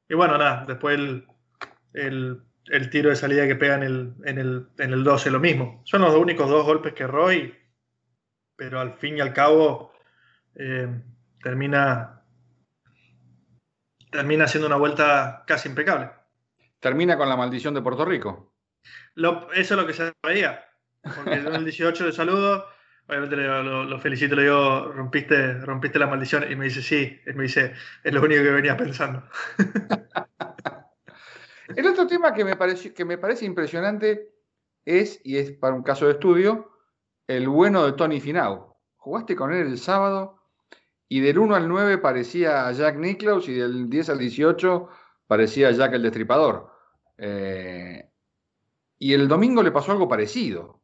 y 0.09 0.15
bueno, 0.15 0.37
nada, 0.37 0.65
después 0.67 0.99
el, 0.99 1.27
el, 1.93 2.43
el 2.67 2.91
tiro 2.91 3.11
de 3.11 3.17
salida 3.17 3.47
que 3.47 3.57
pega 3.57 3.77
en 3.77 3.83
el, 3.83 4.15
en, 4.25 4.39
el, 4.39 4.67
en 4.79 4.93
el 4.93 5.05
12 5.05 5.31
lo 5.31 5.41
mismo. 5.41 5.81
Son 5.85 6.03
los 6.03 6.15
únicos 6.15 6.49
dos 6.51 6.65
golpes 6.65 6.93
que 6.93 7.07
Roy, 7.07 7.55
pero 8.57 8.81
al 8.81 8.95
fin 8.95 9.17
y 9.17 9.21
al 9.21 9.33
cabo 9.33 9.94
eh, 10.57 10.89
termina, 11.43 12.23
termina 14.11 14.47
siendo 14.47 14.67
una 14.67 14.77
vuelta 14.77 15.45
casi 15.47 15.69
impecable. 15.69 16.11
Termina 16.81 17.17
con 17.17 17.29
la 17.29 17.37
maldición 17.37 17.75
de 17.75 17.83
Puerto 17.83 18.05
Rico. 18.05 18.55
eso 19.17 19.53
es 19.55 19.71
lo 19.71 19.87
que 19.87 19.93
se 19.93 20.13
veía. 20.23 20.65
Porque 21.03 21.35
en 21.35 21.47
el 21.47 21.65
18 21.65 22.07
de 22.07 22.13
saludo, 22.13 22.67
obviamente 23.07 23.37
lo, 23.37 24.01
felicito, 24.01 24.35
le 24.35 24.45
digo, 24.45 24.93
rompiste, 24.93 25.61
rompiste 25.61 25.99
la 25.99 26.07
maldición. 26.07 26.51
Y 26.51 26.57
me 26.57 26.67
dice, 26.67 26.83
sí, 26.83 27.21
y 27.27 27.33
me 27.33 27.45
dice, 27.45 27.75
es 28.03 28.13
lo 28.13 28.23
único 28.23 28.43
que 28.43 28.51
venía 28.51 28.77
pensando. 28.77 29.23
el 31.77 31.87
otro 31.87 32.07
tema 32.07 32.33
que 32.33 32.45
me, 32.45 32.57
que 32.95 33.05
me 33.05 33.19
parece 33.19 33.45
impresionante 33.45 34.31
es, 34.85 35.21
y 35.25 35.39
es 35.39 35.53
para 35.53 35.75
un 35.75 35.83
caso 35.83 36.07
de 36.07 36.13
estudio, 36.13 36.71
el 37.27 37.49
bueno 37.49 37.87
de 37.87 37.93
Tony 37.93 38.21
Finau. 38.21 38.77
Jugaste 38.97 39.37
con 39.37 39.53
él 39.53 39.67
el 39.67 39.79
sábado 39.79 40.44
y 41.09 41.21
del 41.21 41.39
1 41.39 41.55
al 41.55 41.69
9 41.69 41.99
parecía 41.99 42.71
Jack 42.73 42.97
Nicklaus 42.97 43.49
y 43.49 43.55
del 43.55 43.91
10 43.91 44.11
al 44.11 44.19
18 44.19 44.89
parecía 45.27 45.71
Jack 45.71 45.95
el 45.95 46.03
Destripador. 46.03 46.73
Eh, 47.19 48.11
y 48.99 49.13
el 49.13 49.29
domingo 49.29 49.63
le 49.63 49.71
pasó 49.71 49.93
algo 49.93 50.09
parecido. 50.09 50.81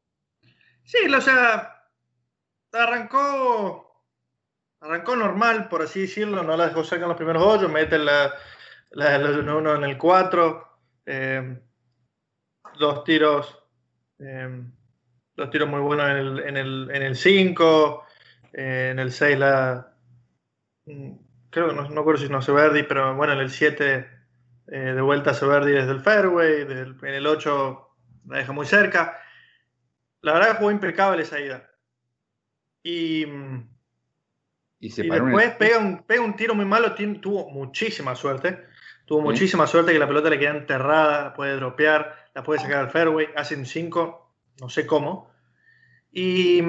Sí, 0.84 0.98
o 1.12 1.20
sea, 1.20 1.86
arrancó 2.72 3.86
arrancó 4.80 5.14
normal, 5.14 5.68
por 5.68 5.82
así 5.82 6.02
decirlo, 6.02 6.42
no 6.42 6.56
la 6.56 6.68
dejó 6.68 6.84
sacar 6.84 7.02
en 7.02 7.08
los 7.08 7.16
primeros 7.16 7.42
hoyos, 7.42 7.70
mete 7.70 7.98
la, 7.98 8.32
la, 8.92 9.18
uno 9.54 9.74
en 9.74 9.84
el 9.84 9.98
4, 9.98 10.78
eh, 11.04 11.60
dos 12.78 13.04
tiros, 13.04 13.62
eh, 14.18 14.62
dos 15.36 15.50
tiros 15.50 15.68
muy 15.68 15.80
buenos 15.80 16.08
en 16.08 16.16
el, 16.16 16.38
en 16.40 16.56
el, 16.56 16.90
en 16.94 17.02
el 17.02 17.14
5, 17.14 18.06
en 18.54 18.98
el 18.98 19.12
6 19.12 19.38
la, 19.38 19.89
Mm, 19.89 19.89
creo 21.50 21.68
que 21.68 21.74
no, 21.74 21.88
no 21.88 22.00
acuerdo 22.00 22.22
si 22.22 22.28
no 22.28 22.42
se 22.42 22.52
Verdi, 22.52 22.82
pero 22.84 23.14
bueno, 23.16 23.32
en 23.32 23.40
el 23.40 23.50
7 23.50 24.08
eh, 24.68 24.78
de 24.78 25.00
vuelta 25.00 25.34
se 25.34 25.46
Verdi 25.46 25.72
desde 25.72 25.90
el 25.90 26.00
fairway, 26.00 26.62
en 26.62 27.14
el 27.14 27.26
8 27.26 27.88
la 28.28 28.38
deja 28.38 28.52
muy 28.52 28.66
cerca. 28.66 29.20
La 30.22 30.34
verdad 30.34 30.58
jugó 30.58 30.70
impecable 30.70 31.22
esa 31.22 31.40
ida. 31.40 31.70
Y, 32.82 33.26
y, 34.78 34.88
después 34.88 35.50
pega, 35.56 35.78
un, 35.78 36.02
pega 36.04 36.22
un 36.22 36.36
tiro 36.36 36.54
muy 36.54 36.64
malo, 36.64 36.94
tuvo 36.94 37.50
muchísima 37.50 38.14
suerte. 38.14 38.64
Tuvo 39.06 39.22
muchísima 39.22 39.66
suerte 39.66 39.92
que 39.92 39.98
la 39.98 40.06
pelota 40.06 40.30
le 40.30 40.38
queda 40.38 40.56
enterrada, 40.56 41.24
la 41.24 41.34
puede 41.34 41.56
dropear, 41.56 42.28
la 42.32 42.44
puede 42.44 42.60
sacar 42.60 42.78
al 42.78 42.90
fairway, 42.90 43.28
hace 43.34 43.56
un 43.56 43.66
5, 43.66 44.34
no 44.60 44.68
sé 44.68 44.86
cómo. 44.86 45.32
Y, 46.12 46.62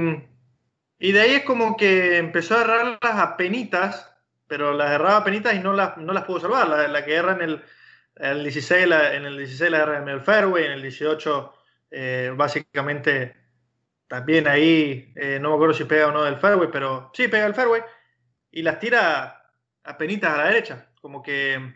y 0.98 1.12
de 1.12 1.22
ahí 1.22 1.32
es 1.36 1.44
como 1.44 1.78
que 1.78 2.18
empezó 2.18 2.56
a 2.56 2.62
agarrarlas 2.62 3.16
a 3.16 3.38
penitas 3.38 4.11
pero 4.52 4.74
las 4.74 4.92
erraba 4.92 5.24
penitas 5.24 5.56
y 5.56 5.60
no 5.60 5.72
las, 5.72 5.96
no 5.96 6.12
las 6.12 6.26
pudo 6.26 6.42
salvar. 6.42 6.68
La, 6.68 7.06
que 7.06 7.16
erra 7.16 7.36
en 7.36 7.42
el, 7.42 7.64
el 8.18 8.44
16, 8.44 8.86
la, 8.86 9.16
en 9.16 9.24
el 9.24 9.38
16 9.38 9.72
la 9.72 9.78
erra 9.78 10.00
en 10.00 10.10
el 10.10 10.20
fairway, 10.20 10.66
en 10.66 10.74
el 10.74 10.82
18 10.82 11.54
eh, 11.90 12.34
básicamente 12.36 13.34
también 14.10 14.50
ahí, 14.50 15.14
eh, 15.16 15.40
no 15.42 15.52
me 15.52 15.56
acuerdo 15.56 15.74
si 15.74 15.86
pega 15.86 16.08
o 16.08 16.12
no 16.12 16.24
del 16.24 16.36
fairway, 16.36 16.68
pero 16.70 17.12
sí 17.14 17.30
pega 17.30 17.46
el 17.46 17.54
fairway 17.54 17.82
y 18.52 18.62
las 18.62 18.78
tira 18.78 19.42
a 19.86 19.98
penitas 19.98 20.34
a 20.34 20.38
la 20.40 20.48
derecha, 20.48 20.92
como 21.00 21.24
que, 21.24 21.74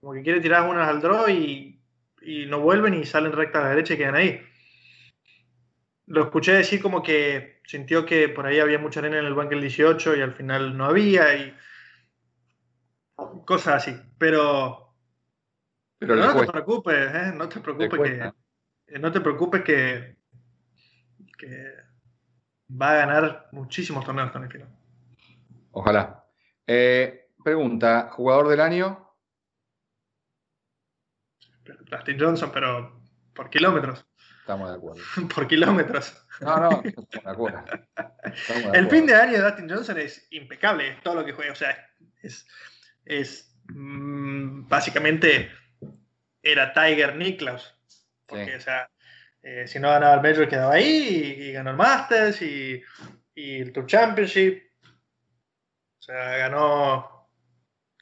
como 0.00 0.12
que 0.12 0.24
quiere 0.24 0.40
tirar 0.40 0.68
unas 0.68 0.88
al 0.88 1.00
draw 1.00 1.28
y, 1.28 1.80
y 2.22 2.46
no 2.46 2.58
vuelven 2.58 2.94
y 2.94 3.06
salen 3.06 3.30
rectas 3.30 3.60
a 3.60 3.64
la 3.66 3.70
derecha 3.70 3.94
y 3.94 3.98
quedan 3.98 4.16
ahí. 4.16 4.42
Lo 6.06 6.24
escuché 6.24 6.54
decir 6.54 6.82
como 6.82 7.04
que 7.04 7.60
sintió 7.66 8.04
que 8.04 8.28
por 8.28 8.46
ahí 8.46 8.58
había 8.58 8.80
mucha 8.80 8.98
arena 8.98 9.20
en 9.20 9.26
el 9.26 9.34
banco 9.34 9.50
del 9.50 9.60
18 9.60 10.16
y 10.16 10.22
al 10.22 10.32
final 10.32 10.76
no 10.76 10.86
había 10.86 11.36
y 11.36 11.54
cosas 13.50 13.82
así. 13.82 14.00
Pero, 14.16 14.94
pero, 15.98 16.14
no 16.14 16.40
te 16.40 16.52
preocupes, 16.52 17.14
¿eh? 17.14 17.32
no 17.34 17.48
te 17.48 17.58
preocupes 17.58 18.00
que, 18.00 18.32
eh, 18.86 18.98
no 19.00 19.10
te 19.10 19.20
preocupes 19.20 19.62
que, 19.64 20.16
que 21.36 21.74
va 22.80 22.92
a 22.92 22.94
ganar 22.94 23.48
muchísimos 23.50 24.04
torneos 24.04 24.30
con 24.30 24.44
el 24.44 24.52
final. 24.52 24.68
Ojalá. 25.72 26.24
Eh, 26.64 27.32
pregunta, 27.42 28.10
¿jugador 28.12 28.46
del 28.46 28.60
año? 28.60 29.16
Dustin 31.90 32.20
Johnson, 32.20 32.52
pero 32.54 33.02
por 33.34 33.50
kilómetros. 33.50 34.06
Estamos 34.42 34.70
de 34.70 34.76
acuerdo. 34.76 35.02
por 35.34 35.48
kilómetros. 35.48 36.24
No, 36.40 36.56
no, 36.56 36.82
estamos 36.84 37.10
de 37.10 37.30
acuerdo. 37.30 37.64
el 38.74 38.88
fin 38.88 39.06
de 39.06 39.14
año 39.16 39.32
de 39.32 39.42
Dustin 39.42 39.68
Johnson 39.68 39.98
es 39.98 40.28
impecable, 40.30 40.92
es 40.92 41.02
todo 41.02 41.16
lo 41.16 41.24
que 41.24 41.32
juega. 41.32 41.50
O 41.50 41.56
sea, 41.56 41.76
es, 42.22 42.46
es 43.10 43.52
mm, 43.68 44.68
básicamente 44.68 45.50
era 46.42 46.72
Tiger 46.72 47.16
Nicklaus. 47.16 47.74
Porque, 48.26 48.56
o 48.56 48.60
sea, 48.60 48.88
eh, 49.42 49.66
si 49.66 49.80
no 49.80 49.88
ganaba 49.88 50.14
el 50.14 50.22
Major 50.22 50.48
quedaba 50.48 50.74
ahí 50.74 51.36
y, 51.38 51.52
ganó 51.52 51.70
el 51.70 51.76
Masters 51.76 52.40
y, 52.42 52.82
el 53.34 53.72
Tour 53.72 53.86
Championship. 53.86 54.62
O 55.98 56.02
sea, 56.02 56.36
ganó. 56.36 57.28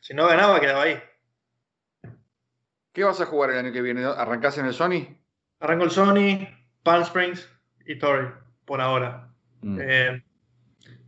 Si 0.03 0.13
no 0.13 0.27
ganaba, 0.27 0.61
quedaba 0.61 0.83
ahí. 0.83 1.03
¿Qué 2.93 3.05
vas 3.05 3.21
a 3.21 3.27
jugar 3.27 3.51
el 3.51 3.59
año 3.59 3.73
que 3.73 3.83
viene? 3.83 4.05
¿Arrancás 4.05 4.59
en 4.59 4.67
el 4.67 4.75
Sony? 4.75 5.17
Arranco 5.61 5.85
el 5.85 5.91
Sony, 5.91 6.49
Palm 6.83 7.03
Springs 7.03 7.49
y 7.87 7.99
Torrey, 7.99 8.31
por 8.65 8.81
ahora. 8.81 9.33
Mm. 9.63 9.79
Eh, 9.81 10.25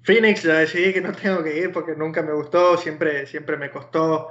Phoenix 0.02 0.42
ya 0.42 0.54
decidí 0.54 0.92
que 0.92 1.00
no 1.00 1.12
tengo 1.12 1.42
que 1.42 1.58
ir 1.58 1.72
porque 1.72 1.94
nunca 1.94 2.22
me 2.22 2.32
gustó, 2.32 2.76
siempre, 2.76 3.26
siempre 3.26 3.56
me 3.56 3.70
costó. 3.70 4.28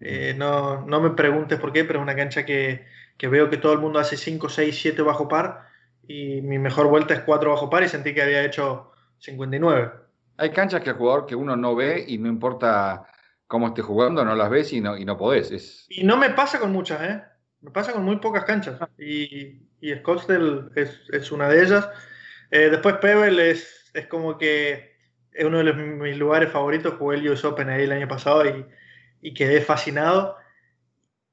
Eh, 0.00 0.34
no, 0.36 0.84
no, 0.86 1.00
me 1.00 1.10
preguntes 1.10 1.60
por 1.60 1.72
qué, 1.72 1.84
pero 1.84 2.00
es 2.00 2.02
una 2.02 2.16
cancha 2.16 2.44
que, 2.44 2.86
que, 3.16 3.28
veo 3.28 3.50
que 3.50 3.56
todo 3.56 3.72
el 3.72 3.78
mundo 3.78 3.98
hace 3.98 4.16
5, 4.16 4.48
6, 4.48 4.76
7 4.80 5.02
bajo 5.02 5.28
par 5.28 5.68
y 6.08 6.40
mi 6.42 6.58
mejor 6.58 6.88
vuelta 6.88 7.14
es 7.14 7.20
4 7.20 7.50
bajo 7.50 7.70
par 7.70 7.84
y 7.84 7.88
sentí 7.88 8.12
que 8.12 8.22
había 8.22 8.44
hecho 8.44 8.92
59. 9.18 9.92
Hay 10.38 10.50
canchas 10.50 10.80
que 10.80 10.90
el 10.90 10.96
jugador 10.96 11.26
que 11.26 11.36
uno 11.36 11.56
no 11.56 11.76
ve 11.76 12.04
y 12.06 12.18
no 12.18 12.28
importa 12.28 13.06
cómo 13.46 13.68
esté 13.68 13.82
jugando, 13.82 14.24
no 14.24 14.34
las 14.34 14.50
ves 14.50 14.72
y 14.72 14.80
no, 14.80 14.96
y 14.96 15.04
no 15.04 15.16
podés. 15.16 15.50
Es... 15.50 15.86
Y 15.88 16.04
no 16.04 16.16
me 16.16 16.30
pasa 16.30 16.58
con 16.58 16.72
muchas, 16.72 17.02
¿eh? 17.02 17.22
Me 17.60 17.70
pasa 17.70 17.92
con 17.92 18.02
muy 18.02 18.16
pocas 18.16 18.44
canchas. 18.44 18.80
Y, 18.98 19.68
y 19.80 19.94
Scottsdale 19.94 20.70
es, 20.74 21.00
es 21.12 21.30
una 21.30 21.48
de 21.48 21.62
ellas. 21.62 21.88
Eh, 22.50 22.70
después 22.70 22.96
Pebble 22.96 23.50
es, 23.50 23.90
es 23.94 24.06
como 24.06 24.36
que 24.36 24.91
es 25.32 25.44
uno 25.44 25.62
de 25.62 25.72
mis 25.72 26.16
lugares 26.16 26.50
favoritos. 26.50 26.94
Jugué 26.94 27.18
el 27.18 27.28
US 27.28 27.44
Open 27.44 27.70
ahí 27.70 27.84
el 27.84 27.92
año 27.92 28.08
pasado 28.08 28.44
y, 29.20 29.34
quedé 29.34 29.60
fascinado. 29.60 30.36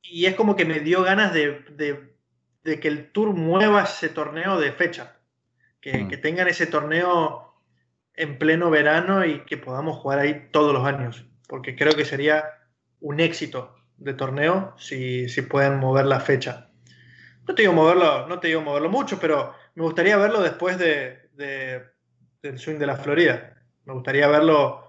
Y 0.01 0.25
es 0.25 0.35
como 0.35 0.55
que 0.55 0.65
me 0.65 0.79
dio 0.79 1.03
ganas 1.03 1.33
de, 1.33 1.65
que 2.63 2.87
el 2.87 3.11
Tour 3.11 3.33
mueva 3.33 3.83
ese 3.83 4.09
torneo 4.09 4.59
de 4.59 4.71
fecha. 4.71 5.17
Que, 5.81 6.03
mm. 6.03 6.07
que, 6.09 6.17
tengan 6.17 6.47
ese 6.47 6.67
torneo 6.67 7.53
en 8.13 8.37
pleno 8.37 8.69
verano 8.69 9.25
y 9.25 9.45
que 9.45 9.57
podamos 9.57 9.97
jugar 9.97 10.19
ahí 10.19 10.49
todos 10.51 10.73
los 10.73 10.85
años. 10.85 11.25
Porque 11.47 11.75
creo 11.75 11.93
que 11.93 12.05
sería 12.05 12.45
un 12.99 13.19
éxito 13.19 13.75
de 13.97 14.13
torneo 14.13 14.75
si, 14.77 15.29
si 15.29 15.41
pueden 15.41 15.77
mover 15.79 16.05
la 16.05 16.19
fecha. 16.19 16.69
No 17.47 17.55
te 17.55 17.63
digo 17.63 17.73
moverlo, 17.73 18.27
no 18.27 18.39
te 18.39 18.47
digo 18.47 18.61
moverlo 18.61 18.89
mucho, 18.89 19.19
pero 19.19 19.55
me 19.75 19.83
gustaría 19.83 20.17
verlo 20.17 20.41
después 20.41 20.77
de, 20.77 21.29
del 21.33 22.59
swing 22.59 22.77
de 22.77 22.85
la 22.85 22.95
Florida. 22.95 23.58
Me 23.89 23.95
gustaría 23.95 24.27
verlo, 24.27 24.87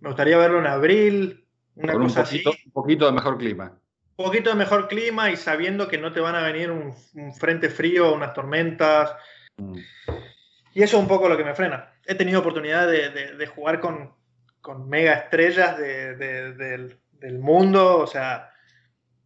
me 0.00 0.10
gustaría 0.10 0.36
verlo 0.36 0.58
en 0.58 0.66
abril, 0.66 1.46
una 1.74 1.94
cosa 1.94 2.20
un 2.20 2.26
poquito, 2.26 2.50
así. 2.50 2.62
Un 2.66 2.72
poquito 2.72 3.06
de 3.06 3.12
mejor 3.12 3.38
clima. 3.38 3.78
Un 4.18 4.26
poquito 4.26 4.50
de 4.50 4.56
mejor 4.56 4.88
clima 4.88 5.30
y 5.30 5.38
sabiendo 5.38 5.88
que 5.88 5.96
no 5.96 6.12
te 6.12 6.20
van 6.20 6.34
a 6.34 6.42
venir 6.42 6.70
un, 6.70 6.92
frente 7.32 7.70
frío, 7.70 8.12
unas 8.12 8.34
tormentas. 8.34 9.16
Mm. 9.56 9.78
Y 10.74 10.82
eso 10.82 10.98
es 10.98 11.02
un 11.02 11.08
poco 11.08 11.30
lo 11.30 11.38
que 11.38 11.44
me 11.44 11.54
frena. 11.54 11.94
He 12.04 12.14
tenido 12.14 12.40
oportunidad 12.40 12.88
de, 12.88 13.46
jugar 13.46 13.80
con, 13.80 14.12
mega 14.86 15.14
estrellas 15.14 15.78
del, 15.78 16.98
mundo, 17.38 18.00
o 18.00 18.06
sea, 18.06 18.50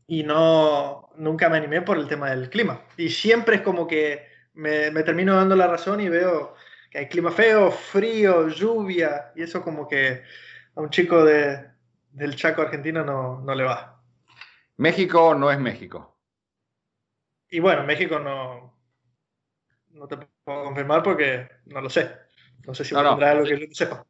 y 0.07 0.23
no, 0.23 1.11
nunca 1.17 1.49
me 1.49 1.57
animé 1.57 1.83
por 1.83 1.99
el 1.99 2.07
tema 2.07 2.31
del 2.31 2.49
clima. 2.49 2.81
Y 2.97 3.09
siempre 3.09 3.57
es 3.57 3.63
como 3.63 3.89
que 3.89 4.25
me, 4.55 4.93
me 4.93 5.03
termino 5.03 5.35
dando 5.35 5.57
la 5.57 5.67
razón 5.67 6.01
y 6.01 6.09
veo 6.09 6.55
hay 6.97 7.09
clima 7.09 7.31
feo, 7.31 7.71
frío, 7.71 8.49
lluvia, 8.49 9.33
y 9.35 9.43
eso 9.43 9.63
como 9.63 9.87
que 9.87 10.23
a 10.75 10.81
un 10.81 10.91
chico 10.91 11.25
de, 11.25 11.67
del 12.11 12.37
Chaco 12.37 12.63
argentino 12.63 13.05
no, 13.05 13.41
no 13.41 13.55
le 13.55 13.65
va. 13.65 14.03
México 14.79 15.35
no 15.35 15.51
es 15.51 15.59
México. 15.59 16.19
Y 17.51 17.61
bueno, 17.61 17.85
México 17.85 18.19
no, 18.19 18.79
no 19.91 20.09
te 20.09 20.17
puedo 20.45 20.65
confirmar 20.65 21.03
porque 21.03 21.49
no 21.67 21.81
lo 21.81 21.91
sé. 21.91 22.11
No 22.67 22.75
sé 22.75 22.85
si 22.85 22.95
no, 22.95 23.01
algo 23.01 23.45
que 23.45 23.51
yo 23.51 23.67
no 23.67 23.75
sepa. 23.75 24.07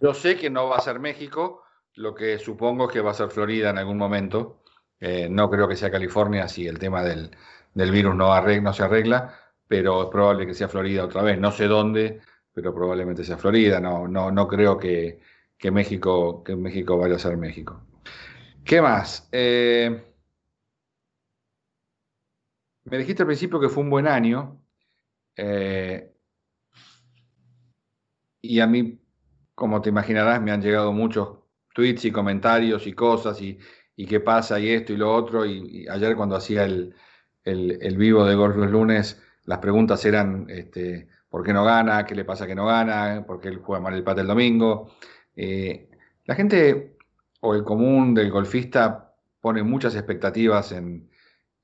Yo 0.00 0.14
sé 0.14 0.36
que 0.36 0.50
no 0.50 0.68
va 0.68 0.76
a 0.76 0.80
ser 0.80 1.00
México, 1.00 1.64
lo 1.94 2.14
que 2.14 2.38
supongo 2.38 2.86
es 2.86 2.92
que 2.92 3.00
va 3.00 3.10
a 3.10 3.14
ser 3.14 3.30
Florida 3.30 3.70
en 3.70 3.78
algún 3.78 3.96
momento. 3.96 4.62
Eh, 5.00 5.28
no 5.30 5.50
creo 5.50 5.68
que 5.68 5.76
sea 5.76 5.90
California 5.90 6.48
si 6.48 6.66
el 6.66 6.78
tema 6.78 7.02
del, 7.02 7.30
virus 7.74 8.14
no, 8.14 8.40
no 8.40 8.72
se 8.72 8.82
arregla, 8.82 9.34
pero 9.68 10.04
es 10.04 10.08
probable 10.10 10.46
que 10.46 10.54
sea 10.54 10.68
Florida 10.68 11.04
otra 11.04 11.22
vez. 11.22 11.38
No 11.38 11.50
sé 11.52 11.66
dónde, 11.66 12.20
pero 12.52 12.74
probablemente 12.74 13.24
sea 13.24 13.36
Florida. 13.36 13.80
No, 13.80 14.08
no, 14.08 14.30
no 14.30 14.48
creo 14.48 14.78
que, 14.78 15.20
México, 15.72 16.42
que 16.44 16.56
México 16.56 16.96
vaya 16.98 17.16
a 17.16 17.18
ser 17.18 17.36
México. 17.36 17.80
¿Qué 18.64 18.80
más? 18.80 19.28
Eh, 19.32 20.04
me 22.84 22.98
dijiste 22.98 23.22
al 23.22 23.26
principio 23.26 23.60
que 23.60 23.68
fue 23.68 23.82
un 23.82 23.90
buen 23.90 24.06
año. 24.06 24.60
Eh, 25.36 26.12
y 28.40 28.60
a 28.60 28.66
mí, 28.66 29.00
como 29.54 29.82
te 29.82 29.90
imaginarás, 29.90 30.40
me 30.40 30.52
han 30.52 30.62
llegado 30.62 30.92
muchos 30.92 31.38
tweets 31.74 32.04
y 32.06 32.12
comentarios 32.12 32.86
y 32.86 32.92
cosas 32.92 33.40
y, 33.42 33.58
qué 34.06 34.20
pasa 34.20 34.58
y 34.60 34.70
esto 34.70 34.92
y 34.92 34.96
lo 34.96 35.12
otro. 35.14 35.44
Y, 35.44 35.86
ayer 35.88 36.16
cuando 36.16 36.36
hacía 36.36 36.64
el, 36.64 36.94
vivo 37.96 38.24
de 38.24 38.34
Golf 38.34 38.56
los 38.56 38.70
lunes, 38.70 39.22
las 39.46 39.58
preguntas 39.58 40.04
eran 40.04 40.46
este, 40.48 41.08
¿por 41.28 41.42
qué 41.42 41.52
no 41.52 41.64
gana? 41.64 42.04
¿Qué 42.04 42.14
le 42.14 42.24
pasa 42.24 42.46
que 42.46 42.54
no 42.54 42.66
gana? 42.66 43.24
¿Por 43.26 43.40
qué 43.40 43.48
él 43.48 43.58
juega 43.58 43.82
mal 43.82 43.94
el 43.94 44.04
pate 44.04 44.20
el 44.20 44.26
domingo? 44.26 44.92
Eh, 45.34 45.90
la 46.24 46.34
gente 46.34 46.98
o 47.40 47.54
el 47.54 47.64
común 47.64 48.14
del 48.14 48.30
golfista 48.30 49.14
pone 49.40 49.62
muchas 49.62 49.94
expectativas 49.94 50.72
en, 50.72 51.08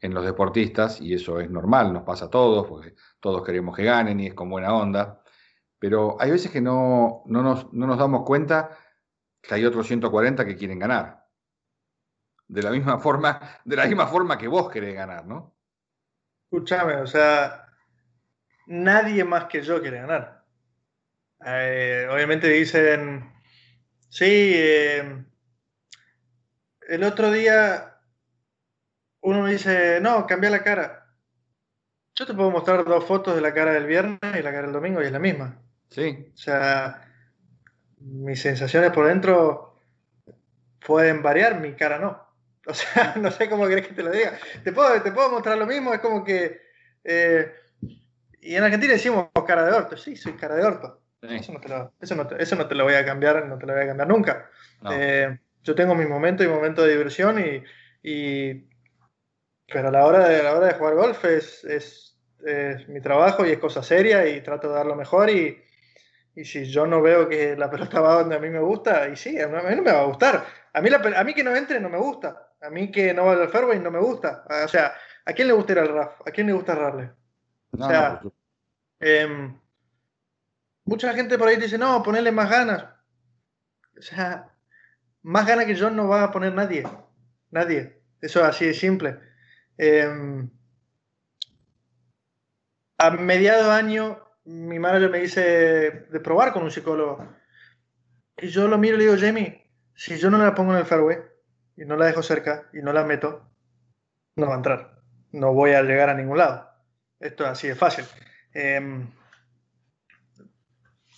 en 0.01 0.15
los 0.15 0.25
deportistas 0.25 1.01
y 1.01 1.15
eso 1.15 1.41
es 1.41 1.49
normal, 1.49 1.93
nos 1.93 2.03
pasa 2.03 2.27
a 2.27 2.31
todos, 2.31 2.67
porque 2.67 2.95
todos 3.21 3.45
queremos 3.45 3.75
que 3.77 3.85
ganen 3.85 4.21
y 4.21 4.27
es 4.27 4.35
con 4.35 4.51
buena 4.51 4.75
onda, 4.75 5.23
pero 5.79 6.17
hay 6.21 6.31
veces 6.31 6.51
que 6.51 6.61
no, 6.61 7.23
no, 7.27 7.43
nos, 7.43 7.73
no 7.73 7.87
nos 7.87 7.99
damos 7.99 8.25
cuenta 8.25 8.77
que 9.41 9.55
hay 9.55 9.65
otros 9.65 9.87
140 9.87 10.45
que 10.45 10.57
quieren 10.57 10.79
ganar. 10.79 11.27
De 12.47 12.63
la 12.63 12.71
misma 12.71 12.99
forma, 12.99 13.41
de 13.65 13.77
la 13.77 13.87
misma 13.87 14.07
forma 14.07 14.37
que 14.37 14.47
vos 14.47 14.69
querés 14.69 14.95
ganar, 14.95 15.27
¿no? 15.27 15.57
Escúchame, 16.51 16.97
o 16.97 17.07
sea, 17.07 17.62
nadie 18.73 19.23
más 19.25 19.45
que 19.45 19.63
yo 19.63 19.81
quiere 19.81 19.99
ganar. 19.99 20.43
Eh, 21.45 22.09
obviamente 22.11 22.49
dicen, 22.49 23.31
sí, 24.09 24.53
eh, 24.55 25.25
el 26.89 27.05
otro 27.05 27.31
día 27.31 27.99
uno 29.21 29.43
me 29.43 29.53
dice, 29.53 30.01
no, 30.01 30.27
cambia 30.27 30.51
la 30.51 30.63
cara. 30.63 31.07
Yo 32.15 32.27
te 32.27 32.35
puedo 32.35 32.51
mostrar 32.51 32.85
dos 32.85 33.05
fotos 33.05 33.35
de 33.35 33.43
la 33.43 33.53
cara 33.53 33.73
del 33.73 33.87
viernes 33.87 34.19
y 34.23 34.43
la 34.43 34.53
cara 34.53 34.63
del 34.63 34.73
domingo 34.73 35.03
y 35.03 35.07
es 35.07 35.13
la 35.13 35.19
misma. 35.19 35.63
Sí. 35.91 36.31
O 36.33 36.37
sea, 36.37 37.09
mis 37.99 38.41
sensaciones 38.41 38.91
por 38.91 39.07
dentro 39.07 39.81
pueden 40.85 41.23
variar, 41.23 41.61
mi 41.61 41.75
cara 41.75 41.99
no. 41.99 42.27
O 42.67 42.75
sea, 42.75 43.15
no 43.21 43.31
sé 43.31 43.51
cómo 43.51 43.69
querés 43.69 43.89
que 43.89 43.95
te 43.95 44.03
lo 44.03 44.11
diga. 44.11 44.39
Te 44.65 44.73
puedo, 44.73 45.03
te 45.03 45.13
puedo 45.13 45.31
mostrar 45.31 45.59
lo 45.59 45.67
mismo, 45.67 45.93
es 45.93 46.01
como 46.01 46.25
que... 46.25 46.61
Eh, 47.05 47.53
y 48.43 48.57
en 48.57 48.65
Argentina 48.65 48.93
decimos 48.93 49.29
cara 49.47 49.65
de 49.65 49.73
orto. 49.73 49.97
Sí, 49.97 50.17
soy 50.17 50.33
cara 50.33 50.57
de 50.57 50.65
orto. 50.65 51.01
Eso, 51.23 51.53
no 51.53 51.61
te 51.61 51.69
lo, 51.69 51.93
eso, 52.01 52.57
no 52.57 52.67
te, 52.67 52.75
lo 52.75 52.83
voy 52.83 52.95
a 52.95 53.05
cambiar, 53.05 53.47
no 53.47 53.57
te 53.57 53.65
lo 53.65 53.75
voy 53.75 53.83
a 53.85 53.87
cambiar 53.87 54.09
nunca. 54.09 54.51
Eh, 54.91 55.39
yo 55.63 55.75
tengo 55.77 55.95
mis 55.95 56.09
momentos 56.09 56.45
y 56.45 56.49
momentos 56.49 56.85
de 56.85 56.91
diversión 56.91 57.39
y, 57.39 57.63
y 58.03 58.67
pero 59.69 59.89
a 59.89 59.93
la 59.93 60.05
hora 60.05 60.29
de, 60.29 60.43
la 60.43 60.57
hora 60.57 60.67
de 60.67 60.75
jugar 60.75 60.95
golf 60.97 61.25
es, 61.25 61.65
es, 61.65 62.19
mi 62.89 63.01
trabajo 63.01 63.47
y 63.47 63.53
es 63.53 63.59
cosa 63.59 63.85
seria 63.85 64.27
y 64.27 64.41
trato 64.41 64.69
de 64.69 64.75
dar 64.75 64.87
lo 64.87 64.97
mejor 64.97 65.31
y, 65.31 65.63
y, 66.35 66.45
si 66.45 66.65
yo 66.65 66.89
no 66.89 67.01
veo 67.01 67.29
que 67.29 67.57
la 67.57 67.71
pelota 67.71 68.01
va 68.01 68.15
donde 68.17 68.35
a 68.35 68.41
mí 68.41 68.51
me 68.51 68.59
gusta, 68.59 69.09
y 69.09 69.15
sí, 69.15 69.41
a 69.41 69.47
mí 69.47 69.77
no 69.77 69.83
me 69.83 69.93
va 69.93 70.01
a 70.01 70.07
gustar. 70.07 70.45
A 70.73 70.81
mí, 70.81 70.91
a 70.93 71.25
mí 71.25 71.35
que 71.35 71.45
no 71.45 71.55
entre 71.55 71.79
no 71.79 71.89
me 71.89 71.99
gusta. 71.99 72.51
A 72.61 72.71
mí 72.71 72.91
que 72.91 73.15
no 73.15 73.27
vaya 73.27 73.43
al 73.43 73.51
fairway 73.51 73.79
no 73.79 73.93
me 73.93 74.01
gusta. 74.01 74.45
O 74.65 74.69
sea, 74.69 74.95
¿a 75.25 75.33
quién 75.33 75.47
le 75.47 75.55
gusta 75.55 75.73
ir 75.73 75.79
al 75.79 75.89
RAF? 75.89 76.21
¿A 76.27 76.31
quién 76.33 76.49
le 76.49 76.53
gusta 76.53 76.73
errarle? 76.73 77.11
O 77.73 77.87
sea, 77.87 78.21
em, 79.01 79.59
mucha 80.85 81.13
gente 81.15 81.39
por 81.39 81.49
ahí 81.49 81.57
dice, 81.57 81.79
no, 81.79 82.03
ponerle 82.03 82.33
más 82.33 82.51
ganas. 82.51 82.85
O 83.99 84.03
sea, 84.03 84.53
más 85.23 85.47
ganas 85.47 85.65
que 85.67 85.75
yo 85.75 85.91
no 85.91 86.09
va 86.09 86.25
a 86.25 86.31
poner 86.31 86.55
nadie. 86.55 86.85
Nadie. 87.51 88.01
Eso 88.21 88.41
es 88.41 88.47
así 88.47 88.67
de 88.67 88.75
simple. 88.75 89.19
Em, 89.79 90.51
a 92.99 93.11
mediados 93.11 93.67
de 93.67 93.73
año, 93.73 94.23
mi 94.45 94.79
madre 94.79 95.09
me 95.09 95.19
dice 95.19 95.41
de 96.11 96.21
probar 96.21 96.53
con 96.53 96.63
un 96.63 96.71
psicólogo. 96.71 97.27
Y 98.37 98.49
yo 98.49 98.69
lo 98.69 98.79
miro 98.79 98.97
y 98.97 98.99
le 98.99 99.05
digo, 99.05 99.17
Jamie, 99.19 99.71
si 99.95 100.19
yo 100.19 100.31
no 100.31 100.39
la 100.39 100.55
pongo 100.55 100.73
en 100.73 100.79
el 100.79 100.87
fairway 100.87 101.19
y 101.77 101.85
no 101.85 101.97
la 101.97 102.07
dejo 102.07 102.23
cerca 102.23 102.69
y 102.73 102.79
no 102.79 102.93
la 102.93 103.05
meto, 103.05 103.49
no 104.37 104.47
va 104.47 104.55
a 104.55 104.57
entrar. 104.57 105.03
No 105.33 105.53
voy 105.53 105.73
a 105.73 105.83
llegar 105.83 106.11
a 106.11 106.15
ningún 106.15 106.39
lado. 106.39 106.72
Esto 107.23 107.45
es 107.45 107.51
así 107.51 107.69
de 107.69 107.75
fácil. 107.75 108.05
Em, 108.53 109.09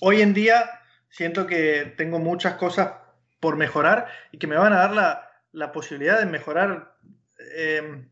hoy 0.01 0.21
en 0.21 0.35
día 0.35 0.81
siento 1.09 1.47
que 1.47 1.95
tengo 1.97 2.19
muchas 2.19 2.55
cosas 2.55 2.93
por 3.41 3.57
mejorar 3.57 4.07
y 4.31 4.39
que 4.39 4.47
me 4.47 4.57
van 4.57 4.73
a 4.73 4.79
dar 4.79 4.93
la, 4.93 5.31
la 5.51 5.73
posibilidad 5.73 6.19
de 6.21 6.27
mejorar 6.27 6.95
eh, 7.39 8.05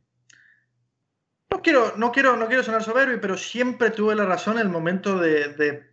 no 1.51 1.63
quiero, 1.63 1.93
no 1.97 2.13
quiero, 2.13 2.37
no 2.37 2.47
quiero 2.47 2.63
sonar 2.63 2.83
soberbio, 2.83 3.21
pero 3.21 3.37
siempre 3.37 3.91
tuve 3.91 4.15
la 4.15 4.25
razón 4.25 4.55
en 4.55 4.63
el 4.63 4.69
momento 4.69 5.19
de, 5.19 5.85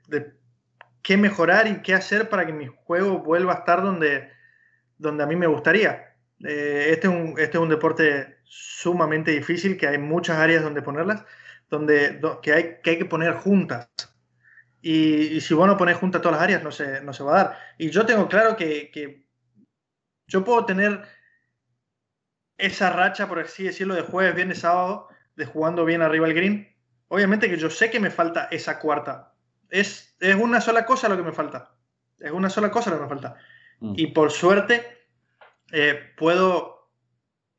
qué 1.02 1.18
mejorar 1.18 1.68
y 1.68 1.82
qué 1.82 1.94
hacer 1.94 2.30
para 2.30 2.46
que 2.46 2.54
mi 2.54 2.68
juego 2.68 3.20
vuelva 3.20 3.54
a 3.54 3.58
estar 3.58 3.82
donde, 3.82 4.30
donde 4.98 5.24
a 5.24 5.28
mí 5.28 5.36
me 5.36 5.48
gustaría. 5.48 6.16
Eh, 6.46 6.88
este, 6.92 7.08
es 7.08 7.14
un, 7.14 7.36
este 7.38 7.58
es 7.58 7.62
un 7.62 7.70
deporte 7.70 8.38
sumamente 8.46 9.32
difícil, 9.32 9.78
que 9.78 9.88
hay 9.88 9.98
muchas 9.98 10.38
áreas 10.38 10.64
donde 10.64 10.82
ponerlas, 10.82 11.26
donde, 11.70 12.20
que, 12.42 12.54
hay, 12.54 12.78
que 12.84 12.92
hay 12.92 12.98
que 12.98 13.06
poner 13.06 13.34
juntas. 13.36 13.90
Y, 14.82 15.42
si 15.42 15.54
vos 15.54 15.68
no 15.68 15.78
pones 15.78 15.98
juntas 15.98 16.22
todas 16.22 16.38
las 16.38 16.44
áreas, 16.44 16.64
no 16.64 16.72
se, 16.72 17.02
no 17.02 17.14
se 17.14 17.24
va 17.24 17.32
a 17.32 17.44
dar. 17.44 17.58
Y 17.78 17.90
yo 17.90 18.06
tengo 18.06 18.28
claro 18.28 18.56
que, 18.56 18.92
que 18.92 19.28
yo 20.28 20.44
puedo 20.44 20.66
tener 20.66 21.04
esa 22.58 22.90
racha, 22.90 23.28
por 23.28 23.40
así 23.40 23.64
decirlo, 23.64 23.96
de 23.96 24.02
jueves, 24.02 24.36
viernes, 24.36 24.60
sábado, 24.60 25.08
de 25.36 25.46
jugando 25.46 25.86
bien 25.86 26.02
arriba 26.02 26.28
el 26.28 26.34
green. 26.34 26.76
Obviamente 27.08 27.50
que 27.50 27.58
yo 27.58 27.70
sé 27.70 27.90
que 27.90 28.00
me 28.00 28.12
falta 28.12 28.48
esa 28.52 28.80
cuarta. 28.80 29.34
Es, 29.70 30.16
es 30.20 30.36
una 30.36 30.62
sola 30.62 30.86
cosa 30.86 31.10
lo 31.10 31.18
que 31.18 31.24
me 31.24 31.32
falta. 31.32 31.76
Es 32.20 32.32
una 32.32 32.50
sola 32.50 32.72
cosa 32.72 32.90
lo 32.90 32.98
que 32.98 33.04
me 33.04 33.10
falta. 33.10 33.36
Mm. 33.80 33.94
Y 33.98 34.08
por 34.08 34.32
suerte 34.32 35.00
eh, 35.72 36.14
puedo, 36.18 36.90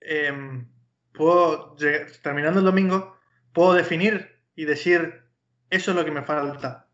em, 0.01 0.69
puedo, 1.13 1.77
terminando 2.23 2.61
el 2.61 2.67
domingo, 2.67 3.17
puedo 3.53 3.75
definir 3.75 4.41
y 4.55 4.65
decir, 4.65 5.23
eso 5.71 5.91
es 5.91 5.97
lo 5.97 6.05
que 6.05 6.11
me 6.11 6.23
falta. 6.23 6.89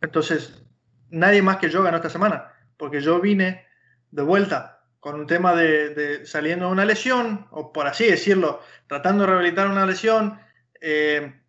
Entonces, 0.00 0.64
nadie 1.10 1.42
más 1.42 1.58
que 1.58 1.70
yo 1.70 1.82
ganó 1.82 1.96
esta 1.96 2.10
semana, 2.10 2.52
porque 2.76 3.00
yo 3.00 3.20
vine 3.20 3.66
de 4.10 4.22
vuelta 4.22 4.74
con 5.00 5.20
un 5.20 5.26
tema 5.26 5.54
de, 5.54 6.24
saliendo 6.24 6.66
de 6.66 6.72
una 6.72 6.84
lesión, 6.84 7.46
o 7.50 7.72
por 7.72 7.86
así 7.86 8.06
decirlo, 8.06 8.60
tratando 8.86 9.24
de 9.24 9.30
rehabilitar 9.30 9.68
una 9.68 9.84
lesión, 9.84 10.40
eh, 10.80 11.40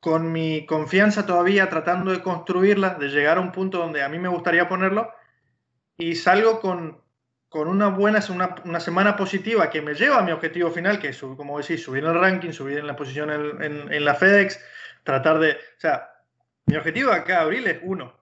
con 0.00 0.32
mi 0.32 0.64
confianza 0.64 1.26
todavía 1.26 1.68
tratando 1.68 2.10
de 2.10 2.22
construirla, 2.22 2.94
de 2.94 3.08
llegar 3.08 3.36
a 3.36 3.42
un 3.42 3.52
punto 3.52 3.78
donde 3.78 4.02
a 4.02 4.08
mí 4.08 4.18
me 4.18 4.28
gustaría 4.28 4.68
ponerlo, 4.68 5.12
y 5.98 6.14
salgo 6.14 6.60
con, 6.60 6.99
con 7.50 7.66
una 7.66 7.88
buena 7.88 8.20
una, 8.30 8.54
una, 8.64 8.78
semana 8.78 9.16
positiva 9.16 9.68
que 9.68 9.82
me 9.82 9.94
lleva 9.94 10.18
a 10.18 10.22
mi 10.22 10.30
objetivo 10.30 10.70
final, 10.70 11.00
que 11.00 11.08
es, 11.08 11.18
como 11.18 11.58
decís, 11.58 11.82
subir 11.82 12.04
en 12.04 12.10
el 12.10 12.20
ranking, 12.20 12.52
subir 12.52 12.78
en 12.78 12.86
la 12.86 12.94
posición 12.94 13.28
en, 13.60 13.92
en, 13.92 14.04
la 14.04 14.14
FedEx, 14.14 14.58
tratar 15.02 15.40
de... 15.40 15.54
O 15.54 15.80
sea, 15.80 16.10
mi 16.66 16.76
objetivo 16.76 17.10
acá 17.10 17.34
de 17.34 17.40
abril 17.40 17.66
es 17.66 17.80
uno. 17.82 18.14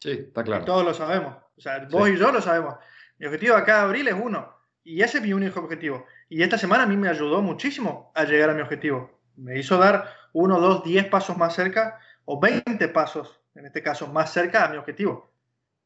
Sí, 0.00 0.10
está 0.10 0.42
claro. 0.42 0.64
todos 0.64 0.84
lo 0.84 0.92
sabemos. 0.92 1.36
O 1.56 1.60
sea, 1.60 1.86
vos 1.88 2.08
y 2.08 2.16
yo 2.16 2.32
lo 2.32 2.42
sabemos. 2.42 2.74
Mi 3.18 3.26
objetivo 3.26 3.54
acá 3.54 3.76
de 3.76 3.82
abril 3.82 4.08
es 4.08 4.14
uno. 4.20 4.52
Y 4.82 5.02
ese 5.02 5.18
es 5.18 5.24
mi 5.24 5.32
único 5.32 5.60
objetivo. 5.60 6.04
Y 6.28 6.42
esta 6.42 6.58
semana 6.58 6.82
a 6.82 6.86
mí 6.86 6.96
me 6.96 7.08
ayudó 7.08 7.42
muchísimo 7.42 8.10
a 8.16 8.24
llegar 8.24 8.50
a 8.50 8.54
mi 8.54 8.60
objetivo. 8.60 9.20
Me 9.36 9.56
hizo 9.56 9.78
dar 9.78 10.10
uno, 10.32 10.60
dos, 10.60 10.82
diez 10.82 11.06
pasos 11.06 11.36
más 11.36 11.54
cerca 11.54 12.00
o 12.24 12.40
20 12.40 12.88
pasos, 12.88 13.40
en 13.54 13.66
este 13.66 13.84
caso, 13.84 14.08
más 14.08 14.32
cerca 14.32 14.64
a 14.64 14.68
mi 14.68 14.78
objetivo. 14.78 15.30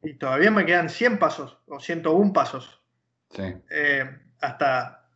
Y 0.03 0.15
todavía 0.15 0.51
me 0.51 0.65
quedan 0.65 0.89
100 0.89 1.19
pasos 1.19 1.59
o 1.67 1.81
101 1.81 2.33
pasos. 2.33 2.78
Sí. 3.31 3.55
Eh, 3.71 4.21
hasta 4.41 5.09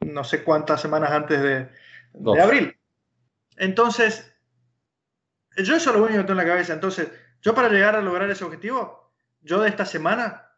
no 0.00 0.24
sé 0.24 0.44
cuántas 0.44 0.80
semanas 0.80 1.10
antes 1.10 1.40
de, 1.42 1.70
de 2.12 2.42
abril. 2.42 2.76
Entonces, 3.56 4.34
yo 5.56 5.76
eso 5.76 5.90
es 5.90 5.96
lo 5.96 6.02
único 6.02 6.18
que 6.18 6.24
tengo 6.24 6.40
en 6.40 6.46
la 6.46 6.52
cabeza. 6.52 6.72
Entonces, 6.72 7.10
yo 7.40 7.54
para 7.54 7.68
llegar 7.68 7.96
a 7.96 8.02
lograr 8.02 8.30
ese 8.30 8.44
objetivo, 8.44 9.12
yo 9.40 9.60
de 9.60 9.68
esta 9.68 9.84
semana 9.84 10.50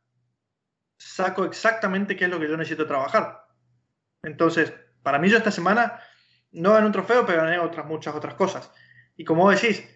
saco 0.99 1.44
exactamente 1.44 2.16
qué 2.16 2.24
es 2.24 2.30
lo 2.30 2.40
que 2.40 2.49
yo 2.49 2.57
necesito 2.57 2.86
trabajar. 2.86 3.47
Entonces, 4.22 4.72
para 5.03 5.18
mí 5.18 5.28
yo 5.28 5.36
esta 5.36 5.51
semana 5.51 6.01
no 6.53 6.72
gané 6.72 6.86
un 6.86 6.92
trofeo, 6.92 7.26
pero 7.26 7.42
gané 7.42 7.59
otras 7.59 7.86
muchas 7.86 8.14
otras 8.14 8.34
cosas. 8.34 8.70
Y 9.16 9.24
como 9.24 9.42
vos 9.42 9.61
decís, 9.61 9.86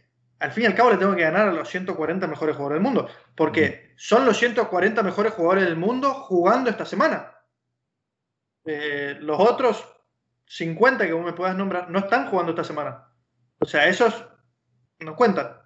al 0.41 0.53
fin 0.53 0.65
y 0.65 0.67
al 0.67 0.75
cabo 0.75 0.91
le 0.91 0.97
tengo 0.97 1.15
que 1.15 1.23
ganar 1.23 1.49
a 1.49 1.53
los 1.53 1.69
140 1.69 2.27
mejores 2.27 2.57
jugadores 2.57 2.83
del 2.83 2.93
mundo, 2.93 3.09
porque 3.37 3.93
son 3.97 4.25
los 4.25 4.39
140 4.39 5.03
mejores 5.03 5.35
jugadores 5.35 5.65
del 5.65 5.77
mundo 5.77 6.15
jugando 6.15 6.71
esta 6.71 6.87
semana. 6.87 7.35
Eh, 8.65 9.17
los 9.21 9.39
otros 9.39 9.87
50 10.47 11.07
que 11.07 11.13
vos 11.13 11.25
me 11.25 11.35
puedas 11.35 11.55
nombrar 11.55 11.91
no 11.91 11.99
están 11.99 12.29
jugando 12.29 12.53
esta 12.53 12.65
semana. 12.65 13.07
O 13.59 13.67
sea, 13.67 13.87
esos 13.87 14.27
no 14.99 15.15
cuentan. 15.15 15.59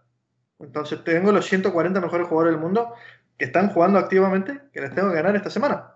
Entonces 0.59 1.05
tengo 1.05 1.31
los 1.31 1.47
140 1.47 2.01
mejores 2.01 2.27
jugadores 2.27 2.55
del 2.55 2.61
mundo 2.61 2.95
que 3.39 3.45
están 3.45 3.71
jugando 3.71 3.99
activamente, 4.01 4.61
que 4.73 4.81
les 4.81 4.95
tengo 4.95 5.11
que 5.11 5.17
ganar 5.17 5.37
esta 5.37 5.51
semana. 5.51 5.95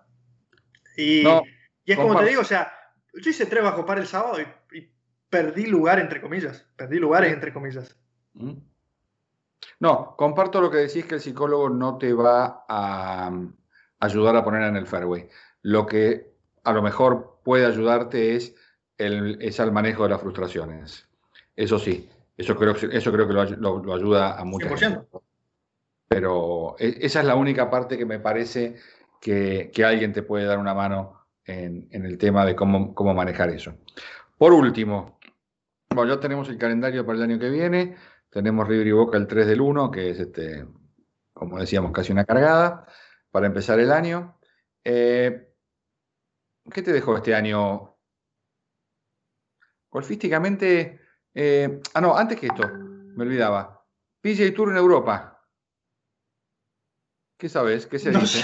Y, 0.95 1.25
es 1.85 1.97
como 1.97 2.17
te 2.17 2.25
digo, 2.25 2.41
o 2.41 2.45
sea, 2.45 2.71
yo 3.13 3.29
hice 3.29 3.45
tres 3.45 3.63
bajo 3.63 3.85
par 3.85 3.99
el 3.99 4.07
sábado 4.07 4.37
y, 4.71 4.89
perdí 5.29 5.65
lugar, 5.65 5.99
entre 5.99 6.21
comillas. 6.21 6.65
Perdí 6.75 6.97
lugares, 6.97 7.33
entre 7.33 7.53
comillas. 7.53 7.97
Mm. 8.33 8.68
No, 9.79 10.15
comparto 10.17 10.61
lo 10.61 10.69
que 10.69 10.77
decís 10.77 11.05
que 11.05 11.15
el 11.15 11.21
psicólogo 11.21 11.69
no 11.69 11.97
te 11.97 12.13
va 12.13 12.65
a 12.67 13.29
mm, 13.31 13.53
ayudar 13.99 14.35
a 14.35 14.43
poner 14.43 14.63
en 14.63 14.75
el 14.75 14.87
fairway. 14.87 15.29
Lo 15.61 15.85
que 15.85 16.33
a 16.63 16.73
lo 16.73 16.81
mejor 16.81 17.39
puede 17.43 17.65
ayudarte 17.65 18.35
es, 18.35 18.55
el, 18.97 19.41
es 19.41 19.59
al 19.59 19.71
manejo 19.71 20.03
de 20.03 20.09
las 20.09 20.21
frustraciones. 20.21 21.07
Eso 21.55 21.79
sí, 21.79 22.09
eso 22.37 22.55
creo, 22.55 22.73
eso 22.73 23.11
creo 23.11 23.27
que 23.27 23.33
lo, 23.33 23.93
ayuda 23.93 24.39
a 24.39 24.45
mucha 24.45 24.75
gente. 24.77 25.01
Pero 26.07 26.75
e, 26.79 26.97
esa 27.01 27.19
es 27.19 27.25
la 27.25 27.35
única 27.35 27.69
parte 27.69 27.97
que 27.97 28.05
me 28.05 28.19
parece 28.19 28.75
que, 29.19 29.71
alguien 29.85 30.13
te 30.13 30.23
puede 30.23 30.45
dar 30.45 30.57
una 30.57 30.73
mano 30.73 31.25
en, 31.45 31.87
el 31.91 32.17
tema 32.17 32.45
de 32.45 32.55
cómo, 32.55 32.93
cómo, 32.93 33.13
manejar 33.13 33.49
eso. 33.49 33.73
Por 34.37 34.53
último, 34.53 35.19
bueno, 35.93 36.13
ya 36.15 36.19
tenemos 36.19 36.47
el 36.49 36.57
calendario 36.57 37.05
para 37.05 37.17
el 37.17 37.23
año 37.23 37.39
que 37.39 37.49
viene. 37.49 37.95
Tenemos 38.29 38.67
River 38.67 38.87
y 38.87 38.91
Boca 38.91 39.17
el 39.17 39.27
3 39.27 39.47
del 39.47 39.61
1, 39.61 39.91
que 39.91 40.11
es, 40.11 40.19
este, 40.19 40.67
como 41.33 41.59
decíamos, 41.59 41.91
casi 41.91 42.11
una 42.11 42.25
cargada 42.25 42.85
para 43.31 43.47
empezar 43.47 43.79
el 43.79 43.91
año. 43.91 44.39
Eh, 44.83 45.51
¿Qué 46.71 46.81
te 46.81 46.93
dejó 46.93 47.17
este 47.17 47.33
año? 47.33 47.97
Golfísticamente, 49.89 51.01
eh, 51.33 51.81
ah, 51.93 52.01
no, 52.01 52.15
antes 52.15 52.39
que 52.39 52.47
esto, 52.47 52.67
me 52.69 53.23
olvidaba. 53.23 53.83
PJ 54.21 54.51
Tour 54.51 54.69
en 54.69 54.77
Europa. 54.77 55.43
¿Qué 57.37 57.49
sabes? 57.49 57.87
¿Qué 57.87 57.97
se 57.97 58.11
dice? 58.11 58.43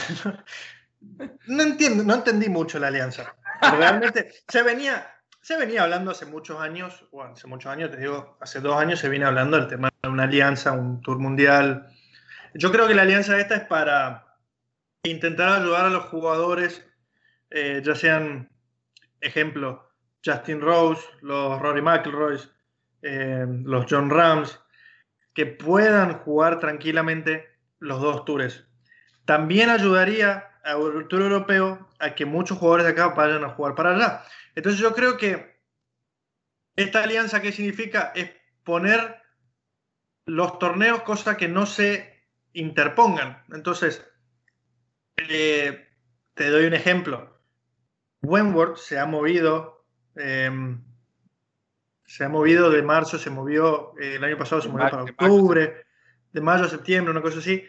No 1.47 1.61
entiendo, 1.61 2.03
no 2.03 2.15
entendí 2.15 2.49
mucho 2.49 2.79
la 2.79 2.87
alianza. 2.87 3.35
Realmente 3.61 4.31
se 4.47 4.63
venía, 4.63 5.14
se 5.45 5.57
venía 5.57 5.83
hablando 5.83 6.09
hace 6.09 6.25
muchos 6.25 6.59
años, 6.59 7.05
bueno, 7.11 7.33
hace 7.33 7.45
muchos 7.45 7.71
años, 7.71 7.91
te 7.91 7.97
digo, 7.97 8.35
hace 8.41 8.59
dos 8.61 8.77
años 8.77 8.99
se 8.99 9.09
viene 9.09 9.25
hablando 9.25 9.57
del 9.57 9.67
tema 9.67 9.91
de 10.01 10.09
una 10.09 10.23
alianza, 10.23 10.71
un 10.71 11.03
tour 11.03 11.19
mundial. 11.19 11.87
Yo 12.55 12.71
creo 12.71 12.87
que 12.87 12.95
la 12.95 13.03
alianza 13.03 13.39
esta 13.39 13.57
es 13.57 13.63
para 13.65 14.39
intentar 15.03 15.61
ayudar 15.61 15.85
a 15.85 15.89
los 15.91 16.05
jugadores, 16.05 16.83
eh, 17.51 17.79
ya 17.85 17.93
sean, 17.93 18.49
ejemplo, 19.21 19.87
Justin 20.25 20.61
Rose, 20.61 21.03
los 21.21 21.61
Rory 21.61 21.83
McIlroy, 21.83 22.39
eh, 23.03 23.45
los 23.47 23.85
John 23.87 24.09
Rams, 24.09 24.59
que 25.35 25.45
puedan 25.45 26.13
jugar 26.21 26.59
tranquilamente 26.59 27.47
los 27.77 28.01
dos 28.01 28.25
tours. 28.25 28.65
También 29.25 29.69
ayudaría 29.69 30.55
al 30.63 31.07
Tour 31.07 31.21
Europeo 31.21 31.84
a 32.05 32.15
que 32.15 32.25
muchos 32.25 32.57
jugadores 32.57 32.85
de 32.85 32.91
acá 32.91 33.07
vayan 33.09 33.43
a 33.43 33.49
jugar 33.49 33.75
para 33.75 33.95
allá. 33.95 34.23
Entonces 34.53 34.79
yo 34.79 34.93
creo 34.93 35.17
que 35.17 35.55
esta 36.75 37.03
alianza, 37.03 37.41
¿qué 37.41 37.51
significa? 37.51 38.11
Es 38.15 38.31
poner 38.63 39.21
los 40.25 40.59
torneos, 40.59 41.01
cosa 41.01 41.37
que 41.37 41.47
no 41.47 41.65
se 41.65 42.23
interpongan. 42.53 43.43
Entonces, 43.51 44.05
eh, 45.17 45.87
te 46.33 46.49
doy 46.49 46.65
un 46.65 46.73
ejemplo. 46.73 47.39
Wentworth 48.21 48.77
se 48.77 48.99
ha 48.99 49.05
movido, 49.05 49.85
em, 50.15 50.83
se 52.05 52.23
ha 52.23 52.29
movido 52.29 52.69
de 52.69 52.81
marzo, 52.81 53.17
se 53.17 53.29
movió, 53.29 53.93
eh, 53.99 54.15
el 54.15 54.23
año 54.23 54.37
pasado 54.37 54.61
se 54.61 54.69
movió 54.69 54.89
para 54.89 55.03
octubre, 55.03 55.85
de 56.31 56.41
mayo 56.41 56.65
a 56.65 56.69
septiembre, 56.69 57.11
una 57.11 57.21
cosa 57.21 57.39
así. 57.39 57.65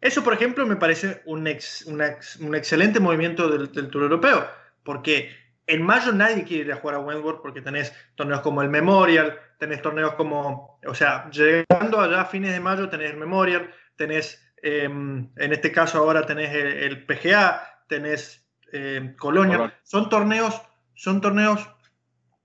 Eso, 0.00 0.24
por 0.24 0.32
ejemplo, 0.32 0.66
me 0.66 0.76
parece 0.76 1.22
un, 1.26 1.40
un 1.46 2.54
excelente 2.54 3.00
movimiento 3.00 3.48
del, 3.48 3.70
del 3.70 3.88
Tour 3.90 4.04
Europeo, 4.04 4.46
porque 4.82 5.30
en 5.70 5.82
mayo 5.82 6.12
nadie 6.12 6.44
quiere 6.44 6.64
ir 6.64 6.72
a 6.72 6.76
jugar 6.76 6.96
a 6.96 7.00
Wentworth 7.00 7.42
porque 7.42 7.62
tenés 7.62 7.92
torneos 8.16 8.40
como 8.40 8.60
el 8.62 8.68
Memorial, 8.68 9.38
tenés 9.58 9.80
torneos 9.80 10.14
como, 10.14 10.80
o 10.84 10.94
sea, 10.94 11.30
llegando 11.30 12.00
allá 12.00 12.22
a 12.22 12.24
fines 12.24 12.52
de 12.52 12.60
mayo 12.60 12.88
tenés 12.88 13.12
el 13.12 13.18
Memorial, 13.18 13.70
tenés, 13.94 14.42
em, 14.62 15.30
en 15.36 15.52
este 15.52 15.70
caso 15.70 15.98
ahora 15.98 16.26
tenés 16.26 16.52
el, 16.52 17.06
PGA, 17.06 17.84
tenés 17.88 18.44
em, 18.72 19.14
Colonia. 19.14 19.72
Son 19.84 20.08
torneos, 20.08 20.60
son 20.94 21.20
torneos 21.20 21.68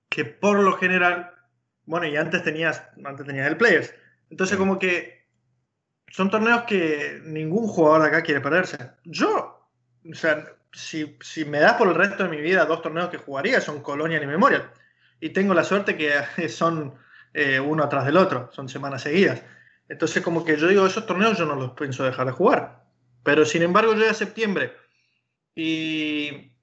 que 0.10 0.26
por 0.26 0.60
lo 0.60 0.74
general, 0.74 1.34
bueno, 1.86 2.06
y 2.06 2.18
antes 2.18 2.44
tenías, 2.44 2.84
antes 3.04 3.26
tenías 3.26 3.48
el 3.48 3.58
Players. 3.58 3.94
Entonces 4.30 4.56
como 4.58 4.78
que 4.78 5.25
son 6.16 6.30
torneos 6.30 6.64
que 6.64 7.20
ningún 7.26 7.68
jugador 7.68 8.04
de 8.04 8.08
acá 8.08 8.24
quiere 8.24 8.40
perderse. 8.40 8.78
Yo, 9.04 9.68
o 10.10 10.16
sea, 10.16 10.48
si, 10.72 11.18
me 11.46 11.60
das 11.60 11.74
por 11.74 11.90
el 11.90 11.96
resto 11.96 12.24
de 12.24 12.30
mi 12.30 12.40
vida 12.40 12.64
dos 12.64 12.82
torneos 12.82 13.10
que 13.10 13.18
jugaría, 13.18 13.60
son 13.60 13.82
Colonia 13.82 14.24
y 14.24 14.26
Memorial. 14.26 14.72
Y 15.20 15.32
tengo 15.32 15.54
la 15.54 15.66
suerte 15.66 15.98
que 15.98 16.48
son 16.50 16.96
eh, 17.34 17.60
uno 17.60 17.84
atrás 17.84 18.06
del 18.06 18.16
otro, 18.16 18.50
son 18.54 18.70
semanas 18.70 19.02
seguidas. 19.02 19.44
Entonces, 19.90 20.24
como 20.24 20.46
que 20.46 20.56
yo 20.56 20.70
digo, 20.70 20.86
esos 20.86 21.06
torneos 21.06 21.38
yo 21.38 21.46
no 21.46 21.56
los 21.56 21.72
pienso 21.72 22.06
dejar 22.06 22.28
de 22.28 22.32
jugar. 22.32 22.86
Pero 23.24 23.44
sin 23.44 23.64
embargo, 23.64 23.94
llega 23.94 24.14
septiembre 24.14 24.72
y, 25.54 26.54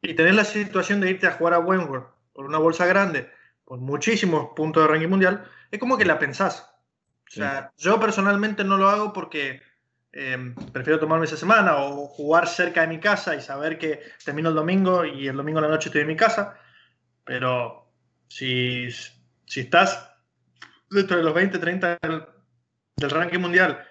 y 0.00 0.14
tenés 0.14 0.36
la 0.36 0.44
situación 0.44 1.00
de 1.00 1.10
irte 1.10 1.26
a 1.26 1.32
jugar 1.32 1.54
a 1.54 1.58
Wentworth 1.58 2.06
por 2.32 2.46
una 2.46 2.58
bolsa 2.58 2.86
grande, 2.86 3.32
con 3.64 3.80
muchísimos 3.80 4.50
puntos 4.54 4.84
de 4.84 4.88
ranking 4.88 5.08
mundial, 5.08 5.44
es 5.72 5.80
como 5.80 5.98
que 5.98 6.04
la 6.04 6.20
pensás. 6.20 6.75
O 7.28 7.30
sea, 7.30 7.72
yo 7.76 7.98
personalmente 7.98 8.64
no 8.64 8.76
lo 8.76 8.88
hago 8.88 9.12
porque 9.12 9.60
Em, 10.18 10.54
prefiero 10.72 10.98
tomarme 10.98 11.26
esa 11.26 11.36
semana 11.36 11.76
o 11.76 12.06
jugar 12.06 12.48
cerca 12.48 12.80
de 12.80 12.86
mi 12.86 12.98
casa 12.98 13.36
y 13.36 13.42
saber 13.42 13.76
que 13.76 14.00
termino 14.24 14.48
el 14.48 14.54
domingo 14.54 15.04
y 15.04 15.28
el 15.28 15.36
domingo 15.36 15.60
la 15.60 15.68
noche 15.68 15.90
estoy 15.90 16.00
en 16.00 16.06
mi 16.06 16.16
casa. 16.16 16.58
Pero 17.22 17.92
si, 18.26 18.88
si 19.44 19.60
estás 19.60 20.10
dentro 20.90 21.18
de 21.18 21.22
los 21.22 21.34
20, 21.34 21.58
30 21.58 21.98
del, 22.00 23.10
ranking 23.10 23.40
mundial 23.40 23.86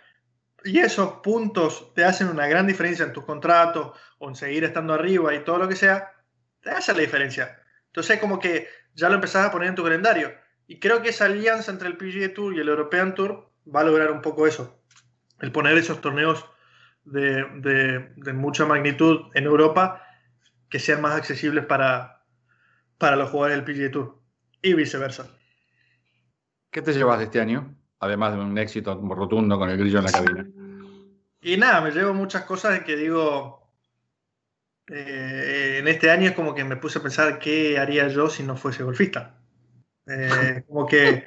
y 0.64 0.80
esos 0.80 1.20
puntos 1.22 1.94
te 1.94 2.04
hacen 2.04 2.28
una 2.28 2.48
gran 2.48 2.66
diferencia 2.66 3.06
en 3.06 3.14
tus 3.14 3.24
contratos 3.24 3.96
o 4.18 4.28
en 4.28 4.36
seguir 4.36 4.64
estando 4.64 4.96
arriba 4.96 5.32
y 5.36 5.44
todo 5.44 5.60
lo 5.60 5.68
que 5.68 5.76
sea, 5.76 6.12
te 6.60 6.72
hace 6.72 6.92
la 6.94 7.02
diferencia. 7.02 7.62
Entonces 7.86 8.20
como 8.20 8.40
que 8.40 8.68
ya 8.96 9.10
lo 9.10 9.16
empezás 9.16 9.46
a 9.46 9.52
poner 9.52 9.70
en 9.70 9.76
tu 9.76 9.84
calendario. 9.84 10.34
Y 10.68 10.80
creo 10.80 11.02
que 11.02 11.10
esa 11.10 11.26
alianza 11.26 11.72
entre 11.72 11.88
el 11.88 11.98
PGA 11.98 12.34
Tour 12.34 12.56
y 12.56 12.60
el 12.60 12.70
European 12.70 13.14
Tour 13.16 13.50
va 13.74 13.82
a 13.82 13.84
lograr 13.84 14.12
un 14.12 14.22
poco 14.22 14.48
eso 14.48 14.82
el 15.42 15.52
poner 15.52 15.78
esos 15.78 16.02
torneos 16.02 16.46
de, 17.04 18.34
mucha 18.34 18.66
magnitud 18.66 19.32
en 19.34 19.46
Europa 19.46 20.02
que 20.70 20.80
sean 20.80 21.02
más 21.02 21.16
accesibles 21.16 21.66
para, 21.66 22.24
para 22.98 23.16
los 23.16 23.30
jugadores 23.30 23.64
del 23.64 23.76
PGA 23.76 23.92
Tour 23.92 24.20
y 24.62 24.74
viceversa. 24.74 25.30
¿Qué 26.72 26.82
te 26.82 26.94
llevas 26.94 27.20
de 27.20 27.26
este 27.26 27.40
año? 27.40 27.76
Además 28.00 28.34
de 28.34 28.40
un 28.40 28.58
éxito 28.58 29.00
rotundo 29.10 29.58
con 29.58 29.70
el 29.70 29.78
grillo 29.78 30.00
en 30.00 30.06
la 30.06 30.12
cabina. 30.12 30.48
Y 31.42 31.58
nada, 31.58 31.82
me 31.82 31.92
llevo 31.92 32.14
muchas 32.14 32.44
cosas 32.44 32.80
que 32.82 32.96
digo, 32.96 33.72
eh, 34.88 35.78
en 35.80 35.88
este 35.88 36.10
año 36.10 36.30
es 36.30 36.36
como 36.36 36.56
que 36.56 36.64
me 36.64 36.76
puse 36.76 37.00
a 37.00 37.04
pensar 37.04 37.40
qué 37.40 37.78
haría 37.78 38.08
yo 38.08 38.30
si 38.30 38.44
no 38.44 38.58
fuese 38.58 38.84
golfista. 38.84 39.38
Eh, 40.08 40.64
como 40.68 40.86
que 40.86 41.26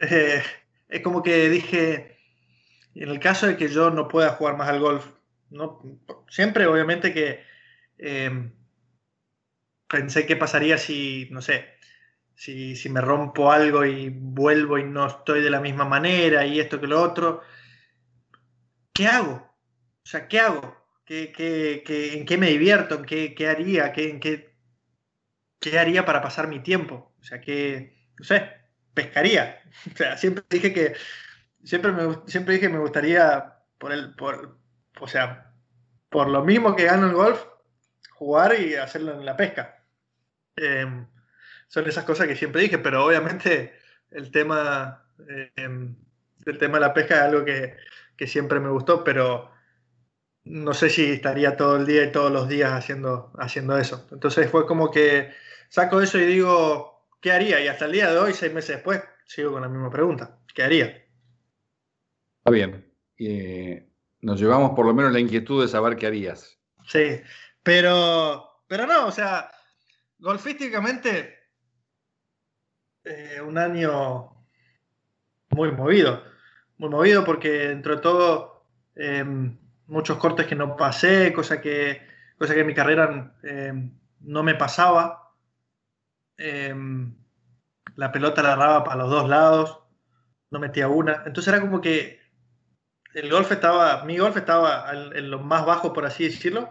eh, 0.00 0.42
es 0.88 1.00
como 1.02 1.22
que 1.22 1.48
dije, 1.48 2.16
en 2.94 3.08
el 3.08 3.20
caso 3.20 3.46
de 3.46 3.56
que 3.56 3.68
yo 3.68 3.90
no 3.90 4.08
pueda 4.08 4.30
jugar 4.30 4.56
más 4.56 4.68
al 4.68 4.80
golf, 4.80 5.06
no, 5.50 5.82
siempre 6.28 6.66
obviamente 6.66 7.12
que 7.12 7.42
em, 7.98 8.52
pensé 9.88 10.26
qué 10.26 10.36
pasaría 10.36 10.78
si, 10.78 11.28
no 11.30 11.42
sé, 11.42 11.66
si, 12.34 12.88
me 12.88 13.00
rompo 13.00 13.52
algo 13.52 13.84
y 13.84 14.08
vuelvo 14.08 14.78
y 14.78 14.84
no 14.84 15.06
estoy 15.06 15.42
de 15.42 15.50
la 15.50 15.60
misma 15.60 15.84
manera 15.84 16.46
y 16.46 16.60
esto 16.60 16.80
que 16.80 16.86
lo 16.86 17.02
otro. 17.02 17.42
¿Qué 18.92 19.06
hago? 19.06 19.32
O 20.04 20.06
sea, 20.08 20.26
¿qué 20.28 20.40
hago? 20.40 20.76
¿Qué, 21.04 21.32
qué, 21.32 22.14
en 22.14 22.24
qué 22.24 22.38
me 22.38 22.48
divierto? 22.48 22.94
¿En 22.94 23.04
qué, 23.04 23.48
haría? 23.48 23.92
¿Qué, 23.92 24.10
en 24.10 24.20
qué, 24.20 24.54
¿Qué 25.58 25.78
haría 25.78 26.06
para 26.06 26.22
pasar 26.22 26.48
mi 26.48 26.60
tiempo? 26.60 27.09
O 27.20 27.24
sea, 27.24 27.40
que, 27.40 27.96
no 28.18 28.24
sé, 28.24 28.50
pescaría. 28.94 29.56
O 29.94 29.96
sea, 29.96 30.16
siempre 30.16 30.44
dije 30.50 30.72
que 30.72 30.94
siempre, 31.64 31.92
me, 31.92 32.18
siempre 32.26 32.54
dije 32.54 32.66
que 32.66 32.72
me 32.72 32.80
gustaría, 32.80 33.54
por 33.78 33.92
el, 33.92 34.14
por, 34.14 34.58
o 35.00 35.08
sea, 35.08 35.52
por 36.08 36.28
lo 36.28 36.44
mismo 36.44 36.76
que 36.76 36.84
gano 36.84 37.06
el 37.06 37.14
golf, 37.14 37.44
jugar 38.12 38.58
y 38.60 38.74
hacerlo 38.74 39.12
en 39.12 39.24
la 39.24 39.36
pesca. 39.36 39.84
Em, 40.56 41.06
son 41.68 41.88
esas 41.88 42.04
cosas 42.04 42.26
que 42.26 42.36
siempre 42.36 42.62
dije, 42.62 42.78
pero 42.78 43.04
obviamente 43.04 43.74
el 44.10 44.30
tema, 44.30 45.04
em, 45.56 45.96
el 46.44 46.58
tema 46.58 46.74
de 46.74 46.80
la 46.80 46.94
pesca 46.94 47.14
es 47.16 47.20
algo 47.22 47.44
que, 47.44 47.76
que, 48.16 48.26
siempre 48.26 48.60
me 48.60 48.70
gustó, 48.70 49.04
pero 49.04 49.50
no 50.44 50.74
sé 50.74 50.90
si 50.90 51.12
estaría 51.12 51.56
todo 51.56 51.76
el 51.76 51.86
día 51.86 52.04
y 52.04 52.12
todos 52.12 52.32
los 52.32 52.48
días 52.48 52.72
haciendo, 52.72 53.32
haciendo 53.38 53.78
eso. 53.78 54.06
Entonces 54.10 54.50
fue 54.50 54.66
como 54.66 54.90
que 54.90 55.32
saco 55.68 56.00
eso 56.00 56.18
y 56.18 56.24
digo, 56.26 56.89
¿qué 57.20 57.32
haría? 57.32 57.60
Y 57.60 57.68
hasta 57.68 57.84
el 57.84 57.92
día 57.92 58.10
de 58.10 58.18
hoy, 58.18 58.32
seis 58.32 58.52
meses 58.52 58.76
después, 58.76 59.02
sigo 59.26 59.52
con 59.52 59.62
la 59.62 59.68
misma 59.68 59.90
pregunta. 59.90 60.38
¿Qué 60.54 60.62
haría? 60.62 60.86
Está 62.38 62.50
bien. 62.50 62.92
Y 63.16 63.78
nos 64.20 64.40
llevamos 64.40 64.72
por 64.72 64.86
lo 64.86 64.94
menos 64.94 65.12
la 65.12 65.20
inquietud 65.20 65.62
de 65.62 65.68
saber 65.68 65.96
qué 65.96 66.06
harías. 66.06 66.58
Sí, 66.86 67.20
pero, 67.62 68.62
pero 68.66 68.86
no, 68.86 69.06
o 69.06 69.12
sea, 69.12 69.50
golfísticamente, 70.18 71.38
eh, 73.04 73.40
un 73.40 73.58
año 73.58 74.40
muy 75.50 75.72
movido. 75.72 76.24
Muy 76.78 76.88
movido 76.88 77.24
porque 77.24 77.68
dentro 77.68 77.96
de 77.96 78.02
todo, 78.02 78.66
em, 78.94 79.58
muchos 79.86 80.16
cortes 80.18 80.46
que 80.46 80.54
no 80.54 80.76
pasé, 80.76 81.32
cosa 81.32 81.60
que, 81.60 82.06
cosa 82.38 82.54
que 82.54 82.60
en 82.60 82.66
mi 82.66 82.74
carrera 82.74 83.34
no 84.20 84.42
me 84.42 84.54
pasaba. 84.54 85.29
Em, 86.40 87.14
la 87.96 88.12
pelota 88.12 88.42
la 88.42 88.54
agarraba 88.54 88.84
para 88.84 88.96
los 89.02 89.10
dos 89.10 89.28
lados, 89.28 89.80
no 90.50 90.60
metía 90.60 90.88
una. 90.88 91.22
Entonces 91.26 91.52
era 91.52 91.60
como 91.60 91.80
que 91.80 92.20
el 93.14 93.30
golf 93.30 93.50
estaba, 93.52 94.04
mi 94.04 94.18
golf 94.18 94.36
estaba 94.36 94.90
en 94.92 95.30
lo 95.30 95.40
más 95.40 95.66
bajo, 95.66 95.92
por 95.92 96.06
así 96.06 96.24
decirlo, 96.24 96.70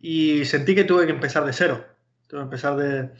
y 0.00 0.44
sentí 0.44 0.74
que 0.74 0.84
tuve 0.84 1.06
que 1.06 1.12
empezar 1.12 1.44
de 1.44 1.52
cero. 1.52 1.86
Tuve 2.28 2.40
que 2.40 2.44
empezar 2.44 2.76
de, 2.76 3.10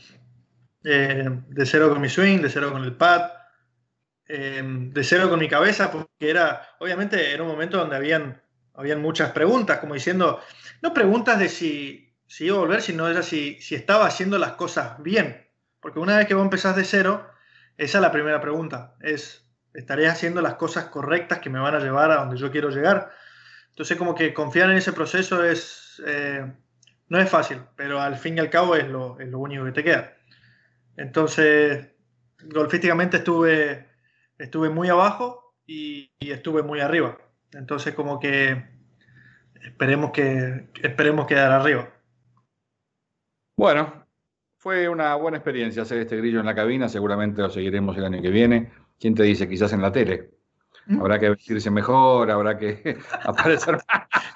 de 0.82 1.66
cero 1.66 1.90
con 1.90 2.00
mi 2.00 2.08
swing, 2.08 2.40
de 2.40 2.50
cero 2.50 2.72
con 2.72 2.84
el 2.84 2.96
pad, 2.96 3.30
em, 4.26 4.92
de 4.92 5.04
cero 5.04 5.28
con 5.28 5.40
mi 5.40 5.48
cabeza, 5.48 5.90
porque 5.90 6.30
era, 6.30 6.68
obviamente, 6.78 7.32
era 7.32 7.42
un 7.42 7.48
momento 7.48 7.78
donde 7.78 7.96
habían, 7.96 8.42
habían 8.74 9.02
muchas 9.02 9.32
preguntas, 9.32 9.78
como 9.78 9.94
diciendo, 9.94 10.40
no 10.82 10.94
preguntas 10.94 11.38
de 11.38 11.48
si, 11.48 12.14
si 12.26 12.46
iba 12.46 12.56
a 12.56 12.60
volver, 12.60 12.82
sino 12.82 13.08
era 13.08 13.22
si, 13.22 13.60
si 13.60 13.74
estaba 13.74 14.06
haciendo 14.06 14.38
las 14.38 14.52
cosas 14.52 15.02
bien. 15.02 15.49
Porque 15.80 15.98
una 15.98 16.16
vez 16.16 16.26
que 16.26 16.34
vos 16.34 16.44
empezás 16.44 16.76
de 16.76 16.84
cero, 16.84 17.26
esa 17.76 17.98
es 17.98 18.02
la 18.02 18.12
primera 18.12 18.40
pregunta, 18.40 18.94
es 19.00 19.46
estaré 19.74 20.08
haciendo 20.08 20.42
las 20.42 20.54
cosas 20.54 20.86
correctas 20.86 21.38
que 21.38 21.50
me 21.50 21.60
van 21.60 21.74
a 21.74 21.80
llevar 21.80 22.10
a 22.10 22.16
donde 22.16 22.36
yo 22.36 22.50
quiero 22.50 22.70
llegar. 22.70 23.10
Entonces 23.70 23.96
como 23.96 24.14
que 24.14 24.34
confiar 24.34 24.70
en 24.70 24.76
ese 24.76 24.92
proceso 24.92 25.44
es, 25.44 26.02
eh, 26.06 26.44
no 27.08 27.18
es 27.18 27.30
fácil, 27.30 27.62
pero 27.76 28.00
al 28.00 28.16
fin 28.16 28.36
y 28.36 28.40
al 28.40 28.50
cabo 28.50 28.76
es 28.76 28.88
lo, 28.88 29.16
único 29.16 29.64
que 29.64 29.72
te 29.72 29.84
queda. 29.84 30.16
Entonces, 30.96 31.88
golfísticamente 32.44 33.18
estuve, 33.18 33.88
estuve 34.38 34.68
muy 34.68 34.88
abajo 34.88 35.54
y, 35.66 36.10
y, 36.18 36.32
estuve 36.32 36.62
muy 36.62 36.80
arriba. 36.80 37.16
Entonces 37.52 37.94
como 37.94 38.20
que 38.20 38.68
esperemos 39.62 40.10
que 40.10 40.68
esperemos 40.82 41.26
quedar 41.26 41.52
arriba. 41.52 41.88
Bueno, 43.56 44.06
fue 44.60 44.90
una 44.90 45.14
buena 45.14 45.38
experiencia 45.38 45.82
hacer 45.82 46.00
este 46.00 46.18
grillo 46.18 46.38
en 46.38 46.44
la 46.44 46.54
cabina, 46.54 46.86
seguramente 46.86 47.40
lo 47.40 47.48
seguiremos 47.48 47.96
el 47.96 48.04
año 48.04 48.20
que 48.20 48.28
viene. 48.28 48.70
¿Quién 48.98 49.14
te 49.14 49.22
dice? 49.22 49.48
Quizás 49.48 49.72
en 49.72 49.80
la 49.80 49.90
tele. 49.90 50.32
¿Mm? 50.84 51.00
Habrá 51.00 51.18
que 51.18 51.30
vestirse 51.30 51.70
mejor, 51.70 52.30
habrá 52.30 52.58
que 52.58 52.98
aparecer. 53.24 53.78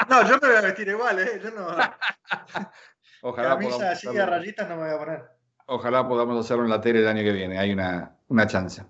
no, 0.09 0.27
yo 0.27 0.39
me 0.41 0.49
voy 0.49 0.57
a 0.57 0.61
vestir 0.63 0.89
igual, 0.89 1.19
¿eh? 1.19 1.41
Yo 1.45 1.51
no. 1.51 1.67
Ojalá 3.21 3.51
Camisa 3.51 3.91
así 3.91 4.09
a 4.17 4.25
rayitas 4.25 4.67
no 4.67 4.77
me 4.77 4.85
voy 4.85 4.95
a 4.95 4.99
poner. 4.99 5.25
Ojalá 5.67 6.09
podamos 6.09 6.43
hacerlo 6.43 6.65
en 6.65 6.71
la 6.71 6.81
tele 6.81 7.01
el 7.01 7.09
año 7.09 7.23
que 7.23 7.33
viene, 7.33 7.59
hay 7.59 7.73
una, 7.75 8.17
una 8.29 8.47
chance. 8.47 8.83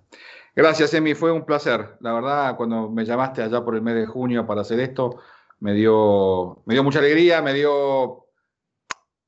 Gracias, 0.55 0.95
Emi, 0.95 1.14
fue 1.14 1.32
un 1.32 1.45
placer. 1.45 1.97
La 1.99 2.12
verdad, 2.12 2.55
cuando 2.55 2.89
me 2.89 3.05
llamaste 3.05 3.43
allá 3.43 3.64
por 3.64 3.74
el 3.74 3.82
mes 3.82 3.97
de 3.97 4.07
junio 4.07 4.47
para 4.47 4.61
hacer 4.61 4.78
esto, 4.78 5.18
me 5.59 5.72
dio, 5.72 6.62
me 6.66 6.74
dio 6.74 6.85
mucha 6.85 7.01
alegría, 7.01 7.43
me 7.43 7.55
dio. 7.55 8.28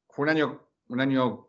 Fue 0.09 0.22
un 0.22 0.28
año, 0.28 0.61
un 0.88 1.00
año 1.00 1.45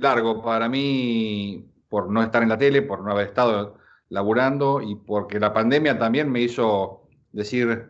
largo 0.00 0.42
para 0.42 0.68
mí 0.68 1.66
por 1.88 2.10
no 2.10 2.22
estar 2.22 2.42
en 2.42 2.48
la 2.48 2.58
tele, 2.58 2.82
por 2.82 3.02
no 3.02 3.12
haber 3.12 3.28
estado 3.28 3.78
laburando 4.08 4.80
y 4.80 4.94
porque 4.94 5.38
la 5.40 5.52
pandemia 5.52 5.98
también 5.98 6.30
me 6.30 6.40
hizo 6.40 7.08
decir, 7.32 7.88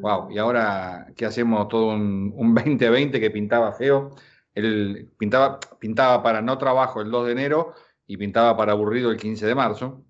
wow, 0.00 0.30
¿y 0.30 0.38
ahora 0.38 1.06
qué 1.16 1.26
hacemos 1.26 1.68
todo 1.68 1.88
un, 1.94 2.32
un 2.36 2.54
2020 2.54 3.20
que 3.20 3.30
pintaba 3.30 3.72
feo? 3.72 4.10
Él 4.54 5.10
pintaba, 5.18 5.60
pintaba 5.78 6.22
para 6.22 6.42
no 6.42 6.58
trabajo 6.58 7.00
el 7.00 7.10
2 7.10 7.26
de 7.26 7.32
enero 7.32 7.74
y 8.06 8.16
pintaba 8.16 8.56
para 8.56 8.72
aburrido 8.72 9.10
el 9.10 9.16
15 9.16 9.46
de 9.46 9.54
marzo. 9.54 10.04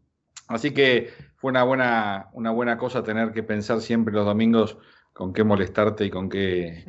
Así 0.49 0.73
que 0.73 1.11
fue 1.37 1.51
una 1.51 1.63
buena, 1.63 2.29
una 2.33 2.51
buena 2.51 2.77
cosa 2.79 3.03
tener 3.03 3.33
que 3.33 3.43
pensar 3.43 3.81
siempre 3.81 4.15
los 4.15 4.25
domingos 4.27 4.79
con 5.13 5.33
qué 5.33 5.45
molestarte 5.45 6.05
y 6.07 6.11
con 6.11 6.29
qué, 6.29 6.85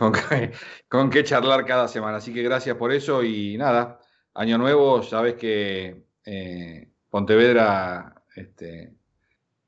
con 0.00 0.12
qué, 0.12 0.52
con 0.88 1.10
qué 1.10 1.22
charlar 1.22 1.66
cada 1.66 1.86
semana. 1.86 2.16
Así 2.16 2.32
que 2.32 2.42
gracias 2.42 2.74
por 2.76 2.90
eso 2.90 3.22
y 3.22 3.58
nada, 3.58 4.00
año 4.32 4.56
nuevo, 4.56 5.02
sabes 5.02 5.34
que 5.34 6.04
eh, 6.24 6.88
Pontevedra 7.10 8.14
este, 8.34 8.94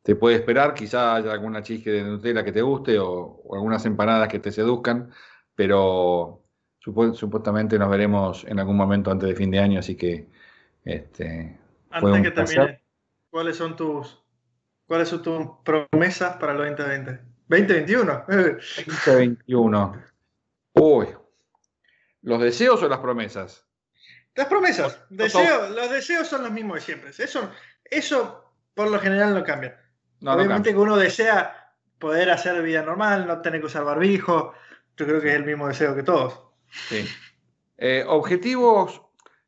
te 0.02 0.16
puede 0.16 0.36
esperar, 0.36 0.72
quizá 0.72 1.16
haya 1.16 1.32
alguna 1.32 1.62
chisque 1.62 1.90
de 1.90 2.04
Nutella 2.04 2.42
que 2.42 2.52
te 2.52 2.62
guste 2.62 2.98
o, 2.98 3.42
algunas 3.52 3.84
empanadas 3.84 4.28
que 4.28 4.38
te 4.38 4.50
seduzcan, 4.50 5.10
pero 5.54 6.42
supuestamente 6.78 7.78
nos 7.78 7.90
veremos 7.90 8.44
en 8.44 8.58
algún 8.58 8.76
momento 8.76 9.10
antes 9.10 9.28
de 9.28 9.36
fin 9.36 9.50
de 9.50 9.58
año, 9.58 9.80
así 9.80 9.96
que... 9.96 10.28
Este, 10.84 11.56
antes 11.90 12.22
que 12.22 12.30
termine, 12.32 12.82
¿cuáles 13.30 13.56
son 13.56 13.76
tus 13.76 14.20
cuáles 14.86 15.08
son 15.08 15.22
tus 15.22 15.46
promesas 15.62 16.36
para 16.38 16.52
el 16.52 16.76
2020? 16.76 17.20
2021. 17.48 18.24
2021. 19.06 20.11
Uy. 20.74 21.08
¿Los 22.22 22.40
deseos 22.40 22.82
o 22.82 22.88
las 22.88 23.00
promesas? 23.00 23.66
Las 24.34 24.46
promesas, 24.46 24.98
deseo, 25.10 25.68
los 25.70 25.90
deseos 25.90 26.26
son 26.26 26.42
los 26.42 26.52
mismos 26.52 26.76
de 26.76 26.80
siempre. 26.80 27.10
Eso, 27.10 27.50
eso 27.84 28.54
por 28.74 28.90
lo 28.90 28.98
general 28.98 29.34
no 29.34 29.44
cambia. 29.44 29.78
Obviamente 30.22 30.70
que 30.70 30.78
uno 30.78 30.96
desea 30.96 31.74
poder 31.98 32.30
hacer 32.30 32.62
vida 32.62 32.82
normal, 32.82 33.26
no 33.26 33.42
tener 33.42 33.60
que 33.60 33.66
usar 33.66 33.84
barbijo. 33.84 34.54
Yo 34.96 35.06
creo 35.06 35.20
que 35.20 35.28
es 35.28 35.34
el 35.34 35.44
mismo 35.44 35.68
deseo 35.68 35.94
que 35.94 36.02
todos. 36.02 36.40
Sí. 36.88 37.06
Eh, 37.76 38.04
objetivos, 38.06 39.02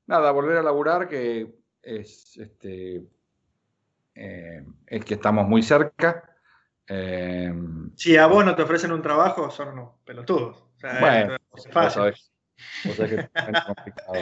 nada, 0.07 0.31
volver 0.33 0.59
a 0.59 0.63
laburar, 0.63 1.09
que 1.09 1.55
es 1.83 2.37
este 2.37 3.05
eh, 4.15 4.65
es 4.87 5.05
que 5.05 5.15
estamos 5.15 5.47
muy 5.47 5.63
cerca. 5.63 6.37
Eh, 6.87 7.53
si 7.95 8.17
a 8.17 8.27
vos 8.27 8.45
no 8.45 8.55
te 8.55 8.63
ofrecen 8.63 8.93
un 8.93 9.03
trabajo, 9.03 9.51
son 9.51 9.69
unos 9.69 9.91
pelotudos. 10.05 10.64
Sea, 10.85 11.01
bueno, 11.01 11.37
es 11.57 11.69
fácil. 11.69 12.03
O 12.03 12.93
sea 12.93 13.09
que 13.09 13.15
es 13.15 13.29
complicado. 13.67 14.15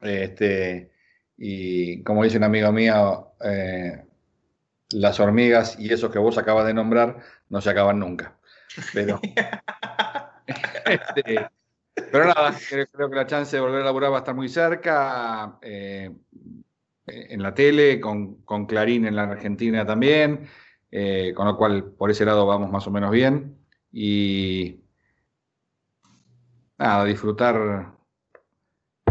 Este, 0.00 0.90
y 1.38 2.02
como 2.02 2.24
dice 2.24 2.36
un 2.36 2.44
amigo 2.44 2.70
mío, 2.72 3.32
eh, 3.42 4.04
las 4.90 5.18
hormigas 5.18 5.78
y 5.78 5.90
esos 5.90 6.12
que 6.12 6.18
vos 6.18 6.36
acabas 6.36 6.66
de 6.66 6.74
nombrar 6.74 7.20
no 7.48 7.62
se 7.62 7.70
acaban 7.70 7.98
nunca. 7.98 8.36
Pero, 8.92 9.18
este, 10.84 11.48
pero 12.12 12.26
nada, 12.26 12.54
creo, 12.68 13.10
que 13.10 13.16
la 13.16 13.26
chance 13.26 13.56
de 13.56 13.62
volver 13.62 13.80
a 13.80 13.86
laburar 13.86 14.12
va 14.12 14.16
a 14.16 14.20
estar 14.20 14.34
muy 14.34 14.50
cerca. 14.50 15.58
Eh, 15.62 16.10
en 17.06 17.42
la 17.42 17.54
tele, 17.54 17.98
con, 17.98 18.42
con, 18.42 18.66
Clarín 18.66 19.06
en 19.06 19.16
la 19.16 19.22
Argentina 19.22 19.86
también, 19.86 20.46
eh, 20.90 21.32
con 21.34 21.46
lo 21.46 21.56
cual 21.56 21.92
por 21.92 22.10
ese 22.10 22.26
lado 22.26 22.44
vamos 22.44 22.70
más 22.70 22.86
o 22.86 22.90
menos 22.90 23.10
bien. 23.10 23.56
Y 23.90 24.82
nada, 26.78 27.04
disfrutar 27.04 27.98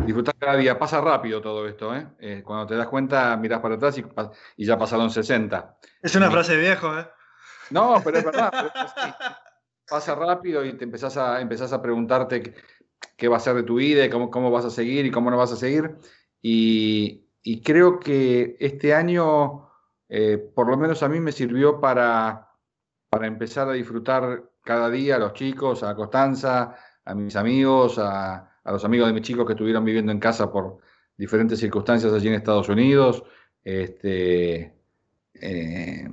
disfrutar 0.07 0.35
cada 0.39 0.55
día. 0.55 0.79
Pasa 0.79 1.01
rápido 1.01 1.41
todo 1.41 1.67
esto, 1.67 1.95
¿eh? 1.95 2.07
eh 2.19 2.43
cuando 2.43 2.65
te 2.65 2.75
das 2.75 2.87
cuenta, 2.87 3.35
miras 3.37 3.59
para 3.59 3.75
atrás 3.75 3.97
y, 3.97 4.65
ya 4.65 4.77
pasaron 4.77 5.11
60. 5.11 5.77
Es 6.01 6.15
una 6.15 6.31
frase 6.31 6.57
viejo, 6.57 6.97
¿eh? 6.97 7.07
No, 7.69 8.01
pero 8.03 8.17
es 8.17 8.23
verdad. 8.23 8.51
Pasa 9.89 10.15
rápido 10.15 10.65
y 10.65 10.73
te 10.73 10.85
empezás 10.85 11.17
a, 11.17 11.39
empezás 11.41 11.73
a 11.73 11.81
preguntarte 11.81 12.55
qué, 13.15 13.27
va 13.27 13.37
a 13.37 13.41
ser 13.41 13.55
de 13.55 13.63
tu 13.63 13.75
vida 13.75 14.05
y 14.05 14.09
cómo, 14.09 14.31
cómo 14.31 14.49
vas 14.51 14.65
a 14.65 14.69
seguir 14.69 15.05
y 15.05 15.11
cómo 15.11 15.29
no 15.29 15.37
vas 15.37 15.51
a 15.51 15.57
seguir. 15.57 15.95
Y, 16.41 17.23
creo 17.63 17.99
que 17.99 18.57
este 18.59 18.93
año, 18.93 19.69
eh, 20.09 20.37
por 20.37 20.67
lo 20.67 20.77
menos 20.77 21.03
a 21.03 21.09
mí, 21.09 21.19
me 21.19 21.31
sirvió 21.31 21.79
para, 21.79 22.51
para 23.09 23.27
empezar 23.27 23.69
a 23.69 23.73
disfrutar 23.73 24.43
cada 24.63 24.89
día 24.89 25.15
a 25.15 25.19
los 25.19 25.33
chicos, 25.33 25.83
a 25.83 25.95
Constanza, 25.95 26.75
a 27.07 27.15
mis 27.15 27.35
amigos, 27.35 27.97
a, 27.99 28.51
a 28.63 28.71
los 28.71 28.83
amigos 28.83 29.07
de 29.07 29.13
mis 29.13 29.23
chicos 29.23 29.45
que 29.45 29.53
estuvieron 29.53 29.85
viviendo 29.85 30.11
en 30.11 30.19
casa 30.19 30.51
por 30.51 30.79
diferentes 31.15 31.59
circunstancias 31.59 32.11
allí 32.13 32.27
en 32.27 32.33
Estados 32.33 32.67
Unidos. 32.69 33.23
Este, 33.63 34.73
eh, 35.33 36.07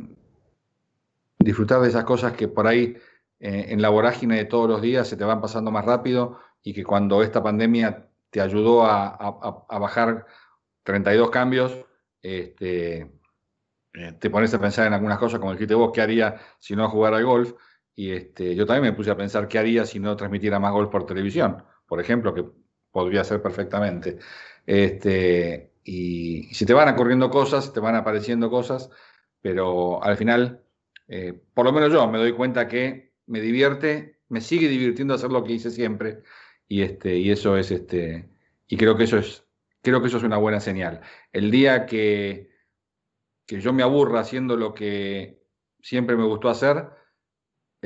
disfrutar 1.39 1.81
de 1.81 1.89
esas 1.89 2.05
cosas 2.05 2.33
que 2.33 2.49
por 2.49 2.67
ahí 2.67 2.97
eh, 3.41 3.67
en 3.69 3.83
la 3.83 3.89
vorágine 3.91 4.37
de 4.37 4.45
todos 4.45 4.69
los 4.69 4.81
días 4.81 5.09
se 5.09 5.17
te 5.17 5.25
van 5.25 5.41
pasando 5.41 5.71
más 5.71 5.85
rápido 5.85 6.39
y 6.63 6.73
que 6.73 6.85
cuando 6.85 7.23
esta 7.23 7.43
pandemia 7.43 8.09
te 8.31 8.41
ayudó 8.41 8.85
a, 8.85 9.69
bajar 9.79 10.27
32 10.83 11.31
cambios, 11.31 11.85
este, 12.23 13.13
eh, 13.93 14.13
te 14.19 14.31
pones 14.31 14.55
a 14.55 14.61
pensar 14.61 14.87
en 14.87 14.95
algunas 14.95 15.19
cosas, 15.19 15.39
como 15.39 15.53
dijiste 15.53 15.75
vos, 15.75 15.93
¿qué 15.93 16.01
haría 16.01 16.41
si 16.59 16.75
no 16.75 16.89
jugara 16.89 17.19
al 17.19 17.25
golf? 17.25 17.53
Y 17.97 18.11
este, 18.11 18.55
yo 18.55 18.67
también 18.67 18.93
me 18.93 18.97
puse 18.97 19.11
a 19.11 19.17
pensar 19.17 19.49
qué 19.49 19.59
haría 19.59 19.87
si 19.87 20.01
no 20.01 20.17
transmitiera 20.17 20.59
más 20.59 20.73
golf 20.73 20.91
por 20.91 21.07
televisión, 21.07 21.63
por 21.87 22.01
ejemplo, 22.01 22.35
que 22.35 22.45
podría 22.91 23.25
ser 23.25 23.43
perfectamente. 23.43 24.19
Este, 24.67 25.73
y, 25.85 26.45
si 26.55 26.67
te 26.67 26.75
van 26.75 26.89
ocurriendo 26.89 27.31
cosas, 27.31 27.73
te 27.73 27.81
van 27.81 27.95
apareciendo 27.95 28.51
cosas, 28.51 28.91
pero 29.41 30.03
al 30.03 30.17
final, 30.17 30.63
eh, 31.09 31.41
por 31.55 31.67
lo 31.67 31.73
menos 31.73 31.93
yo 31.93 32.09
me 32.11 32.19
doy 32.19 32.33
cuenta 32.33 32.69
que 32.69 33.13
me 33.27 33.41
divierte, 33.41 34.19
me 34.29 34.41
sigue 34.41 34.69
divirtiendo 34.69 35.15
hacer 35.15 35.31
lo 35.31 35.45
que 35.45 35.53
hice 35.53 35.71
siempre, 35.71 36.23
y, 36.69 36.83
este, 36.83 37.17
y 37.17 37.31
eso 37.31 37.57
es, 37.57 37.71
este, 37.71 38.29
y 38.67 38.77
creo 38.77 38.97
que 38.97 39.05
eso 39.05 39.19
es, 39.19 39.45
creo 39.83 40.01
que 40.01 40.09
eso 40.09 40.17
es 40.17 40.25
una 40.25 40.39
buena 40.39 40.61
señal. 40.61 41.01
El 41.33 41.51
día 41.51 41.87
que, 41.87 42.51
que 43.47 43.61
yo 43.61 43.73
me 43.73 43.83
aburra 43.83 44.21
haciendo 44.21 44.57
lo 44.57 44.75
que 44.75 45.43
siempre 45.81 46.17
me 46.17 46.25
gustó 46.25 46.49
hacer, 46.49 46.89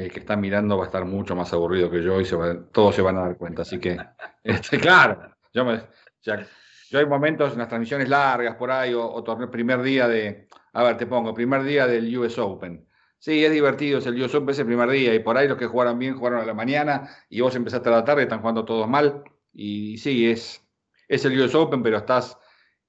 que 0.07 0.20
está 0.20 0.36
mirando 0.36 0.76
va 0.76 0.84
a 0.84 0.86
estar 0.86 1.05
mucho 1.05 1.34
más 1.34 1.53
aburrido 1.53 1.90
que 1.90 2.03
yo 2.03 2.20
y 2.20 2.24
se 2.24 2.36
todos 2.72 2.94
se 2.94 3.03
van 3.03 3.16
a 3.16 3.22
dar 3.22 3.36
cuenta. 3.36 3.62
Así 3.62 3.80
que, 3.80 3.96
este, 4.44 4.78
claro, 4.78 5.34
yo, 5.53 5.64
me, 5.64 5.82
yo 6.22 6.99
hay 6.99 7.07
momentos 7.07 7.53
en 7.53 7.59
las 7.59 7.68
transmisiones 7.68 8.09
largas 8.09 8.55
por 8.57 8.70
ahí, 8.70 8.94
o, 8.94 9.05
o 9.05 9.51
primer 9.51 9.82
día 9.82 10.07
de, 10.07 10.46
a 10.72 10.84
ver, 10.84 10.96
te 10.96 11.07
pongo, 11.07 11.34
primer 11.34 11.64
día 11.64 11.86
del 11.86 12.16
US 12.16 12.38
Open. 12.38 12.86
Sí, 13.18 13.44
es 13.44 13.51
divertido, 13.51 13.99
es 13.99 14.07
el 14.07 14.22
US 14.22 14.34
Open 14.36 14.51
ese 14.51 14.64
primer 14.64 14.88
día, 14.90 15.12
y 15.12 15.18
por 15.18 15.36
ahí 15.36 15.49
los 15.49 15.59
que 15.59 15.66
jugaron 15.66 15.99
bien 15.99 16.16
jugaron 16.16 16.40
a 16.40 16.46
la 16.46 16.55
mañana, 16.55 17.09
y 17.28 17.40
vos 17.40 17.57
empezaste 17.57 17.88
a 17.88 17.92
la 17.92 18.05
tarde, 18.05 18.22
están 18.22 18.40
jugando 18.40 18.64
todos 18.64 18.88
mal, 18.88 19.24
y 19.53 19.99
sí, 19.99 20.30
es, 20.30 20.64
es 21.09 21.24
el 21.24 21.40
US 21.40 21.55
Open, 21.57 21.82
pero 21.82 21.99
estás, 21.99 22.38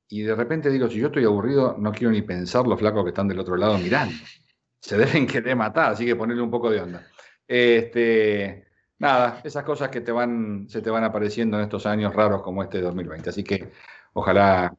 y 0.07 0.21
de 0.21 0.35
repente 0.35 0.69
digo, 0.69 0.87
si 0.87 0.99
yo 0.99 1.07
estoy 1.07 1.25
aburrido, 1.25 1.75
no 1.79 1.91
quiero 1.91 2.11
ni 2.11 2.21
pensar 2.21 2.67
los 2.67 2.79
flacos 2.79 3.03
que 3.03 3.09
están 3.09 3.27
del 3.27 3.39
otro 3.39 3.55
lado 3.55 3.79
mirando 3.79 4.13
se 4.79 4.97
deben 4.97 5.27
querer 5.27 5.55
matar, 5.55 5.91
así 5.91 6.05
que 6.05 6.15
ponerle 6.15 6.41
un 6.41 6.51
poco 6.51 6.69
de 6.69 6.81
onda. 6.81 7.05
Este, 7.47 8.67
nada, 8.99 9.41
esas 9.43 9.63
cosas 9.63 9.89
que 9.89 10.01
te 10.01 10.11
van, 10.11 10.67
se 10.69 10.81
te 10.81 10.89
van 10.89 11.03
apareciendo 11.03 11.57
en 11.57 11.63
estos 11.63 11.85
años 11.85 12.13
raros 12.13 12.41
como 12.41 12.63
este 12.63 12.81
2020. 12.81 13.29
Así 13.29 13.43
que 13.43 13.71
ojalá, 14.13 14.75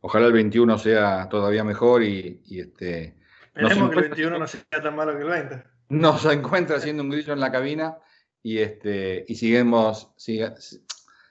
ojalá 0.00 0.26
el 0.26 0.32
21 0.32 0.78
sea 0.78 1.28
todavía 1.28 1.64
mejor 1.64 2.02
y, 2.02 2.42
este. 2.50 3.16
Esperemos 3.54 3.90
que 3.90 3.96
el 3.96 4.08
21 4.08 4.38
no 4.38 4.46
sea 4.46 4.62
tan 4.82 4.96
malo 4.96 5.16
que 5.16 5.22
el 5.22 5.28
20. 5.28 5.62
Nos 5.90 6.24
encuentra 6.24 6.76
haciendo 6.76 7.02
un 7.02 7.10
grillo 7.10 7.32
en 7.32 7.40
la 7.40 7.52
cabina 7.52 7.98
y 8.42 8.58
este 8.58 9.24
y 9.28 9.34
sigamos, 9.36 10.14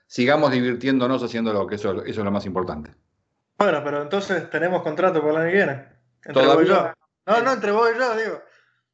sigamos 0.05 0.51
divirtiendonos 0.51 1.23
haciendo 1.23 1.51
que 1.67 1.75
eso, 1.75 2.03
eso 2.03 2.21
es 2.21 2.25
lo 2.25 2.31
más 2.31 2.45
importante. 2.45 2.93
Bueno, 3.57 3.81
pero 3.83 4.01
entonces 4.01 4.49
tenemos 4.49 4.81
contrato 4.81 5.21
para 5.21 5.33
año 5.33 5.51
que 5.51 5.55
viene. 5.57 5.85
Entre 6.23 6.43
no, 7.31 7.41
no, 7.41 7.53
entre 7.53 7.71
vos 7.71 7.89
y 7.93 7.97
yo, 7.97 8.15
digo. 8.15 8.41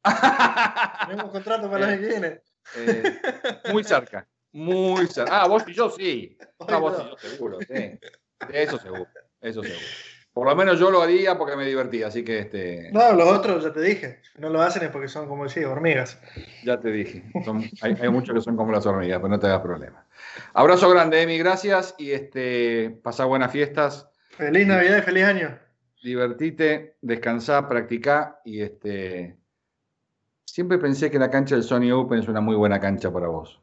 Tenemos 1.08 1.30
contrato 1.30 1.70
para 1.70 1.88
año 1.88 2.00
que 2.00 2.06
viene. 2.06 2.40
Eh, 2.76 3.20
muy 3.72 3.84
cerca, 3.84 4.26
muy 4.52 5.06
cerca. 5.06 5.42
Ah, 5.42 5.48
vos 5.48 5.64
y 5.66 5.74
yo 5.74 5.90
sí. 5.90 6.38
Ah, 6.66 6.78
vos 6.78 6.98
y 6.98 7.10
yo 7.10 7.16
seguro, 7.16 7.58
sí. 7.60 7.98
Eso 8.52 8.78
seguro, 8.78 9.08
eso 9.40 9.62
seguro. 9.62 9.86
Por 10.32 10.46
lo 10.46 10.54
menos 10.54 10.78
yo 10.78 10.92
lo 10.92 11.02
haría 11.02 11.36
porque 11.36 11.56
me 11.56 11.66
divertía, 11.66 12.06
así 12.06 12.22
que 12.22 12.38
este. 12.38 12.90
No, 12.92 13.12
los 13.12 13.28
otros 13.28 13.64
ya 13.64 13.72
te 13.72 13.80
dije. 13.80 14.20
No 14.36 14.50
lo 14.50 14.62
hacen 14.62 14.84
es 14.84 14.90
porque 14.90 15.08
son 15.08 15.26
como 15.26 15.44
decía, 15.44 15.68
hormigas. 15.68 16.20
Ya 16.62 16.78
te 16.78 16.92
dije. 16.92 17.24
hay, 17.82 17.96
hay, 18.00 18.08
muchos 18.08 18.36
que 18.36 18.40
son 18.40 18.56
como 18.56 18.70
las 18.70 18.86
hormigas, 18.86 19.18
pero 19.18 19.30
no 19.30 19.40
te 19.40 19.48
hagas 19.48 19.62
problema. 19.62 20.06
Abrazo 20.52 20.88
grande, 20.90 21.22
Emi, 21.22 21.38
gracias 21.38 21.96
y 21.98 22.12
este, 22.12 22.90
pasa 23.02 23.24
buenas 23.24 23.50
fiestas. 23.50 24.08
Feliz 24.36 24.68
Navidad 24.68 24.98
y 24.98 25.02
feliz 25.02 25.24
año 25.24 25.58
divertite, 26.02 26.96
descansá, 27.00 27.68
practicá 27.68 28.40
y 28.44 28.60
este. 28.60 29.38
Siempre 30.44 30.78
pensé 30.78 31.10
que 31.10 31.18
la 31.18 31.30
cancha 31.30 31.54
del 31.54 31.64
Sony 31.64 31.90
Open 31.92 32.20
es 32.20 32.28
una 32.28 32.40
muy 32.40 32.56
buena 32.56 32.80
cancha 32.80 33.12
para 33.12 33.28
vos. 33.28 33.60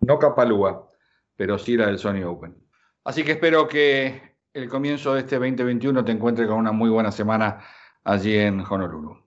No 0.00 0.18
Capalúa, 0.18 0.88
pero 1.36 1.58
sí 1.58 1.76
la 1.76 1.86
del 1.86 1.98
Sony 1.98 2.24
Open. 2.24 2.56
Así 3.04 3.24
que 3.24 3.32
espero 3.32 3.66
que 3.66 4.36
el 4.52 4.68
comienzo 4.68 5.14
de 5.14 5.20
este 5.20 5.36
2021 5.36 6.04
te 6.04 6.12
encuentre 6.12 6.46
con 6.46 6.58
una 6.58 6.72
muy 6.72 6.90
buena 6.90 7.10
semana 7.10 7.64
allí 8.04 8.36
en 8.36 8.60
Honolulu. 8.60 9.22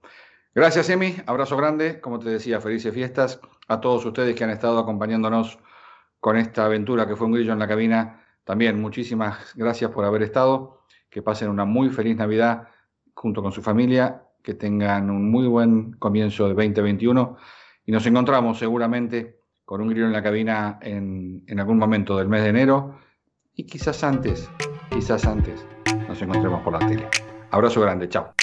Gracias, 0.54 0.90
Emi. 0.90 1.18
Abrazo 1.26 1.58
grande. 1.58 2.00
Como 2.00 2.20
te 2.20 2.30
decía, 2.30 2.62
felices 2.62 2.94
fiestas 2.94 3.42
a 3.68 3.82
todos 3.82 4.06
ustedes 4.06 4.36
que 4.36 4.44
han 4.44 4.52
estado 4.52 4.80
acompañándonos 4.80 5.60
con 6.20 6.38
esta 6.38 6.66
aventura 6.66 7.08
que 7.08 7.16
fue 7.16 7.28
un 7.28 7.34
grillo 7.34 7.54
en 7.54 7.60
la 7.60 7.68
cabina. 7.68 8.24
También 8.44 8.80
muchísimas 8.80 9.54
gracias 9.56 9.92
por 9.92 10.06
haber 10.06 10.24
estado 10.24 10.85
que 11.16 11.22
pasen 11.22 11.48
una 11.48 11.64
muy 11.64 11.88
feliz 11.92 12.18
Navidad 12.18 12.68
junto 13.14 13.42
con 13.42 13.54
su 13.54 13.62
familia, 13.62 14.24
que 14.44 14.54
tengan 14.54 15.10
un 15.10 15.32
muy 15.32 15.48
buen 15.48 15.94
comienzo 15.94 16.50
de 16.50 16.54
2021 16.54 17.38
y 17.86 17.94
nos 17.94 18.06
encontramos 18.06 18.60
seguramente 18.60 19.40
con 19.64 19.80
un 19.80 19.88
grillo 19.88 20.08
en 20.08 20.12
la 20.12 20.22
cabina 20.22 20.78
en, 20.82 21.46
algún 21.58 21.78
momento 21.78 22.18
del 22.18 22.28
mes 22.28 22.44
de 22.44 22.50
enero 22.50 23.00
y 23.54 23.64
quizás 23.66 24.04
antes, 24.04 24.50
quizás 24.90 25.26
antes 25.26 25.66
nos 26.06 26.22
encontremos 26.22 26.62
por 26.64 26.74
la 26.74 26.86
tele. 26.86 27.08
Abrazo 27.50 27.80
grande, 27.80 28.10
chao. 28.10 28.36